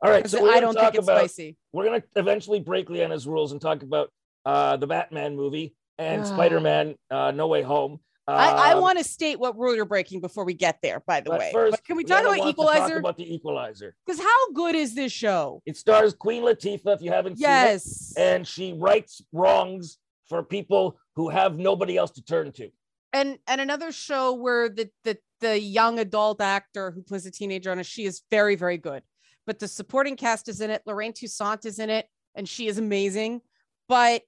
All 0.00 0.10
right, 0.10 0.28
so 0.28 0.48
I 0.50 0.60
don't 0.60 0.74
think 0.74 0.94
it's 0.94 1.04
about 1.04 1.18
spicy. 1.18 1.56
we're 1.72 1.84
gonna 1.84 2.02
eventually 2.14 2.60
break 2.60 2.88
Leanna's 2.88 3.26
rules 3.26 3.52
and 3.52 3.60
talk 3.60 3.82
about 3.82 4.10
uh 4.44 4.76
the 4.76 4.86
Batman 4.86 5.36
movie 5.36 5.74
and 5.98 6.22
Ah. 6.22 6.24
Spider-Man 6.24 6.94
uh 7.10 7.30
No 7.32 7.46
Way 7.48 7.62
Home. 7.62 8.00
I, 8.26 8.70
I 8.70 8.72
Um, 8.72 8.80
want 8.80 8.96
to 8.96 9.04
state 9.04 9.38
what 9.38 9.54
rule 9.58 9.74
you're 9.76 9.84
breaking 9.84 10.22
before 10.22 10.46
we 10.46 10.54
get 10.54 10.78
there, 10.82 11.02
by 11.06 11.20
the 11.20 11.30
way. 11.30 11.50
first, 11.52 11.72
But 11.72 11.84
can 11.84 11.94
we 11.96 12.04
talk 12.04 12.22
about 12.22 12.32
to 12.36 12.52
talk 12.54 12.90
about 12.96 13.16
the 13.18 13.34
Equalizer. 13.34 13.94
Because 14.06 14.18
how 14.18 14.52
good 14.52 14.74
is 14.74 14.94
this 14.94 15.12
show? 15.12 15.60
It 15.66 15.76
stars 15.76 16.14
Queen 16.14 16.42
Latifah. 16.42 16.94
If 16.94 17.02
you 17.02 17.10
haven't 17.10 17.36
seen 17.36 17.44
it, 17.44 17.48
Yes. 17.50 18.14
and 18.16 18.48
she 18.48 18.72
rights 18.72 19.20
wrongs 19.32 19.98
for 20.30 20.42
people 20.42 20.98
who 21.16 21.28
have 21.28 21.58
nobody 21.58 21.98
else 21.98 22.12
to 22.12 22.22
turn 22.24 22.50
to. 22.52 22.70
and 23.12 23.38
and 23.46 23.60
another 23.60 23.92
show 23.92 24.32
where 24.32 24.68
the 24.70 24.90
the 25.04 25.18
the 25.40 25.60
young 25.60 25.98
adult 25.98 26.40
actor 26.40 26.90
who 26.92 27.02
plays 27.02 27.26
a 27.26 27.30
teenager 27.30 27.70
on 27.70 27.78
it, 27.78 27.84
she 27.86 28.06
is 28.06 28.22
very 28.30 28.56
very 28.56 28.78
good. 28.78 29.02
But 29.46 29.58
the 29.58 29.68
supporting 29.68 30.16
cast 30.16 30.48
is 30.48 30.62
in 30.62 30.70
it. 30.70 30.80
Lorraine 30.86 31.12
Toussaint 31.12 31.66
is 31.66 31.78
in 31.78 31.90
it, 31.90 32.06
and 32.34 32.48
she 32.48 32.68
is 32.68 32.78
amazing. 32.78 33.42
But 33.86 34.22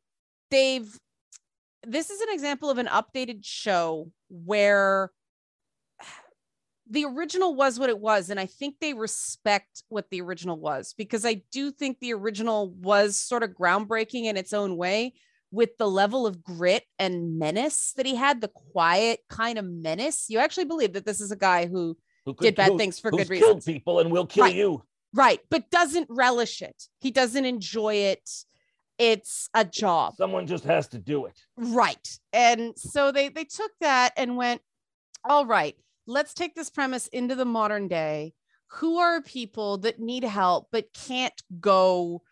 they've 0.51 0.89
this 1.87 2.11
is 2.11 2.21
an 2.21 2.29
example 2.33 2.69
of 2.71 2.79
an 2.79 2.87
updated 2.87 3.41
show 3.43 4.11
where 4.29 5.11
the 6.89 7.05
original 7.05 7.55
was 7.55 7.79
what 7.79 7.91
it 7.91 7.99
was 7.99 8.31
and 8.31 8.39
i 8.39 8.47
think 8.47 8.77
they 8.81 8.95
respect 8.95 9.83
what 9.89 10.09
the 10.11 10.21
original 10.21 10.59
was 10.59 10.95
because 10.97 11.25
i 11.27 11.43
do 11.53 11.71
think 11.71 11.99
the 11.99 12.13
original 12.13 12.71
was 12.71 13.17
sort 13.17 13.43
of 13.43 13.51
groundbreaking 13.51 14.25
in 14.25 14.37
its 14.37 14.53
own 14.53 14.77
way 14.77 15.13
with 15.53 15.77
the 15.79 15.89
level 15.89 16.27
of 16.27 16.43
grit 16.43 16.85
and 16.99 17.39
menace 17.39 17.93
that 17.97 18.07
he 18.07 18.15
had 18.15 18.41
the 18.41 18.49
quiet 18.49 19.21
kind 19.29 19.59
of 19.59 19.65
menace 19.65 20.27
you 20.29 20.39
actually 20.39 20.65
believe 20.65 20.93
that 20.93 21.05
this 21.07 21.21
is 21.21 21.31
a 21.33 21.37
guy 21.37 21.67
who, 21.67 21.97
Who 22.25 22.35
did 22.35 22.55
bad 22.57 22.73
who- 22.73 22.79
things 22.79 22.99
for 22.99 23.11
good 23.11 23.19
killed 23.29 23.31
reasons 23.31 23.65
people 23.65 24.01
and 24.01 24.11
will 24.11 24.27
kill 24.27 24.45
Right. 24.45 24.55
you. 24.55 24.83
right 25.15 25.41
but 25.51 25.71
doesn't 25.71 26.07
relish 26.11 26.63
it 26.63 26.85
he 27.01 27.11
doesn't 27.11 27.45
enjoy 27.45 27.95
it 27.95 28.29
it's 28.99 29.49
a 29.55 29.65
job 29.65 30.15
Someone 30.17 30.47
just 30.47 30.65
has 30.65 30.89
to 30.89 30.99
do 30.99 31.27
it. 31.27 31.39
Right. 31.57 32.09
And 32.33 32.73
so 32.79 33.13
they 33.13 33.29
they 33.29 33.45
took 33.45 33.71
that 33.81 34.13
and 34.17 34.37
went, 34.37 34.61
all 35.25 35.45
right, 35.47 35.77
let's 36.07 36.35
take 36.35 36.55
this 36.55 36.71
premise 36.71 37.07
into 37.09 37.35
the 37.35 37.45
modern 37.45 37.89
day. 37.89 38.33
Who 38.69 38.99
are 38.99 39.21
people 39.23 39.79
that 39.79 40.01
need 40.01 40.25
help 40.25 40.69
but 40.73 40.93
can't 40.93 41.41
go 41.61 42.23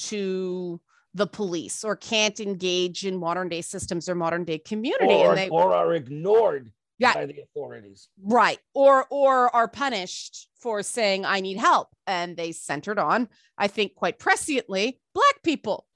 to 0.00 0.80
the 1.14 1.26
police 1.26 1.84
or 1.84 1.94
can't 1.94 2.40
engage 2.40 3.06
in 3.06 3.16
modern 3.16 3.48
day 3.48 3.62
systems 3.62 4.08
or 4.08 4.14
modern 4.14 4.44
day 4.44 4.58
community? 4.58 5.14
Or, 5.14 5.30
and 5.30 5.38
they 5.38 5.48
or 5.48 5.72
are 5.72 5.94
ignored 5.94 6.72
Yeah. 6.98 7.14
by 7.14 7.26
the 7.26 7.40
authorities. 7.42 8.08
right 8.22 8.58
or 8.74 9.06
or 9.10 9.54
are 9.54 9.68
punished 9.68 10.48
for 10.60 10.82
saying 10.82 11.24
I 11.24 11.40
need 11.40 11.58
help. 11.58 11.88
And 12.06 12.36
they 12.36 12.50
centered 12.52 12.98
on, 12.98 13.28
I 13.56 13.68
think 13.68 13.94
quite 13.94 14.18
presciently, 14.18 14.98
black 15.14 15.42
people. 15.44 15.86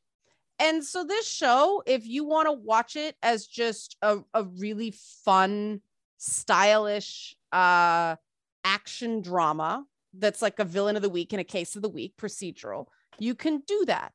And 0.59 0.85
so 0.85 1.05
this 1.05 1.29
show, 1.29 1.83
if 1.87 2.07
you 2.07 2.25
want 2.25 2.47
to 2.47 2.53
watch 2.53 2.97
it 2.97 3.15
as 3.23 3.47
just 3.47 3.97
a, 4.03 4.19
a 4.35 4.45
really 4.45 4.95
fun, 5.25 5.81
stylish 6.21 7.37
uh 7.53 8.17
action 8.65 9.23
drama 9.23 9.85
that's 10.13 10.43
like 10.43 10.59
a 10.59 10.65
villain 10.65 10.97
of 10.97 11.03
the 11.03 11.09
week 11.09 11.33
and 11.33 11.41
a 11.41 11.45
case 11.45 11.77
of 11.77 11.83
the 11.83 11.89
week 11.89 12.15
procedural, 12.21 12.87
you 13.21 13.35
can 13.35 13.63
do 13.67 13.85
that. 13.87 14.13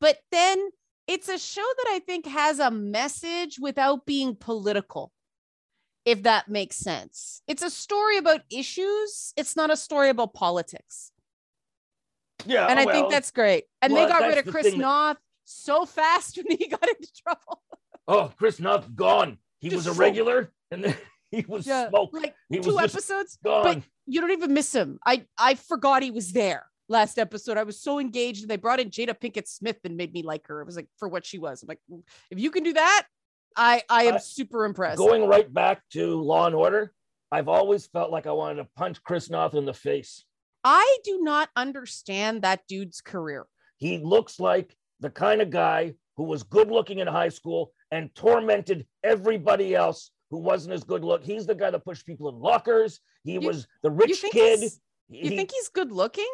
But 0.00 0.18
then 0.32 0.70
it's 1.06 1.28
a 1.28 1.38
show 1.38 1.62
that 1.76 1.86
I 1.90 2.00
think 2.00 2.26
has 2.26 2.58
a 2.58 2.70
message 2.72 3.58
without 3.60 4.04
being 4.04 4.34
political. 4.34 5.12
If 6.04 6.24
that 6.24 6.48
makes 6.48 6.76
sense. 6.76 7.42
It's 7.46 7.62
a 7.62 7.70
story 7.70 8.16
about 8.16 8.40
issues. 8.50 9.32
It's 9.36 9.54
not 9.56 9.70
a 9.70 9.76
story 9.76 10.08
about 10.08 10.34
politics 10.34 11.12
Yeah. 12.46 12.66
and 12.66 12.80
I 12.80 12.90
think 12.90 13.10
that's 13.10 13.30
great. 13.30 13.64
And 13.82 13.92
well, 13.92 14.06
they 14.06 14.12
got 14.12 14.26
rid 14.28 14.38
of 14.38 14.46
Chris 14.52 14.74
Noth 14.74 15.18
so 15.48 15.84
fast 15.86 16.36
when 16.48 16.56
he 16.58 16.68
got 16.68 16.88
into 16.88 17.08
trouble. 17.22 17.62
Oh, 18.06 18.32
Chris 18.38 18.58
Noth 18.60 18.94
gone. 18.94 19.38
He 19.60 19.68
was 19.74 19.86
a 19.86 19.90
Just 19.90 19.98
regular 20.00 20.52
and 20.70 20.84
then 20.84 20.96
he 21.30 21.44
was 21.48 21.64
smoked. 21.64 22.14
like 22.14 22.34
He 22.48 22.58
two 22.58 22.72
just 22.76 22.94
episodes, 22.94 23.38
gone. 23.44 23.62
but 23.64 23.82
you 24.06 24.20
don't 24.20 24.30
even 24.30 24.54
miss 24.54 24.74
him. 24.74 24.98
I 25.04 25.24
I 25.36 25.54
forgot 25.56 26.02
he 26.02 26.10
was 26.10 26.32
there 26.32 26.66
last 26.88 27.18
episode. 27.18 27.56
I 27.58 27.64
was 27.64 27.78
so 27.78 27.98
engaged, 27.98 28.42
and 28.42 28.50
they 28.50 28.56
brought 28.56 28.80
in 28.80 28.88
Jada 28.90 29.14
Pinkett 29.18 29.46
Smith 29.48 29.76
and 29.84 29.96
made 29.96 30.12
me 30.14 30.22
like 30.22 30.46
her. 30.46 30.60
It 30.62 30.64
was 30.66 30.76
like 30.76 30.88
for 30.96 31.08
what 31.08 31.26
she 31.26 31.38
was. 31.38 31.62
I'm 31.62 31.66
like, 31.68 31.80
mm, 31.90 32.02
if 32.30 32.38
you 32.38 32.50
can 32.50 32.62
do 32.62 32.72
that, 32.74 33.06
I 33.56 33.82
I 33.90 34.04
am 34.04 34.14
I- 34.14 34.18
super 34.18 34.64
impressed. 34.64 34.96
Going 34.98 35.26
right 35.26 35.52
back 35.52 35.82
to 35.90 36.20
Law 36.22 36.46
and 36.46 36.54
Order, 36.54 36.92
I've 37.30 37.48
always 37.48 37.86
felt 37.86 38.10
like 38.10 38.26
I 38.26 38.32
wanted 38.32 38.62
to 38.62 38.68
punch 38.76 39.02
Chris 39.02 39.28
Noth 39.28 39.54
in 39.54 39.66
the 39.66 39.74
face. 39.74 40.24
I 40.64 40.98
do 41.04 41.20
not 41.22 41.50
understand 41.56 42.42
that 42.42 42.62
dude's 42.68 43.00
career. 43.02 43.46
He 43.76 43.98
looks 43.98 44.40
like 44.40 44.74
the 45.00 45.10
kind 45.10 45.40
of 45.40 45.50
guy 45.50 45.94
who 46.16 46.24
was 46.24 46.42
good 46.42 46.70
looking 46.70 46.98
in 46.98 47.06
high 47.06 47.28
school 47.28 47.72
and 47.90 48.14
tormented 48.14 48.86
everybody 49.04 49.74
else 49.74 50.10
who 50.30 50.38
wasn't 50.38 50.74
as 50.74 50.84
good 50.84 51.04
look. 51.04 51.24
He's 51.24 51.46
the 51.46 51.54
guy 51.54 51.70
that 51.70 51.84
pushed 51.84 52.04
people 52.06 52.28
in 52.28 52.36
lockers. 52.38 53.00
He 53.24 53.34
You- 53.34 53.40
was 53.40 53.66
the 53.82 53.90
rich 53.90 54.20
think 54.20 54.32
kid. 54.32 54.60
you 55.08 55.30
He- 55.30 55.36
think 55.36 55.50
he's 55.52 55.68
good 55.68 55.92
looking? 55.92 56.28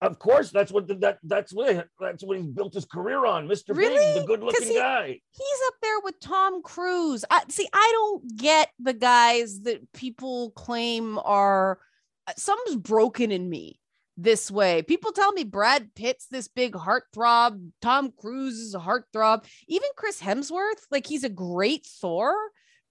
of 0.00 0.16
course, 0.20 0.50
that's 0.52 0.70
what 0.70 0.86
the, 0.86 0.94
that 0.94 1.18
that's 1.24 1.52
what 1.52 1.88
that's 1.98 2.22
what 2.22 2.36
he's 2.38 2.46
built 2.46 2.72
his 2.74 2.84
career 2.84 3.26
on. 3.26 3.48
Mr. 3.48 3.76
Really? 3.76 3.96
Big, 3.96 4.22
the 4.22 4.26
good 4.28 4.40
'Cause 4.40 4.52
looking 4.52 4.68
he- 4.68 4.74
guy. 4.74 5.06
he's 5.32 5.60
up 5.66 5.74
there 5.82 5.98
with 6.04 6.20
Tom 6.20 6.62
Cruise. 6.62 7.24
I, 7.30 7.42
see, 7.48 7.68
I 7.72 7.88
don't 7.92 8.36
get 8.36 8.70
the 8.78 8.92
guys 8.92 9.62
that 9.62 9.92
people 9.92 10.50
claim 10.52 11.18
are 11.18 11.80
uh, 12.28 12.32
something's 12.36 12.76
broken 12.76 13.32
in 13.32 13.48
me 13.48 13.80
this 14.18 14.50
way. 14.50 14.82
People 14.82 15.12
tell 15.12 15.32
me 15.32 15.44
Brad 15.44 15.94
Pitt's 15.94 16.26
this 16.26 16.48
big 16.48 16.74
heartthrob, 16.74 17.70
Tom 17.80 18.12
Cruise 18.18 18.58
is 18.58 18.74
a 18.74 18.80
heartthrob, 18.80 19.44
even 19.68 19.88
Chris 19.96 20.20
Hemsworth, 20.20 20.82
like 20.90 21.06
he's 21.06 21.22
a 21.22 21.28
great 21.28 21.86
Thor, 21.86 22.34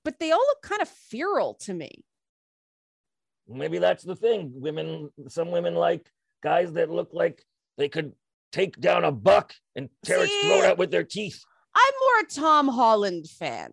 but 0.06 0.20
they 0.20 0.32
all 0.32 0.40
look 0.40 0.62
kind 0.64 0.82
of 0.82 0.88
feral 0.88 1.56
to 1.62 1.74
me. 1.74 2.06
Maybe 3.48 3.78
that's 3.78 4.04
the 4.04 4.16
thing. 4.16 4.52
Women, 4.56 5.10
some 5.28 5.52
women 5.52 5.76
like 5.76 6.10
guys 6.42 6.72
that 6.74 6.90
look 6.90 7.10
like 7.12 7.44
they 7.78 7.90
could 7.90 8.14
take 8.54 8.80
down 8.80 9.04
a 9.04 9.12
buck 9.12 9.54
and 9.76 9.90
tear 10.06 10.24
its 10.24 10.34
throat 10.46 10.64
out 10.64 10.78
with 10.78 10.92
their 10.92 11.04
teeth. 11.04 11.44
I'm 11.76 11.94
more 12.02 12.24
a 12.24 12.42
Tom 12.42 12.68
Holland 12.70 13.28
fan. 13.28 13.72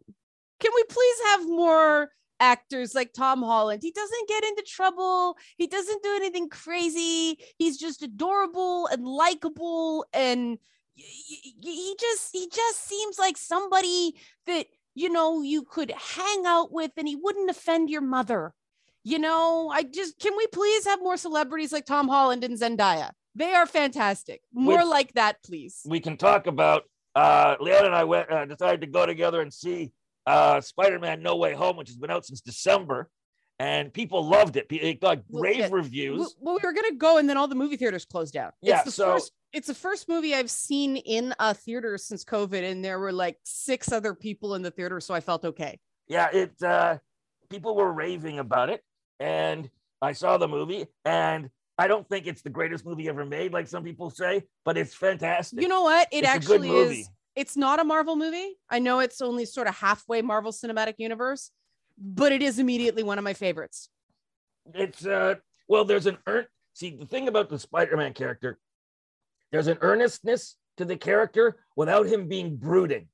Can 0.60 0.72
we 0.74 0.84
please 0.84 1.16
have 1.26 1.48
more 1.48 2.10
actors 2.40 2.94
like 2.94 3.12
Tom 3.12 3.42
Holland? 3.42 3.82
He 3.82 3.90
doesn't 3.90 4.28
get 4.28 4.44
into 4.44 4.62
trouble. 4.66 5.36
He 5.56 5.66
doesn't 5.66 6.02
do 6.02 6.12
anything 6.16 6.48
crazy. 6.48 7.38
He's 7.58 7.78
just 7.78 8.02
adorable 8.02 8.86
and 8.88 9.04
likable 9.06 10.06
and 10.12 10.58
he 10.94 11.96
just 11.98 12.30
he 12.32 12.48
just 12.48 12.86
seems 12.86 13.18
like 13.18 13.36
somebody 13.36 14.14
that 14.46 14.66
you 14.94 15.08
know 15.08 15.42
you 15.42 15.64
could 15.64 15.90
hang 15.90 16.44
out 16.46 16.72
with 16.72 16.92
and 16.96 17.08
he 17.08 17.16
wouldn't 17.16 17.50
offend 17.50 17.90
your 17.90 18.00
mother. 18.00 18.54
You 19.02 19.18
know, 19.18 19.70
I 19.72 19.82
just 19.82 20.18
can 20.18 20.36
we 20.36 20.46
please 20.46 20.86
have 20.86 21.00
more 21.00 21.16
celebrities 21.16 21.72
like 21.72 21.84
Tom 21.84 22.08
Holland 22.08 22.44
and 22.44 22.58
Zendaya? 22.58 23.10
They 23.34 23.52
are 23.52 23.66
fantastic. 23.66 24.42
More 24.52 24.78
Which- 24.78 24.86
like 24.86 25.12
that, 25.14 25.42
please. 25.44 25.80
We 25.84 26.00
can 26.00 26.16
talk 26.16 26.46
about. 26.46 26.84
Uh, 27.16 27.54
Leon 27.60 27.86
and 27.86 27.94
I 27.94 28.02
went 28.02 28.28
uh, 28.28 28.44
decided 28.44 28.80
to 28.80 28.88
go 28.88 29.06
together 29.06 29.40
and 29.40 29.52
see 29.52 29.92
uh, 30.26 30.60
Spider-Man: 30.60 31.22
No 31.22 31.36
Way 31.36 31.52
Home, 31.54 31.76
which 31.76 31.88
has 31.88 31.96
been 31.96 32.10
out 32.10 32.24
since 32.26 32.40
December, 32.40 33.08
and 33.58 33.92
people 33.92 34.26
loved 34.26 34.56
it. 34.56 34.66
It 34.70 35.00
got 35.00 35.18
Well, 35.28 35.42
rave 35.42 35.56
yeah. 35.58 35.68
reviews. 35.70 36.34
Well, 36.40 36.54
we 36.54 36.60
were 36.66 36.72
gonna 36.72 36.94
go, 36.96 37.18
and 37.18 37.28
then 37.28 37.36
all 37.36 37.48
the 37.48 37.54
movie 37.54 37.76
theaters 37.76 38.04
closed 38.04 38.34
down. 38.34 38.52
Yeah, 38.62 38.76
it's 38.76 38.84
the 38.86 38.90
so- 38.90 39.12
first. 39.14 39.32
It's 39.52 39.68
the 39.68 39.74
first 39.74 40.08
movie 40.08 40.34
I've 40.34 40.50
seen 40.50 40.96
in 40.96 41.32
a 41.38 41.54
theater 41.54 41.96
since 41.96 42.24
COVID, 42.24 42.68
and 42.68 42.84
there 42.84 42.98
were 42.98 43.12
like 43.12 43.38
six 43.44 43.92
other 43.92 44.12
people 44.12 44.56
in 44.56 44.62
the 44.62 44.70
theater, 44.72 44.98
so 44.98 45.14
I 45.14 45.20
felt 45.20 45.44
okay. 45.44 45.78
yeah, 46.08 46.28
it 46.32 46.60
uh, 46.60 46.98
people 47.50 47.76
were 47.76 47.92
raving 47.92 48.40
about 48.40 48.68
it, 48.70 48.82
and 49.20 49.70
I 50.02 50.10
saw 50.12 50.38
the 50.38 50.48
movie, 50.48 50.86
and 51.04 51.50
I 51.78 51.86
don't 51.86 52.08
think 52.08 52.26
it's 52.26 52.42
the 52.42 52.50
greatest 52.50 52.84
movie 52.84 53.08
ever 53.08 53.24
made, 53.24 53.52
like 53.52 53.68
some 53.68 53.84
people 53.84 54.10
say, 54.10 54.42
but 54.64 54.76
it's 54.76 54.92
fantastic. 54.94 55.60
You 55.62 55.68
know 55.68 55.82
what? 55.82 56.08
It 56.10 56.24
It's 56.24 56.28
a 56.34 56.38
good 56.48 56.54
actually 56.56 56.68
movie. 56.68 57.00
is. 57.02 57.10
It's 57.36 57.56
not 57.56 57.80
a 57.80 57.84
Marvel 57.84 58.16
movie. 58.16 58.56
I 58.70 58.78
know 58.78 59.00
it's 59.00 59.20
only 59.20 59.44
sort 59.44 59.66
of 59.66 59.74
halfway 59.76 60.22
Marvel 60.22 60.52
Cinematic 60.52 60.94
Universe, 60.98 61.50
but 61.98 62.32
it 62.32 62.42
is 62.42 62.58
immediately 62.58 63.02
one 63.02 63.18
of 63.18 63.24
my 63.24 63.34
favorites. 63.34 63.88
it's 64.74 65.04
uh 65.06 65.34
well 65.68 65.84
there's 65.84 66.06
an 66.06 66.16
earn 66.26 66.46
see 66.72 66.96
the 66.96 67.04
thing 67.06 67.28
about 67.28 67.48
the 67.50 67.58
spider-man 67.58 68.14
character 68.14 68.58
there's 69.52 69.66
an 69.66 69.76
earnestness 69.82 70.56
to 70.78 70.84
the 70.86 70.96
character 70.96 71.56
without 71.76 72.06
him 72.06 72.26
being 72.26 72.56
brooding 72.56 73.06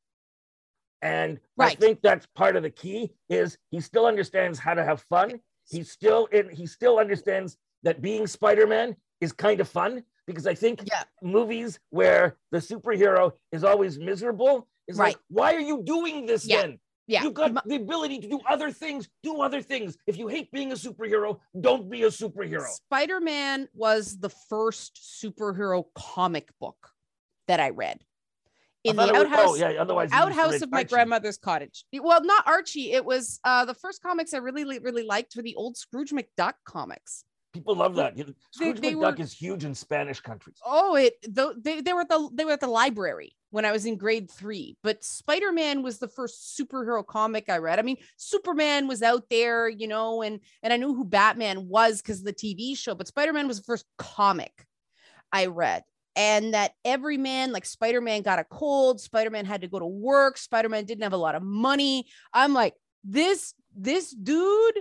and 1.02 1.40
i 1.58 1.74
think 1.74 1.98
that's 2.02 2.26
part 2.36 2.54
of 2.54 2.62
the 2.62 2.70
key 2.70 3.10
is 3.28 3.58
he 3.72 3.80
still 3.80 4.06
understands 4.06 4.60
how 4.60 4.74
to 4.74 4.84
have 4.84 5.00
fun 5.10 5.40
he 5.68 5.82
still 5.82 6.26
in 6.26 6.48
he 6.50 6.66
still 6.66 7.00
understands 7.00 7.56
that 7.82 8.00
being 8.00 8.28
spider-man 8.28 8.94
is 9.20 9.32
kind 9.32 9.58
of 9.60 9.68
fun 9.68 10.04
because 10.32 10.46
i 10.46 10.54
think 10.54 10.80
Yeah. 10.86 11.02
movies 11.22 11.78
where 11.90 12.36
the 12.50 12.58
superhero 12.58 13.32
is 13.52 13.64
always 13.64 13.98
miserable 13.98 14.68
is 14.88 14.98
like 14.98 15.16
why 15.28 15.54
are 15.54 15.60
you 15.60 15.82
doing 15.82 16.26
this 16.26 16.46
Yeah. 16.46 16.62
then 16.62 16.80
Yeah, 17.06 17.24
You've 17.24 17.34
got 17.34 17.66
the 17.66 17.74
ability 17.74 18.20
to 18.20 18.28
do 18.28 18.38
other 18.48 18.70
things. 18.70 19.08
Do 19.24 19.40
other 19.42 19.60
things. 19.62 19.98
If 20.06 20.16
you 20.16 20.28
hate 20.28 20.48
being 20.52 20.70
a 20.70 20.76
superhero, 20.76 21.40
don't 21.60 21.90
be 21.90 22.04
a 22.04 22.06
superhero. 22.22 22.64
Spider 22.68 23.18
Man 23.20 23.66
was 23.74 24.02
the 24.20 24.28
first 24.48 24.92
superhero 25.20 25.86
comic 25.96 26.46
book 26.60 26.80
that 27.48 27.58
I 27.58 27.70
read. 27.70 27.98
In 28.84 28.96
I 28.96 29.06
the 29.06 29.08
it 29.08 29.12
was- 29.16 29.24
outhouse, 29.24 29.48
oh, 29.48 29.54
yeah, 29.56 29.82
otherwise 29.82 30.10
you 30.12 30.18
used 30.18 30.28
to 30.36 30.40
outhouse 30.40 30.62
of 30.62 30.70
my 30.70 30.78
Archie. 30.78 30.88
grandmother's 30.94 31.36
cottage. 31.36 31.84
Well, 31.92 32.22
not 32.24 32.46
Archie. 32.46 32.92
It 32.92 33.04
was 33.04 33.40
uh, 33.42 33.64
the 33.64 33.74
first 33.74 34.00
comics 34.02 34.32
I 34.32 34.38
really, 34.38 34.78
really 34.78 35.02
liked 35.02 35.34
were 35.34 35.42
the 35.42 35.56
old 35.56 35.76
Scrooge 35.76 36.12
McDuck 36.12 36.54
comics. 36.64 37.24
People 37.52 37.74
love 37.74 37.96
that. 37.96 38.16
You 38.16 38.24
know, 38.24 38.32
Scrooge 38.52 38.80
they 38.80 38.92
McDuck 38.92 39.18
were- 39.18 39.24
is 39.24 39.32
huge 39.32 39.64
in 39.64 39.74
Spanish 39.74 40.20
countries. 40.20 40.58
Oh, 40.64 40.94
it 40.94 41.14
though 41.28 41.52
they, 41.52 41.80
they 41.80 41.92
were 41.92 42.02
at 42.02 42.08
the 42.08 42.28
they 42.32 42.44
were 42.44 42.52
at 42.52 42.60
the 42.60 42.68
library 42.68 43.34
when 43.50 43.64
I 43.64 43.72
was 43.72 43.86
in 43.86 43.96
grade 43.96 44.30
three. 44.30 44.76
But 44.82 45.02
Spider 45.02 45.50
Man 45.50 45.82
was 45.82 45.98
the 45.98 46.08
first 46.08 46.56
superhero 46.58 47.04
comic 47.04 47.48
I 47.48 47.58
read. 47.58 47.78
I 47.78 47.82
mean, 47.82 47.96
Superman 48.16 48.86
was 48.86 49.02
out 49.02 49.24
there, 49.30 49.68
you 49.68 49.88
know, 49.88 50.22
and 50.22 50.40
and 50.62 50.72
I 50.72 50.76
knew 50.76 50.94
who 50.94 51.04
Batman 51.04 51.68
was 51.68 52.00
because 52.00 52.20
of 52.20 52.26
the 52.26 52.32
TV 52.32 52.76
show. 52.76 52.94
But 52.94 53.08
Spider 53.08 53.32
Man 53.32 53.48
was 53.48 53.58
the 53.58 53.64
first 53.64 53.86
comic 53.98 54.66
I 55.32 55.46
read. 55.46 55.82
And 56.16 56.54
that 56.54 56.72
every 56.84 57.16
man, 57.16 57.52
like 57.52 57.64
Spider 57.64 58.00
Man, 58.00 58.22
got 58.22 58.40
a 58.40 58.44
cold. 58.44 59.00
Spider 59.00 59.30
Man 59.30 59.44
had 59.44 59.60
to 59.60 59.68
go 59.68 59.78
to 59.78 59.86
work. 59.86 60.38
Spider 60.38 60.68
Man 60.68 60.84
didn't 60.84 61.04
have 61.04 61.12
a 61.12 61.16
lot 61.16 61.36
of 61.36 61.42
money. 61.42 62.06
I'm 62.32 62.52
like, 62.52 62.74
this 63.04 63.54
this 63.76 64.10
dude, 64.10 64.80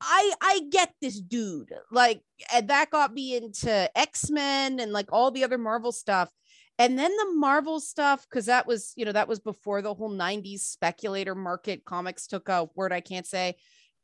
I 0.00 0.32
I 0.40 0.60
get 0.70 0.92
this 1.00 1.20
dude. 1.20 1.72
Like 1.90 2.22
and 2.52 2.68
that 2.68 2.90
got 2.90 3.12
me 3.12 3.36
into 3.36 3.90
X-Men 3.98 4.80
and 4.80 4.92
like 4.92 5.12
all 5.12 5.30
the 5.30 5.44
other 5.44 5.58
Marvel 5.58 5.92
stuff. 5.92 6.30
And 6.78 6.98
then 6.98 7.14
the 7.14 7.34
Marvel 7.34 7.78
stuff, 7.78 8.26
because 8.26 8.46
that 8.46 8.66
was, 8.66 8.94
you 8.96 9.04
know, 9.04 9.12
that 9.12 9.28
was 9.28 9.38
before 9.38 9.82
the 9.82 9.92
whole 9.92 10.10
90s 10.10 10.60
speculator 10.60 11.34
market 11.34 11.84
comics 11.84 12.26
took 12.26 12.48
a 12.48 12.70
word 12.74 12.90
I 12.90 13.00
can't 13.00 13.26
say. 13.26 13.56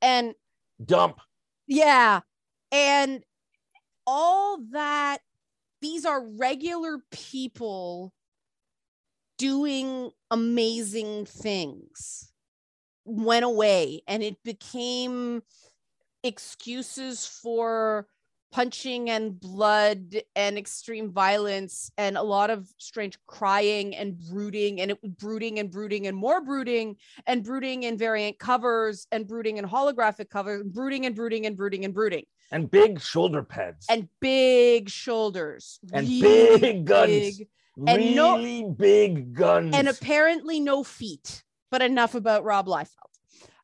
And 0.02 0.34
dump. 0.84 1.20
Yeah. 1.66 2.20
And 2.70 3.24
all 4.06 4.58
that, 4.72 5.20
these 5.80 6.04
are 6.04 6.22
regular 6.22 6.98
people 7.10 8.12
doing 9.38 10.10
amazing 10.30 11.24
things 11.24 12.30
went 13.06 13.44
away 13.44 14.02
and 14.06 14.22
it 14.22 14.36
became 14.44 15.42
excuses 16.22 17.26
for 17.26 18.06
punching 18.52 19.10
and 19.10 19.38
blood 19.38 20.16
and 20.34 20.56
extreme 20.56 21.10
violence 21.10 21.90
and 21.98 22.16
a 22.16 22.22
lot 22.22 22.48
of 22.48 22.66
strange 22.78 23.18
crying 23.26 23.94
and 23.94 24.18
brooding 24.18 24.80
and 24.80 24.92
it 24.92 25.18
brooding 25.18 25.58
and 25.58 25.70
brooding 25.70 26.06
and 26.06 26.16
more 26.16 26.40
brooding 26.40 26.96
and 27.26 27.44
brooding 27.44 27.82
in 27.82 27.98
variant 27.98 28.38
covers 28.38 29.06
and 29.12 29.26
brooding 29.26 29.58
in 29.58 29.64
holographic 29.64 30.30
covers 30.30 30.62
brooding 30.64 31.06
and 31.06 31.14
brooding 31.14 31.46
and 31.46 31.56
brooding 31.56 31.84
and 31.84 31.92
brooding. 31.92 32.24
And 32.52 32.70
big 32.70 33.00
shoulder 33.00 33.42
pads. 33.42 33.86
And 33.90 34.08
big 34.20 34.88
shoulders. 34.88 35.80
And 35.92 36.06
really 36.06 36.60
big 36.60 36.84
guns. 36.84 37.08
big, 37.10 37.48
and 37.86 37.98
really 37.98 38.62
no, 38.62 38.70
big 38.70 39.34
guns. 39.34 39.74
And 39.74 39.88
apparently 39.88 40.60
no 40.60 40.84
feet 40.84 41.42
but 41.70 41.82
enough 41.82 42.14
about 42.14 42.44
Rob 42.44 42.66
Liefeld. 42.66 42.88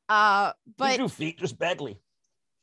Uh, 0.09 0.53
but 0.77 0.99
you 0.99 1.09
feet 1.09 1.39
just 1.39 1.59
badly. 1.59 1.99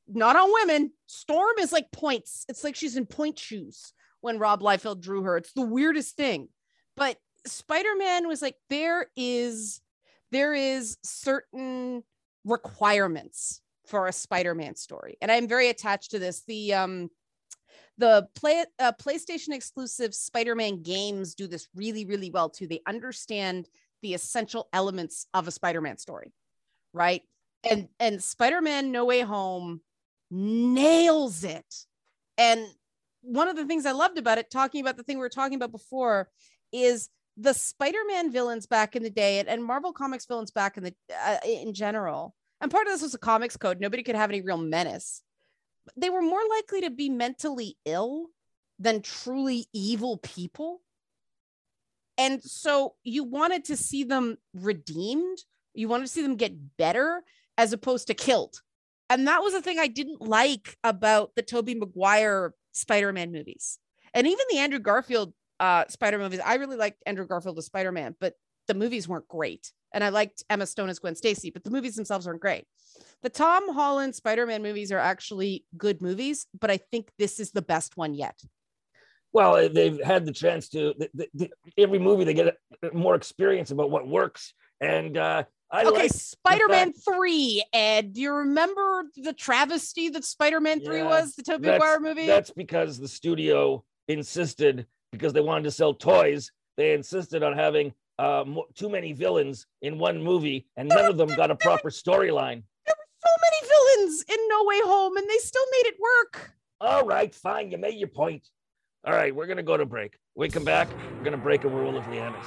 Not 0.07 0.35
on 0.35 0.51
women. 0.51 0.91
Storm 1.07 1.57
is 1.59 1.71
like 1.71 1.91
points. 1.91 2.45
It's 2.49 2.63
like 2.63 2.75
she's 2.75 2.97
in 2.97 3.05
pointe 3.05 3.39
shoes 3.39 3.93
when 4.21 4.39
Rob 4.39 4.61
Liefeld 4.61 5.01
drew 5.01 5.23
her. 5.23 5.37
It's 5.37 5.53
the 5.53 5.61
weirdest 5.61 6.15
thing. 6.15 6.49
But 6.95 7.17
Spider-Man 7.45 8.27
was 8.27 8.41
like, 8.41 8.55
there 8.69 9.07
is 9.15 9.81
there 10.31 10.53
is 10.53 10.97
certain 11.03 12.03
requirements 12.45 13.61
for 13.85 14.07
a 14.07 14.13
Spider-Man 14.13 14.75
story. 14.75 15.17
And 15.21 15.31
I'm 15.31 15.47
very 15.47 15.69
attached 15.69 16.11
to 16.11 16.19
this. 16.19 16.43
The 16.45 16.73
um 16.73 17.09
the 17.97 18.27
play 18.35 18.63
uh, 18.79 18.93
PlayStation 18.93 19.53
exclusive 19.53 20.15
Spider-Man 20.15 20.83
games 20.83 21.35
do 21.35 21.47
this 21.47 21.67
really, 21.75 22.05
really 22.05 22.29
well 22.29 22.49
too. 22.49 22.67
They 22.67 22.81
understand 22.87 23.67
the 24.01 24.13
essential 24.13 24.67
elements 24.73 25.27
of 25.33 25.47
a 25.47 25.51
Spider-Man 25.51 25.97
story, 25.97 26.33
right? 26.93 27.23
And 27.69 27.89
and 27.99 28.23
Spider-Man 28.23 28.91
No 28.91 29.05
Way 29.05 29.21
Home 29.21 29.81
nails 30.31 31.43
it. 31.43 31.85
And 32.37 32.65
one 33.21 33.47
of 33.47 33.55
the 33.55 33.65
things 33.65 33.85
I 33.85 33.91
loved 33.91 34.17
about 34.17 34.37
it, 34.37 34.49
talking 34.49 34.81
about 34.81 34.95
the 34.97 35.03
thing 35.03 35.17
we 35.17 35.21
were 35.21 35.29
talking 35.29 35.55
about 35.55 35.71
before, 35.71 36.29
is 36.71 37.09
the 37.35 37.53
Spider-Man 37.53 38.31
villains 38.31 38.65
back 38.65 38.95
in 38.95 39.03
the 39.03 39.09
day, 39.09 39.39
and, 39.39 39.49
and 39.49 39.63
Marvel 39.63 39.93
Comics 39.93 40.25
villains 40.25 40.51
back 40.51 40.77
in 40.77 40.83
the 40.83 40.93
uh, 41.25 41.37
in 41.45 41.73
general. 41.73 42.35
And 42.61 42.71
part 42.71 42.87
of 42.87 42.93
this 42.93 43.01
was 43.01 43.13
a 43.13 43.19
comics 43.19 43.57
code; 43.57 43.79
nobody 43.79 44.03
could 44.03 44.15
have 44.15 44.29
any 44.29 44.41
real 44.41 44.57
menace. 44.57 45.21
They 45.97 46.09
were 46.09 46.21
more 46.21 46.41
likely 46.49 46.81
to 46.81 46.89
be 46.89 47.09
mentally 47.09 47.77
ill 47.85 48.27
than 48.77 49.01
truly 49.01 49.67
evil 49.73 50.17
people. 50.17 50.81
And 52.19 52.43
so 52.43 52.93
you 53.03 53.23
wanted 53.23 53.65
to 53.65 53.75
see 53.75 54.03
them 54.03 54.37
redeemed. 54.53 55.39
You 55.73 55.87
wanted 55.87 56.03
to 56.03 56.11
see 56.11 56.21
them 56.21 56.35
get 56.35 56.77
better 56.77 57.23
as 57.57 57.73
opposed 57.73 58.07
to 58.07 58.13
killed. 58.13 58.61
And 59.09 59.27
that 59.27 59.41
was 59.41 59.53
the 59.53 59.61
thing 59.61 59.79
I 59.79 59.87
didn't 59.87 60.21
like 60.21 60.77
about 60.83 61.31
the 61.35 61.41
Tobey 61.41 61.73
Maguire 61.73 62.53
Spider-Man 62.73 63.31
movies. 63.31 63.79
And 64.13 64.27
even 64.27 64.45
the 64.51 64.59
Andrew 64.59 64.79
Garfield 64.79 65.33
uh, 65.59 65.85
Spider 65.89 66.17
movies. 66.17 66.39
I 66.43 66.55
really 66.55 66.77
liked 66.77 67.01
Andrew 67.05 67.25
Garfield 67.25 67.57
as 67.57 67.65
Spider-Man, 67.65 68.15
but 68.19 68.35
the 68.67 68.73
movies 68.73 69.07
weren't 69.07 69.27
great. 69.27 69.71
And 69.93 70.03
I 70.03 70.09
liked 70.09 70.43
Emma 70.49 70.65
Stone 70.65 70.89
as 70.89 70.99
Gwen 70.99 71.15
Stacy, 71.15 71.49
but 71.49 71.63
the 71.63 71.71
movies 71.71 71.95
themselves 71.95 72.27
weren't 72.27 72.41
great. 72.41 72.65
The 73.23 73.29
Tom 73.29 73.73
Holland 73.73 74.15
Spider-Man 74.15 74.61
movies 74.61 74.91
are 74.91 74.99
actually 74.99 75.65
good 75.77 76.01
movies, 76.01 76.45
but 76.59 76.69
I 76.69 76.77
think 76.77 77.09
this 77.17 77.39
is 77.39 77.51
the 77.51 77.61
best 77.61 77.97
one 77.97 78.13
yet. 78.13 78.39
Well, 79.31 79.69
they've 79.69 80.03
had 80.03 80.25
the 80.25 80.31
chance 80.31 80.69
to 80.69 80.93
the, 80.97 81.27
the, 81.33 81.51
every 81.77 81.99
movie 81.99 82.23
they 82.23 82.33
get 82.33 82.57
more 82.93 83.15
experience 83.15 83.71
about 83.71 83.91
what 83.91 84.07
works, 84.07 84.53
and 84.81 85.17
uh, 85.17 85.43
I 85.71 85.83
okay, 85.83 86.03
like 86.03 86.11
Spider-Man 86.11 86.93
three. 86.93 87.63
Ed, 87.71 88.13
do 88.13 88.21
you 88.21 88.33
remember 88.33 89.03
the 89.15 89.33
travesty 89.33 90.09
that 90.09 90.25
Spider-Man 90.25 90.81
three 90.83 90.99
yeah, 90.99 91.07
was? 91.07 91.35
The 91.35 91.43
Tobey 91.43 91.67
Maguire 91.67 91.99
movie. 91.99 92.25
That's 92.25 92.49
because 92.49 92.97
the 92.97 93.07
studio 93.07 93.83
insisted 94.07 94.87
because 95.11 95.33
they 95.33 95.41
wanted 95.41 95.65
to 95.65 95.71
sell 95.71 95.93
toys. 95.93 96.51
They 96.77 96.93
insisted 96.93 97.43
on 97.43 97.53
having 97.53 97.93
uh, 98.17 98.45
too 98.73 98.89
many 98.89 99.13
villains 99.13 99.67
in 99.81 99.99
one 99.99 100.21
movie, 100.23 100.67
and 100.75 100.89
none 100.89 101.05
of 101.05 101.17
them 101.17 101.29
got 101.35 101.51
a 101.51 101.55
proper 101.55 101.89
storyline. 101.89 102.63
There 102.85 102.95
were 102.97 103.19
so 103.19 103.29
many 103.41 103.69
villains 103.69 104.25
in 104.27 104.37
No 104.47 104.63
Way 104.65 104.79
Home, 104.81 105.17
and 105.17 105.29
they 105.29 105.37
still 105.37 105.65
made 105.71 105.89
it 105.89 105.95
work. 105.99 106.51
All 106.81 107.05
right, 107.05 107.33
fine. 107.35 107.69
You 107.69 107.77
made 107.77 107.95
your 107.95 108.07
point. 108.07 108.49
All 109.05 109.13
right, 109.13 109.33
we're 109.33 109.47
gonna 109.47 109.63
go 109.63 109.77
to 109.77 109.85
break. 109.85 110.17
we 110.35 110.49
come 110.49 110.65
back, 110.65 110.89
we're 111.17 111.23
gonna 111.23 111.37
break 111.37 111.63
a 111.63 111.69
rule 111.69 111.97
of 111.97 112.03
Leanna's. 112.05 112.45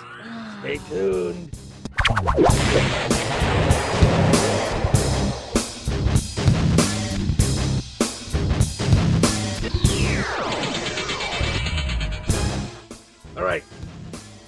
Stay 0.61 0.79
tuned. 0.91 1.51
All 13.35 13.45
right, 13.45 13.65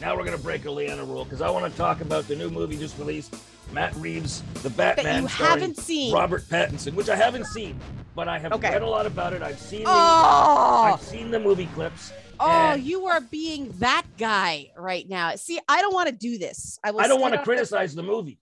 now 0.04 0.16
we're 0.16 0.24
gonna 0.24 0.36
break 0.36 0.66
a 0.66 0.70
Leanna 0.70 1.04
rule 1.04 1.24
because 1.24 1.40
I 1.40 1.48
want 1.48 1.70
to 1.70 1.76
talk 1.78 2.02
about 2.02 2.28
the 2.28 2.36
new 2.36 2.50
movie 2.50 2.76
just 2.76 2.98
released, 2.98 3.34
Matt 3.72 3.94
Reeves, 3.96 4.42
The 4.62 4.70
Batman. 4.70 5.04
That 5.04 5.20
you 5.22 5.26
haven't 5.26 5.78
seen. 5.78 6.12
Robert 6.12 6.42
Pattinson, 6.42 6.92
which 6.92 7.08
I 7.08 7.16
haven't 7.16 7.46
seen 7.46 7.80
but 8.14 8.28
I 8.28 8.38
have 8.38 8.52
okay. 8.52 8.70
read 8.70 8.82
a 8.82 8.86
lot 8.86 9.06
about 9.06 9.32
it. 9.32 9.42
I've 9.42 9.58
seen 9.58 9.84
the, 9.84 9.90
oh! 9.90 10.92
I've 10.94 11.02
seen 11.02 11.30
the 11.30 11.40
movie 11.40 11.66
clips. 11.74 12.12
Oh, 12.38 12.74
you 12.74 13.06
are 13.06 13.20
being 13.20 13.72
that 13.78 14.04
guy 14.18 14.70
right 14.76 15.08
now. 15.08 15.34
See, 15.36 15.58
I 15.68 15.80
don't 15.80 15.94
want 15.94 16.08
to 16.08 16.14
do 16.14 16.38
this. 16.38 16.78
I, 16.84 16.90
will 16.90 17.00
I 17.00 17.08
don't 17.08 17.20
want 17.20 17.34
to 17.34 17.42
criticize 17.42 17.94
the 17.94 18.02
movie. 18.02 18.38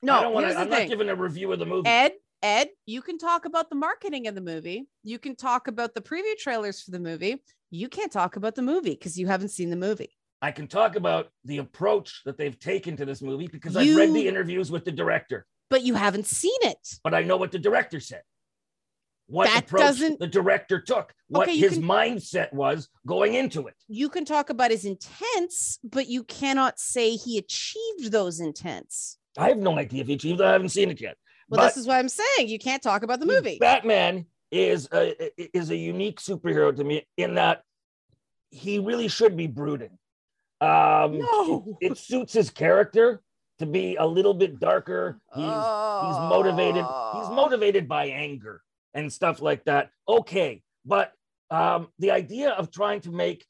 No, 0.00 0.14
I 0.14 0.22
don't 0.22 0.34
want 0.34 0.46
to. 0.46 0.58
I'm 0.58 0.68
thing. 0.68 0.80
not 0.80 0.88
giving 0.88 1.08
a 1.08 1.14
review 1.14 1.52
of 1.52 1.58
the 1.58 1.66
movie. 1.66 1.88
Ed, 1.88 2.12
Ed, 2.42 2.68
you 2.86 3.02
can 3.02 3.18
talk 3.18 3.44
about 3.44 3.68
the 3.68 3.76
marketing 3.76 4.26
of 4.26 4.34
the 4.34 4.40
movie. 4.40 4.88
You 5.04 5.18
can 5.18 5.36
talk 5.36 5.68
about 5.68 5.94
the 5.94 6.00
preview 6.00 6.36
trailers 6.36 6.80
for 6.80 6.90
the 6.90 7.00
movie. 7.00 7.42
You 7.70 7.88
can't 7.88 8.12
talk 8.12 8.36
about 8.36 8.54
the 8.54 8.62
movie 8.62 8.94
because 8.94 9.18
you 9.18 9.26
haven't 9.26 9.48
seen 9.48 9.70
the 9.70 9.76
movie. 9.76 10.18
I 10.42 10.50
can 10.50 10.66
talk 10.66 10.96
about 10.96 11.28
the 11.44 11.58
approach 11.58 12.22
that 12.24 12.36
they've 12.36 12.58
taken 12.58 12.96
to 12.96 13.06
this 13.06 13.22
movie 13.22 13.46
because 13.46 13.74
you, 13.74 13.92
I've 13.92 13.96
read 13.96 14.12
the 14.12 14.28
interviews 14.28 14.70
with 14.70 14.84
the 14.84 14.92
director. 14.92 15.46
But 15.70 15.82
you 15.82 15.94
haven't 15.94 16.26
seen 16.26 16.58
it. 16.62 16.98
But 17.02 17.14
I 17.14 17.22
know 17.22 17.38
what 17.38 17.52
the 17.52 17.58
director 17.58 18.00
said 18.00 18.22
what 19.32 19.46
that 19.46 19.64
approach 19.64 19.80
doesn't... 19.80 20.20
the 20.20 20.26
director 20.26 20.80
took, 20.80 21.14
what 21.28 21.48
okay, 21.48 21.56
his 21.56 21.74
can... 21.74 21.82
mindset 21.82 22.52
was 22.52 22.88
going 23.06 23.34
into 23.34 23.66
it. 23.66 23.74
You 23.88 24.08
can 24.08 24.24
talk 24.24 24.50
about 24.50 24.70
his 24.70 24.84
intents, 24.84 25.78
but 25.82 26.06
you 26.06 26.24
cannot 26.24 26.78
say 26.78 27.16
he 27.16 27.38
achieved 27.38 28.12
those 28.12 28.40
intents. 28.40 29.18
I 29.38 29.48
have 29.48 29.58
no 29.58 29.78
idea 29.78 30.02
if 30.02 30.08
he 30.08 30.14
achieved. 30.14 30.40
I 30.42 30.52
haven't 30.52 30.68
seen 30.68 30.90
it 30.90 31.00
yet. 31.00 31.16
Well, 31.48 31.60
but 31.60 31.68
this 31.68 31.78
is 31.78 31.86
what 31.86 31.98
I'm 31.98 32.08
saying. 32.08 32.48
You 32.48 32.58
can't 32.58 32.82
talk 32.82 33.02
about 33.02 33.20
the 33.20 33.26
movie. 33.26 33.58
Batman 33.58 34.26
is 34.50 34.88
a, 34.92 35.14
is 35.56 35.70
a 35.70 35.76
unique 35.76 36.20
superhero 36.20 36.74
to 36.76 36.84
me 36.84 37.06
in 37.16 37.34
that 37.36 37.62
he 38.50 38.78
really 38.78 39.08
should 39.08 39.34
be 39.34 39.46
brooding. 39.46 39.98
Um, 40.62 41.18
no. 41.18 41.76
it, 41.80 41.92
it 41.92 41.98
suits 41.98 42.32
his 42.32 42.50
character 42.50 43.20
to 43.58 43.66
be 43.66 43.96
a 43.96 44.06
little 44.06 44.34
bit 44.34 44.60
darker. 44.60 45.20
He's 45.34 45.44
oh. 45.46 46.06
he's 46.06 46.18
motivated. 46.30 46.84
He's 47.14 47.30
motivated 47.30 47.88
by 47.88 48.06
anger 48.06 48.62
and 48.94 49.12
stuff 49.12 49.42
like 49.42 49.64
that. 49.64 49.90
Okay, 50.08 50.62
but 50.84 51.12
um, 51.50 51.88
the 51.98 52.12
idea 52.12 52.50
of 52.50 52.70
trying 52.70 53.00
to 53.02 53.10
make 53.10 53.44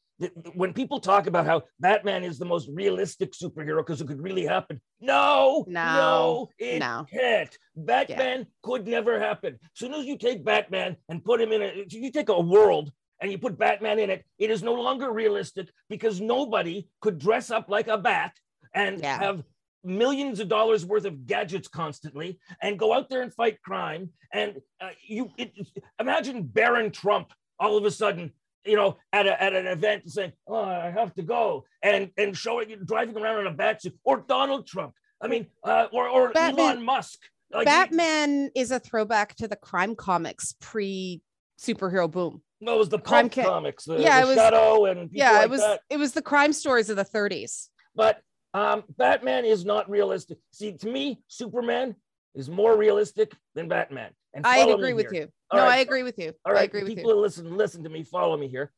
when 0.54 0.72
people 0.72 1.00
talk 1.00 1.26
about 1.26 1.46
how 1.46 1.62
Batman 1.80 2.24
is 2.24 2.38
the 2.38 2.44
most 2.44 2.68
realistic 2.72 3.32
superhero 3.32 3.78
because 3.78 4.00
it 4.00 4.06
could 4.06 4.22
really 4.22 4.44
happen, 4.44 4.80
no, 5.00 5.64
no, 5.66 5.96
no 5.96 6.48
it 6.58 6.78
no. 6.78 7.06
can't. 7.12 7.56
Batman 7.74 8.38
yeah. 8.40 8.44
could 8.62 8.86
never 8.86 9.18
happen. 9.18 9.54
As 9.54 9.70
soon 9.74 9.94
as 9.94 10.04
you 10.04 10.16
take 10.16 10.44
Batman 10.44 10.96
and 11.08 11.24
put 11.24 11.40
him 11.40 11.52
in 11.52 11.62
a, 11.62 11.84
you 11.88 12.10
take 12.10 12.28
a 12.28 12.40
world 12.40 12.92
and 13.22 13.30
you 13.30 13.38
put 13.38 13.56
Batman 13.56 14.00
in 14.00 14.10
it, 14.10 14.24
it 14.38 14.50
is 14.50 14.62
no 14.62 14.74
longer 14.74 15.12
realistic 15.12 15.68
because 15.88 16.20
nobody 16.20 16.88
could 17.00 17.18
dress 17.18 17.50
up 17.50 17.68
like 17.68 17.88
a 17.88 17.96
bat 17.96 18.32
and 18.74 19.00
yeah. 19.00 19.18
have 19.18 19.44
millions 19.84 20.40
of 20.40 20.48
dollars 20.48 20.84
worth 20.84 21.04
of 21.04 21.26
gadgets 21.26 21.68
constantly 21.68 22.38
and 22.60 22.78
go 22.78 22.92
out 22.92 23.08
there 23.08 23.22
and 23.22 23.32
fight 23.34 23.60
crime 23.62 24.10
and 24.32 24.60
uh, 24.80 24.90
you 25.06 25.30
it, 25.36 25.52
imagine 25.98 26.44
Barron 26.44 26.92
trump 26.92 27.32
all 27.58 27.76
of 27.76 27.84
a 27.84 27.90
sudden 27.90 28.32
you 28.64 28.76
know 28.76 28.96
at, 29.12 29.26
a, 29.26 29.42
at 29.42 29.52
an 29.54 29.66
event 29.66 30.08
saying 30.08 30.32
oh 30.46 30.62
i 30.62 30.88
have 30.88 31.12
to 31.14 31.22
go 31.22 31.64
and 31.82 32.10
and 32.16 32.36
showing 32.36 32.68
driving 32.86 33.16
around 33.16 33.40
in 33.40 33.48
a 33.48 33.52
bat 33.52 33.82
suit 33.82 33.98
or 34.04 34.24
donald 34.28 34.68
trump 34.68 34.94
i 35.20 35.26
mean 35.26 35.48
uh, 35.64 35.86
or, 35.92 36.08
or 36.08 36.32
elon 36.38 36.80
musk 36.80 37.18
Like, 37.52 37.66
Batman 37.66 38.50
is 38.54 38.70
a 38.70 38.78
throwback 38.78 39.34
to 39.36 39.48
the 39.48 39.56
crime 39.56 39.96
comics 39.96 40.54
pre 40.60 41.22
superhero 41.62 42.10
boom. 42.10 42.42
No, 42.62 42.76
it 42.76 42.78
was 42.78 42.88
the 42.88 42.98
Crime 43.00 43.28
Ca- 43.28 43.42
comics, 43.42 43.84
the, 43.86 43.98
Yeah, 43.98 44.20
the 44.20 44.26
it 44.26 44.28
was- 44.28 44.36
Shadow 44.36 44.84
and 44.86 45.10
people 45.10 45.18
yeah, 45.26 45.32
like 45.32 45.44
it 45.46 45.50
was 45.50 45.60
that. 45.60 45.80
it 45.90 45.96
was 45.96 46.12
the 46.12 46.22
crime 46.22 46.52
stories 46.52 46.88
of 46.90 46.96
the 46.96 47.04
30s. 47.04 47.68
But 47.96 48.22
um, 48.54 48.84
Batman 48.96 49.44
is 49.44 49.64
not 49.64 49.90
realistic. 49.90 50.38
See, 50.52 50.72
to 50.74 50.86
me, 50.88 51.20
Superman 51.26 51.96
is 52.36 52.48
more 52.48 52.76
realistic 52.76 53.32
than 53.56 53.68
Batman. 53.68 54.12
And 54.32 54.46
I 54.46 54.58
agree 54.58 54.92
with 54.94 55.12
you. 55.12 55.28
All 55.50 55.58
no, 55.58 55.64
right, 55.64 55.78
I 55.78 55.80
agree 55.80 56.04
with 56.04 56.18
you. 56.18 56.32
All 56.46 56.52
I 56.52 56.54
right, 56.54 56.68
agree 56.68 56.84
with 56.84 56.94
people 56.96 57.10
you. 57.10 57.16
who 57.16 57.20
listen, 57.20 57.56
listen 57.56 57.82
to 57.82 57.90
me, 57.90 58.04
follow 58.04 58.36
me 58.36 58.46
here. 58.48 58.70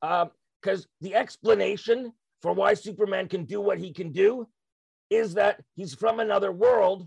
Because 0.00 0.86
the 1.02 1.14
explanation 1.14 2.12
for 2.40 2.52
why 2.54 2.72
Superman 2.72 3.28
can 3.28 3.44
do 3.44 3.60
what 3.60 3.78
he 3.78 3.92
can 3.92 4.12
do 4.12 4.48
is 5.10 5.34
that 5.34 5.62
he's 5.74 5.94
from 5.94 6.20
another 6.20 6.52
world. 6.52 7.06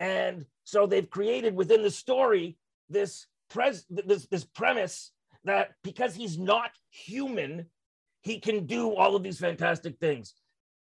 And 0.00 0.46
so 0.64 0.86
they've 0.86 1.08
created 1.08 1.54
within 1.54 1.82
the 1.82 1.90
story 1.90 2.56
this, 2.88 3.26
pres- 3.50 3.84
this, 3.90 4.26
this 4.26 4.44
premise 4.44 5.12
that 5.44 5.72
because 5.82 6.14
he's 6.14 6.38
not 6.38 6.70
human, 6.90 7.66
he 8.22 8.38
can 8.38 8.66
do 8.66 8.94
all 8.94 9.16
of 9.16 9.22
these 9.22 9.38
fantastic 9.38 9.98
things. 9.98 10.34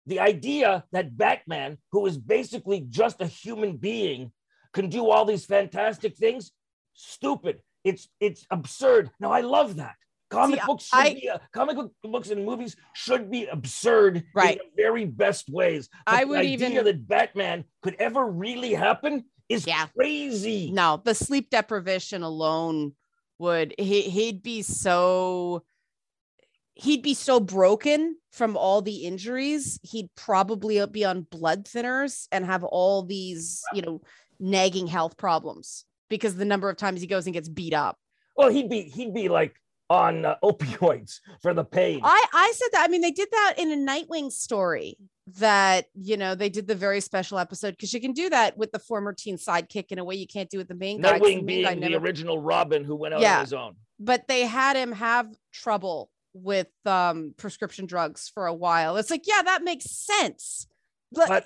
The 0.08 0.20
idea 0.20 0.84
that 0.92 1.16
Batman, 1.16 1.78
who 1.92 2.06
is 2.06 2.18
basically 2.18 2.82
just 2.90 3.22
a 3.22 3.28
human 3.28 3.78
being, 3.78 4.32
can 4.74 4.90
do 4.90 5.10
all 5.10 5.26
these 5.26 5.46
fantastic 5.46 6.16
things, 6.18 6.52
stupid. 6.94 7.62
It's 7.84 8.08
it's 8.20 8.46
absurd. 8.52 9.12
Now 9.20 9.32
I 9.32 9.42
love 9.42 9.78
that. 9.78 9.96
Comic 10.30 10.60
See, 10.62 10.66
books 10.66 10.86
should 10.86 10.98
I- 11.00 11.14
be 11.14 11.30
uh, 11.30 11.38
comic 11.54 11.76
book 11.76 11.92
books 12.04 12.30
and 12.30 12.46
movies 12.46 12.76
should 12.94 13.30
be 13.30 13.48
absurd 13.48 14.24
Right. 14.34 14.58
in 14.60 14.66
the 14.76 14.82
very 14.84 15.06
best 15.06 15.50
ways. 15.50 15.90
But 16.06 16.16
I 16.16 16.22
the 16.24 16.28
would 16.30 16.40
idea 16.40 16.54
even- 16.70 16.86
that 16.86 17.08
Batman 17.08 17.66
could 17.82 17.96
ever 17.96 18.26
really 18.26 18.74
happen 18.74 19.26
is 19.50 19.68
Yeah. 19.68 19.88
crazy. 19.88 20.72
No, 20.72 21.02
the 21.04 21.14
sleep 21.16 21.50
deprivation 21.50 22.24
alone 22.24 22.96
would 23.42 23.74
he 23.78 24.02
he'd 24.04 24.42
be 24.42 24.62
so 24.62 25.64
he'd 26.76 27.02
be 27.02 27.14
so 27.14 27.40
broken 27.40 28.16
from 28.32 28.56
all 28.56 28.82
the 28.82 29.04
injuries. 29.06 29.80
He'd 29.84 30.10
probably 30.16 30.84
be 30.88 31.04
on 31.04 31.28
blood 31.30 31.66
thinners 31.66 32.28
and 32.32 32.46
have 32.46 32.64
all 32.64 33.04
these, 33.04 33.62
you 33.74 33.82
know, 33.82 34.02
nagging 34.40 34.88
health 34.88 35.18
problems 35.18 35.86
because 36.10 36.36
the 36.36 36.46
number 36.46 36.70
of 36.70 36.78
times 36.78 37.02
he 37.02 37.08
goes 37.08 37.26
and 37.26 37.34
gets 37.34 37.50
beat 37.50 37.74
up. 37.74 37.98
Well, 38.38 38.50
he'd 38.50 38.70
be 38.70 38.84
he'd 38.84 39.14
be 39.14 39.28
like 39.28 39.56
on 39.90 40.26
uh, 40.26 40.36
opioids 40.44 41.20
for 41.42 41.54
the 41.54 41.66
pain. 41.66 42.00
I 42.04 42.26
I 42.34 42.54
said 42.56 42.70
that. 42.74 42.86
I 42.86 42.92
mean, 42.92 43.02
they 43.02 43.12
did 43.12 43.30
that 43.32 43.56
in 43.58 43.72
a 43.72 43.76
Nightwing 43.76 44.32
story 44.32 44.98
that 45.38 45.86
you 45.94 46.18
know 46.18 46.34
they 46.36 46.50
did 46.50 46.68
the 46.68 46.76
very 46.76 47.00
special 47.00 47.38
episode 47.38 47.72
because 47.72 47.94
you 47.94 48.02
can 48.02 48.12
do 48.12 48.30
that 48.30 48.58
with 48.58 48.72
the 48.72 48.80
former 48.80 49.14
teen 49.14 49.38
sidekick 49.38 49.92
in 49.92 50.00
a 50.00 50.04
way 50.04 50.16
you 50.16 50.28
can't 50.28 50.50
do 50.50 50.58
with 50.58 50.68
the 50.68 50.74
main 50.76 51.00
guy. 51.00 51.12
'cause 51.20 51.20
the 51.22 51.26
Nightwing 51.36 51.44
main 51.46 51.64
guy 51.64 51.70
being 51.72 51.82
the 51.82 51.90
never- 51.90 52.06
original 52.06 52.40
Robin 52.40 52.84
who 52.84 52.96
went 52.96 53.14
out 53.14 53.22
Yeah. 53.22 53.36
on 53.38 53.42
his 53.42 53.54
own. 53.54 53.76
but 54.00 54.28
they 54.28 54.48
had 54.48 54.76
him 54.76 54.92
have 54.94 55.28
trouble 55.52 56.10
with 56.34 56.70
um 56.86 57.34
prescription 57.38 57.86
drugs 57.86 58.28
for 58.34 58.48
a 58.48 58.54
while. 58.54 58.98
It's 58.98 59.12
like, 59.12 59.28
yeah, 59.28 59.44
that 59.44 59.64
makes 59.64 59.86
sense. 59.92 60.68
But, 61.12 61.28
But- 61.28 61.46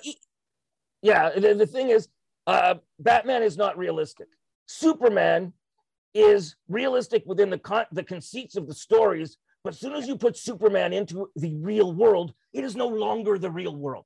Yeah, 1.02 1.30
the, 1.38 1.54
the 1.54 1.66
thing 1.66 1.90
is, 1.90 2.08
uh, 2.46 2.76
Batman 2.98 3.42
is 3.42 3.56
not 3.58 3.76
realistic. 3.76 4.28
Superman 4.66 5.52
is 6.14 6.56
realistic 6.68 7.24
within 7.26 7.50
the 7.50 7.58
con- 7.58 7.86
the 7.92 8.02
conceits 8.04 8.56
of 8.56 8.66
the 8.66 8.74
stories, 8.74 9.36
but 9.66 9.74
as 9.74 9.80
soon 9.80 9.94
as 9.94 10.06
you 10.06 10.16
put 10.16 10.36
Superman 10.36 10.92
into 10.92 11.28
the 11.34 11.56
real 11.56 11.92
world, 11.92 12.32
it 12.52 12.62
is 12.62 12.76
no 12.76 12.86
longer 12.86 13.36
the 13.36 13.50
real 13.50 13.74
world. 13.74 14.04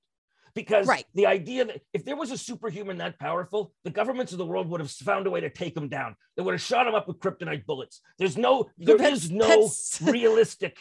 Because 0.54 0.86
Right. 0.86 1.04
the 1.14 1.26
idea 1.26 1.66
that 1.66 1.82
if 1.92 2.02
there 2.06 2.16
was 2.16 2.30
a 2.30 2.38
superhuman 2.38 2.96
that 2.96 3.18
powerful, 3.18 3.74
the 3.84 3.90
governments 3.90 4.32
of 4.32 4.38
the 4.38 4.46
world 4.46 4.70
would 4.70 4.80
have 4.80 4.90
found 4.90 5.26
a 5.26 5.30
way 5.30 5.40
to 5.40 5.50
take 5.50 5.76
him 5.76 5.90
down. 5.90 6.16
They 6.36 6.42
would 6.42 6.54
have 6.54 6.62
shot 6.62 6.86
him 6.88 6.94
up 6.94 7.06
with 7.08 7.18
kryptonite 7.20 7.66
bullets. 7.66 8.00
There's 8.18 8.38
no, 8.38 8.70
there 8.78 8.96
That's- 8.96 9.24
is 9.24 9.30
no 9.30 9.70
realistic. 10.10 10.78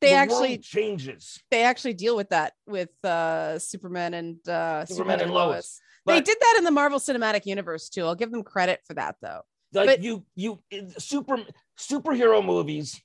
they 0.00 0.08
the 0.08 0.14
actually 0.14 0.58
changes. 0.58 1.40
they 1.52 1.62
actually 1.62 1.94
deal 1.94 2.16
with 2.16 2.30
that 2.30 2.54
with 2.66 2.90
uh 3.04 3.56
Superman 3.60 4.14
and 4.14 4.48
uh 4.48 4.84
Superman 4.84 5.20
and 5.20 5.30
Lois. 5.32 5.80
they 6.06 6.16
But- 6.16 6.24
did 6.24 6.38
that 6.40 6.56
in 6.58 6.64
the 6.64 6.72
Marvel 6.72 6.98
Cinematic 6.98 7.46
Universe 7.46 7.88
too. 7.88 8.04
I'll 8.04 8.16
give 8.16 8.32
them 8.32 8.42
credit 8.42 8.80
for 8.84 8.94
that 8.94 9.14
though. 9.22 9.42
like 9.72 9.86
But- 9.86 10.02
you 10.02 10.26
you 10.34 10.60
super 10.98 11.36
superhero 11.78 12.44
movies 12.44 13.00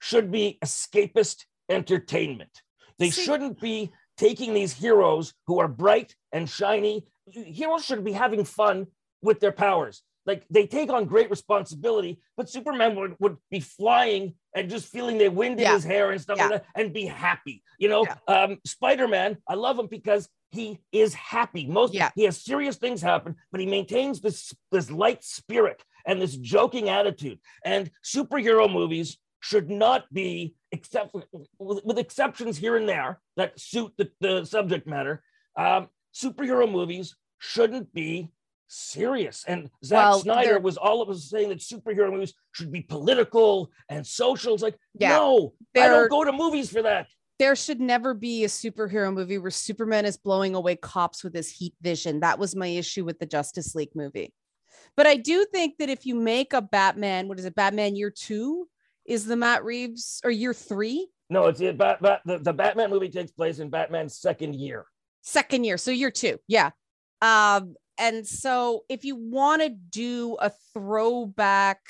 should 0.00 0.30
be 0.30 0.58
escapist 0.64 1.44
entertainment. 1.68 2.62
They 2.98 3.10
See- 3.10 3.22
shouldn't 3.24 3.60
be 3.60 3.90
taking 4.16 4.52
these 4.54 4.72
heroes 4.72 5.32
who 5.46 5.60
are 5.60 5.68
bright 5.68 6.14
and 6.32 6.48
shiny. 6.48 7.06
Heroes 7.30 7.84
should 7.84 8.04
be 8.04 8.12
having 8.12 8.44
fun 8.44 8.88
with 9.22 9.38
their 9.40 9.52
powers. 9.52 10.02
Like 10.26 10.44
they 10.50 10.66
take 10.66 10.90
on 10.90 11.06
great 11.06 11.30
responsibility 11.30 12.20
but 12.36 12.50
superman 12.50 12.94
would, 12.96 13.16
would 13.18 13.36
be 13.50 13.60
flying 13.60 14.34
and 14.54 14.68
just 14.68 14.86
feeling 14.92 15.16
the 15.16 15.28
wind 15.28 15.58
in 15.58 15.66
his 15.72 15.84
hair 15.84 16.10
and 16.10 16.20
stuff 16.20 16.36
Yeah. 16.36 16.48
like 16.48 16.62
that 16.62 16.66
and 16.74 16.92
be 16.92 17.06
happy 17.06 17.62
you 17.78 17.88
know? 17.88 18.04
Um 18.26 18.58
spider-man 18.66 19.38
i 19.48 19.54
love 19.54 19.78
him 19.78 19.86
because 19.86 20.28
he 20.50 20.80
is 20.92 21.14
happy. 21.14 21.66
Most 21.66 21.94
Yeah. 21.94 22.10
he 22.14 22.24
has 22.24 22.42
serious 22.44 22.76
things 22.76 23.00
happen 23.00 23.36
but 23.50 23.60
he 23.60 23.66
maintains 23.66 24.20
this 24.20 24.52
this 24.70 24.90
light 24.90 25.24
spirit 25.24 25.82
and 26.06 26.20
this 26.20 26.36
joking 26.36 26.88
attitude. 26.90 27.38
And 27.64 27.90
superhero 28.04 28.70
movies 28.70 29.16
should 29.40 29.70
not 29.70 30.04
be 30.12 30.54
except 30.72 31.14
with, 31.14 31.24
with 31.58 31.98
exceptions 31.98 32.56
here 32.56 32.76
and 32.76 32.88
there 32.88 33.20
that 33.36 33.58
suit 33.58 33.92
the, 33.96 34.10
the 34.20 34.44
subject 34.44 34.86
matter 34.86 35.22
um, 35.56 35.88
superhero 36.14 36.70
movies 36.70 37.16
shouldn't 37.38 37.92
be 37.92 38.30
serious 38.66 39.44
and 39.48 39.70
Zack 39.84 40.10
Well, 40.10 40.20
Snyder 40.20 40.58
was 40.58 40.76
all 40.76 41.00
of 41.00 41.08
us 41.08 41.30
saying 41.30 41.48
that 41.48 41.58
superhero 41.58 42.12
movies 42.12 42.34
should 42.52 42.70
be 42.70 42.82
political 42.82 43.70
and 43.88 44.06
social 44.06 44.54
it's 44.54 44.62
like 44.62 44.78
Yeah. 44.98 45.10
no 45.10 45.54
I 45.76 45.88
don't 45.88 46.10
go 46.10 46.24
to 46.24 46.32
movies 46.32 46.70
for 46.70 46.82
that 46.82 47.06
there 47.38 47.54
should 47.54 47.80
never 47.80 48.14
be 48.14 48.44
a 48.44 48.48
superhero 48.48 49.14
movie 49.14 49.38
where 49.38 49.50
Superman 49.50 50.04
is 50.04 50.16
blowing 50.16 50.54
away 50.54 50.74
cops 50.76 51.22
with 51.22 51.34
his 51.34 51.48
heat 51.50 51.74
vision. 51.80 52.20
That 52.20 52.38
was 52.38 52.56
my 52.56 52.66
issue 52.66 53.04
with 53.04 53.20
the 53.20 53.26
Justice 53.26 53.74
League 53.74 53.94
movie. 53.94 54.32
But 54.96 55.06
I 55.06 55.16
do 55.16 55.44
think 55.44 55.78
that 55.78 55.88
if 55.88 56.04
you 56.04 56.16
make 56.16 56.52
a 56.52 56.60
Batman, 56.60 57.28
what 57.28 57.38
is 57.38 57.44
it, 57.44 57.54
Batman 57.54 57.94
year 57.94 58.10
two? 58.10 58.68
Is 59.08 59.24
the 59.24 59.36
Matt 59.36 59.64
Reeves 59.64 60.20
or 60.22 60.30
year 60.30 60.54
three? 60.54 61.08
no 61.30 61.46
it's 61.46 61.60
it, 61.60 61.76
Bat, 61.76 62.00
Bat, 62.00 62.20
the, 62.24 62.38
the 62.38 62.52
Batman 62.52 62.90
movie 62.90 63.08
takes 63.08 63.32
place 63.32 63.58
in 63.58 63.68
Batman's 63.68 64.16
second 64.16 64.54
year 64.54 64.86
Second 65.22 65.64
year. 65.64 65.76
So 65.76 65.90
year 65.90 66.10
two. 66.10 66.38
Yeah. 66.46 66.70
Um, 67.20 67.74
and 67.98 68.26
so 68.26 68.84
if 68.88 69.04
you 69.04 69.16
want 69.16 69.62
to 69.62 69.68
do 69.68 70.36
a 70.40 70.50
throwback 70.72 71.80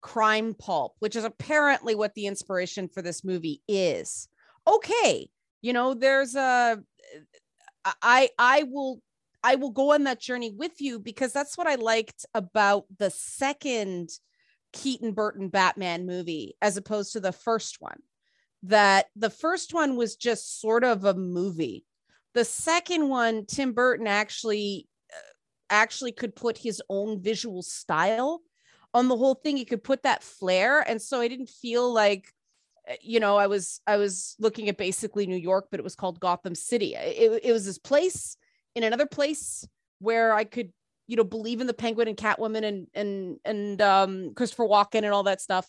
crime 0.00 0.54
pulp, 0.54 0.94
which 0.98 1.14
is 1.14 1.24
apparently 1.24 1.94
what 1.94 2.14
the 2.14 2.26
inspiration 2.26 2.88
for 2.88 3.02
this 3.02 3.22
movie 3.22 3.62
is, 3.68 4.28
okay. 4.66 5.28
You 5.62 5.72
know, 5.72 5.94
there's 5.94 6.34
a 6.34 6.82
I 8.02 8.30
I 8.38 8.64
will 8.64 9.00
I 9.44 9.54
will 9.56 9.70
go 9.70 9.92
on 9.92 10.04
that 10.04 10.20
journey 10.20 10.50
with 10.50 10.80
you 10.80 10.98
because 10.98 11.32
that's 11.32 11.56
what 11.56 11.66
I 11.66 11.76
liked 11.76 12.24
about 12.34 12.84
the 12.98 13.10
second 13.10 14.08
Keaton 14.72 15.12
Burton 15.12 15.48
Batman 15.48 16.06
movie 16.06 16.54
as 16.60 16.76
opposed 16.76 17.12
to 17.12 17.20
the 17.20 17.32
first 17.32 17.80
one. 17.80 17.98
That 18.64 19.06
the 19.16 19.30
first 19.30 19.72
one 19.72 19.96
was 19.96 20.16
just 20.16 20.60
sort 20.60 20.84
of 20.84 21.04
a 21.04 21.14
movie. 21.14 21.86
The 22.34 22.44
second 22.44 23.08
one, 23.08 23.46
Tim 23.46 23.72
Burton 23.72 24.06
actually 24.06 24.86
uh, 25.10 25.32
actually 25.70 26.12
could 26.12 26.36
put 26.36 26.58
his 26.58 26.82
own 26.90 27.22
visual 27.22 27.62
style 27.62 28.42
on 28.92 29.08
the 29.08 29.16
whole 29.16 29.34
thing. 29.34 29.56
He 29.56 29.64
could 29.64 29.82
put 29.82 30.02
that 30.02 30.22
flair, 30.22 30.80
and 30.80 31.00
so 31.00 31.20
I 31.20 31.28
didn't 31.28 31.48
feel 31.48 31.92
like 31.92 32.32
uh, 32.88 32.94
you 33.00 33.18
know 33.18 33.36
I 33.36 33.46
was 33.46 33.80
I 33.86 33.96
was 33.96 34.36
looking 34.38 34.68
at 34.68 34.76
basically 34.76 35.26
New 35.26 35.36
York, 35.36 35.68
but 35.70 35.80
it 35.80 35.84
was 35.84 35.96
called 35.96 36.20
Gotham 36.20 36.54
City. 36.54 36.94
It, 36.94 37.40
it 37.42 37.52
was 37.52 37.64
this 37.64 37.78
place 37.78 38.36
in 38.74 38.84
another 38.84 39.06
place 39.06 39.66
where 40.00 40.34
I 40.34 40.44
could 40.44 40.72
you 41.10 41.16
know 41.16 41.24
believe 41.24 41.60
in 41.60 41.66
the 41.66 41.74
Penguin 41.74 42.06
and 42.06 42.16
Catwoman 42.16 42.64
and 42.64 42.86
and 42.94 43.36
and 43.44 43.82
um, 43.82 44.32
Christopher 44.34 44.64
Walken 44.64 45.02
and 45.02 45.08
all 45.08 45.24
that 45.24 45.40
stuff. 45.40 45.68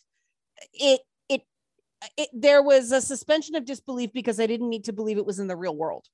It 0.72 1.02
it 1.28 1.42
it 2.16 2.30
there 2.32 2.62
was 2.62 2.92
a 2.92 3.02
suspension 3.02 3.56
of 3.56 3.66
disbelief 3.66 4.14
because 4.14 4.39
I 4.39 4.46
didn't 4.46 4.70
need 4.70 4.84
to 4.86 4.94
believe 4.94 5.18
it 5.18 5.26
was 5.26 5.39
in 5.39 5.48
the 5.48 5.56
real 5.56 5.76
world. 5.76 6.06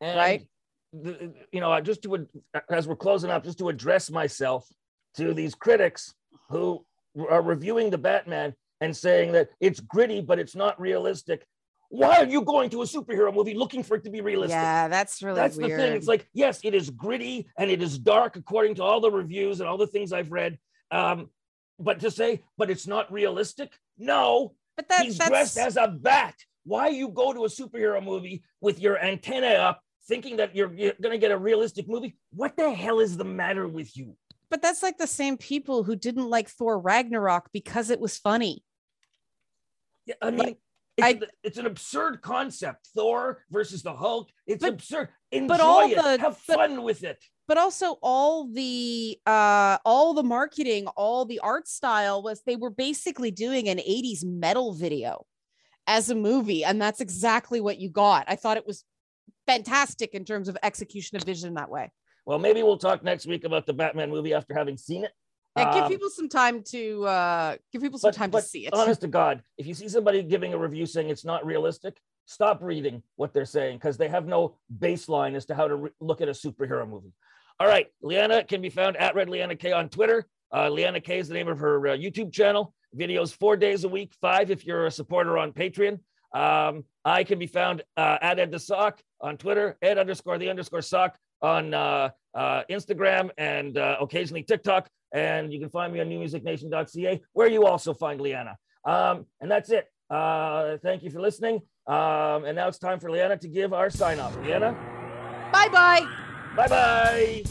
And 0.00 0.16
Right. 0.16 0.48
the- 0.92 1.34
you 1.50 1.60
know, 1.60 1.78
just 1.80 2.02
to 2.02 2.28
as 2.70 2.86
we're 2.86 2.94
closing 2.94 3.30
up, 3.30 3.42
just 3.42 3.58
to 3.58 3.68
address 3.68 4.10
myself 4.10 4.64
to 5.16 5.34
these 5.34 5.56
critics 5.56 6.14
who 6.48 6.84
are 7.28 7.42
reviewing 7.42 7.90
the 7.90 7.98
Batman 7.98 8.54
and 8.80 8.96
saying 8.96 9.32
that 9.32 9.50
it's 9.58 9.80
gritty 9.80 10.20
but 10.20 10.38
it's 10.38 10.54
not 10.54 10.80
realistic. 10.80 11.44
Why 11.90 12.16
are 12.16 12.26
you 12.26 12.42
going 12.42 12.68
to 12.70 12.82
a 12.82 12.84
superhero 12.84 13.34
movie 13.34 13.54
looking 13.54 13.82
for 13.82 13.96
it 13.96 14.04
to 14.04 14.10
be 14.10 14.20
realistic? 14.20 14.54
Yeah, 14.56 14.88
that's 14.88 15.22
really 15.22 15.36
That's 15.36 15.56
weird. 15.56 15.72
the 15.72 15.76
thing. 15.76 15.92
It's 15.94 16.06
like, 16.06 16.28
yes, 16.34 16.60
it 16.62 16.74
is 16.74 16.90
gritty 16.90 17.48
and 17.56 17.70
it 17.70 17.82
is 17.82 17.98
dark 17.98 18.36
according 18.36 18.74
to 18.76 18.82
all 18.82 19.00
the 19.00 19.10
reviews 19.10 19.60
and 19.60 19.68
all 19.68 19.78
the 19.78 19.86
things 19.86 20.12
I've 20.12 20.30
read. 20.30 20.58
Um, 20.90 21.30
but 21.78 22.00
to 22.00 22.10
say, 22.10 22.42
but 22.58 22.68
it's 22.68 22.86
not 22.86 23.10
realistic? 23.10 23.72
No, 23.96 24.54
but 24.76 24.88
that, 24.88 25.04
he's 25.04 25.16
that's 25.16 25.30
dressed 25.30 25.58
as 25.58 25.76
a 25.76 25.88
bat. 25.88 26.34
Why 26.64 26.88
you 26.88 27.08
go 27.08 27.32
to 27.32 27.46
a 27.46 27.48
superhero 27.48 28.04
movie 28.04 28.42
with 28.60 28.80
your 28.80 29.02
antenna 29.02 29.46
up, 29.46 29.80
thinking 30.06 30.36
that 30.36 30.54
you're, 30.54 30.72
you're 30.74 30.92
going 31.00 31.14
to 31.14 31.18
get 31.18 31.30
a 31.30 31.38
realistic 31.38 31.88
movie. 31.88 32.18
What 32.34 32.56
the 32.56 32.70
hell 32.70 33.00
is 33.00 33.16
the 33.16 33.24
matter 33.24 33.66
with 33.66 33.96
you? 33.96 34.14
But 34.50 34.60
that's 34.60 34.82
like 34.82 34.98
the 34.98 35.06
same 35.06 35.38
people 35.38 35.84
who 35.84 35.96
didn't 35.96 36.28
like 36.28 36.48
Thor 36.48 36.78
Ragnarok 36.78 37.50
because 37.52 37.88
it 37.88 38.00
was 38.00 38.18
funny. 38.18 38.62
Yeah, 40.04 40.14
I 40.20 40.30
mean, 40.30 40.38
Like, 40.38 40.58
it's, 40.98 41.06
I- 41.06 41.10
an- 41.10 41.22
it's 41.44 41.58
an 41.58 41.66
absurd 41.66 42.20
concept. 42.22 42.88
Thor 42.94 43.44
versus 43.50 43.82
the 43.82 43.94
Hulk. 43.94 44.28
It's 44.46 44.62
But- 44.62 44.74
absurd. 44.74 45.08
Enjoy 45.30 45.46
but 45.48 45.60
all 45.60 45.90
it. 45.90 45.94
the- 45.96 46.02
Have 46.22 46.40
but- 46.46 46.56
fun 46.56 46.82
with 46.82 47.04
it. 47.04 47.22
but 47.46 47.56
also 47.58 47.98
all 48.02 48.46
the 48.48 49.18
uh 49.26 49.78
all 49.84 50.12
the 50.14 50.22
marketing 50.22 50.86
all 50.96 51.24
the 51.24 51.38
art 51.40 51.66
style 51.68 52.22
was 52.22 52.42
they 52.46 52.56
were 52.56 52.70
basically 52.70 53.30
doing 53.30 53.68
an 53.68 53.78
80s 53.78 54.22
metal 54.24 54.72
video 54.74 55.24
as 55.86 56.10
a 56.10 56.14
movie 56.14 56.62
and 56.64 56.80
that's 56.80 57.00
exactly 57.00 57.60
what 57.60 57.78
you 57.78 57.88
got 57.88 58.24
i 58.28 58.36
thought 58.36 58.58
it 58.58 58.66
was 58.66 58.84
fantastic 59.46 60.14
in 60.14 60.24
terms 60.26 60.48
of 60.48 60.56
execution 60.62 61.16
of 61.16 61.22
vision 61.24 61.54
that 61.54 61.70
way 61.70 61.90
Well, 62.26 62.38
maybe 62.38 62.62
we'll 62.62 62.76
talk 62.78 63.02
next 63.02 63.26
week 63.26 63.44
about 63.44 63.64
the 63.66 63.72
Batman 63.72 64.10
movie 64.10 64.34
after 64.34 64.52
having 64.54 64.76
seen 64.76 65.04
it. 65.04 65.12
Yeah 65.58 65.74
give 65.74 65.84
Um, 65.84 65.90
people 65.90 66.10
some 66.10 66.28
time 66.28 66.62
to 66.64 67.04
uh 67.06 67.56
give 67.72 67.82
people 67.82 67.98
some 67.98 68.10
but- 68.10 68.16
time 68.16 68.30
but 68.30 68.40
to 68.42 68.46
see 68.46 68.66
it 68.66 68.72
honest 68.74 69.00
to 69.02 69.08
God, 69.08 69.42
if 69.56 69.66
you 69.66 69.74
see 69.74 69.88
somebody 69.88 70.22
giving 70.22 70.54
a 70.54 70.58
review 70.58 70.86
saying 70.86 71.08
it's 71.10 71.24
not 71.24 71.44
realistic, 71.44 72.00
stop 72.26 72.62
reading 72.62 73.02
what 73.16 73.32
they're 73.32 73.44
saying 73.44 73.78
because 73.78 73.96
they 73.96 74.08
have 74.08 74.26
no 74.26 74.54
baseline 74.78 75.34
as 75.34 75.44
to 75.46 75.54
how 75.54 75.66
to 75.68 75.76
re- 75.76 75.90
look 76.00 76.20
at 76.20 76.28
a 76.28 76.32
superhero 76.32 76.88
movie. 76.88 77.12
All 77.60 77.66
right, 77.66 77.86
Leanna 78.02 78.44
can 78.44 78.60
be 78.60 78.70
found 78.70 78.96
at 78.96 79.14
Red 79.14 79.28
Leanna 79.28 79.56
K 79.56 79.72
on 79.72 79.88
Twitter. 79.88 80.26
Uh, 80.54 80.68
Leanna 80.70 81.00
K 81.00 81.18
is 81.18 81.28
the 81.28 81.34
name 81.34 81.48
of 81.48 81.58
her 81.58 81.88
uh, 81.88 81.96
YouTube 81.96 82.32
channel. 82.32 82.74
Videos 82.96 83.34
four 83.34 83.56
days 83.56 83.84
a 83.84 83.88
week, 83.88 84.12
five 84.20 84.50
if 84.50 84.64
you're 84.64 84.86
a 84.86 84.90
supporter 84.90 85.36
on 85.36 85.52
Patreon. 85.52 85.98
Um, 86.34 86.84
I 87.04 87.24
can 87.24 87.38
be 87.38 87.46
found 87.46 87.82
uh, 87.96 88.18
at 88.22 88.38
Ed 88.38 88.50
the 88.52 88.58
Sock 88.58 89.00
on 89.20 89.36
Twitter, 89.36 89.76
Ed 89.82 89.98
underscore 89.98 90.38
the 90.38 90.48
underscore 90.50 90.82
Sock 90.82 91.18
on 91.42 91.74
uh, 91.74 92.10
uh, 92.34 92.62
Instagram 92.70 93.30
and 93.38 93.76
uh, 93.76 93.96
occasionally 94.00 94.42
TikTok. 94.42 94.88
And 95.12 95.52
you 95.52 95.60
can 95.60 95.70
find 95.70 95.92
me 95.92 96.00
on 96.00 96.08
newmusicnation.ca, 96.08 97.20
where 97.32 97.48
you 97.48 97.66
also 97.66 97.94
find 97.94 98.20
Leanna. 98.20 98.56
Um, 98.84 99.26
and 99.40 99.50
that's 99.50 99.70
it. 99.70 99.86
Uh, 100.10 100.76
thank 100.82 101.02
you 101.02 101.10
for 101.10 101.20
listening. 101.20 101.60
Um, 101.86 102.44
and 102.44 102.54
now 102.54 102.68
it's 102.68 102.78
time 102.78 103.00
for 103.00 103.10
Leanna 103.10 103.36
to 103.38 103.48
give 103.48 103.72
our 103.72 103.90
sign 103.90 104.18
off. 104.18 104.36
Leanna, 104.38 104.72
bye 105.52 105.68
bye 105.68 106.06
bye 106.56 107.42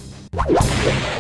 bye. 0.44 1.18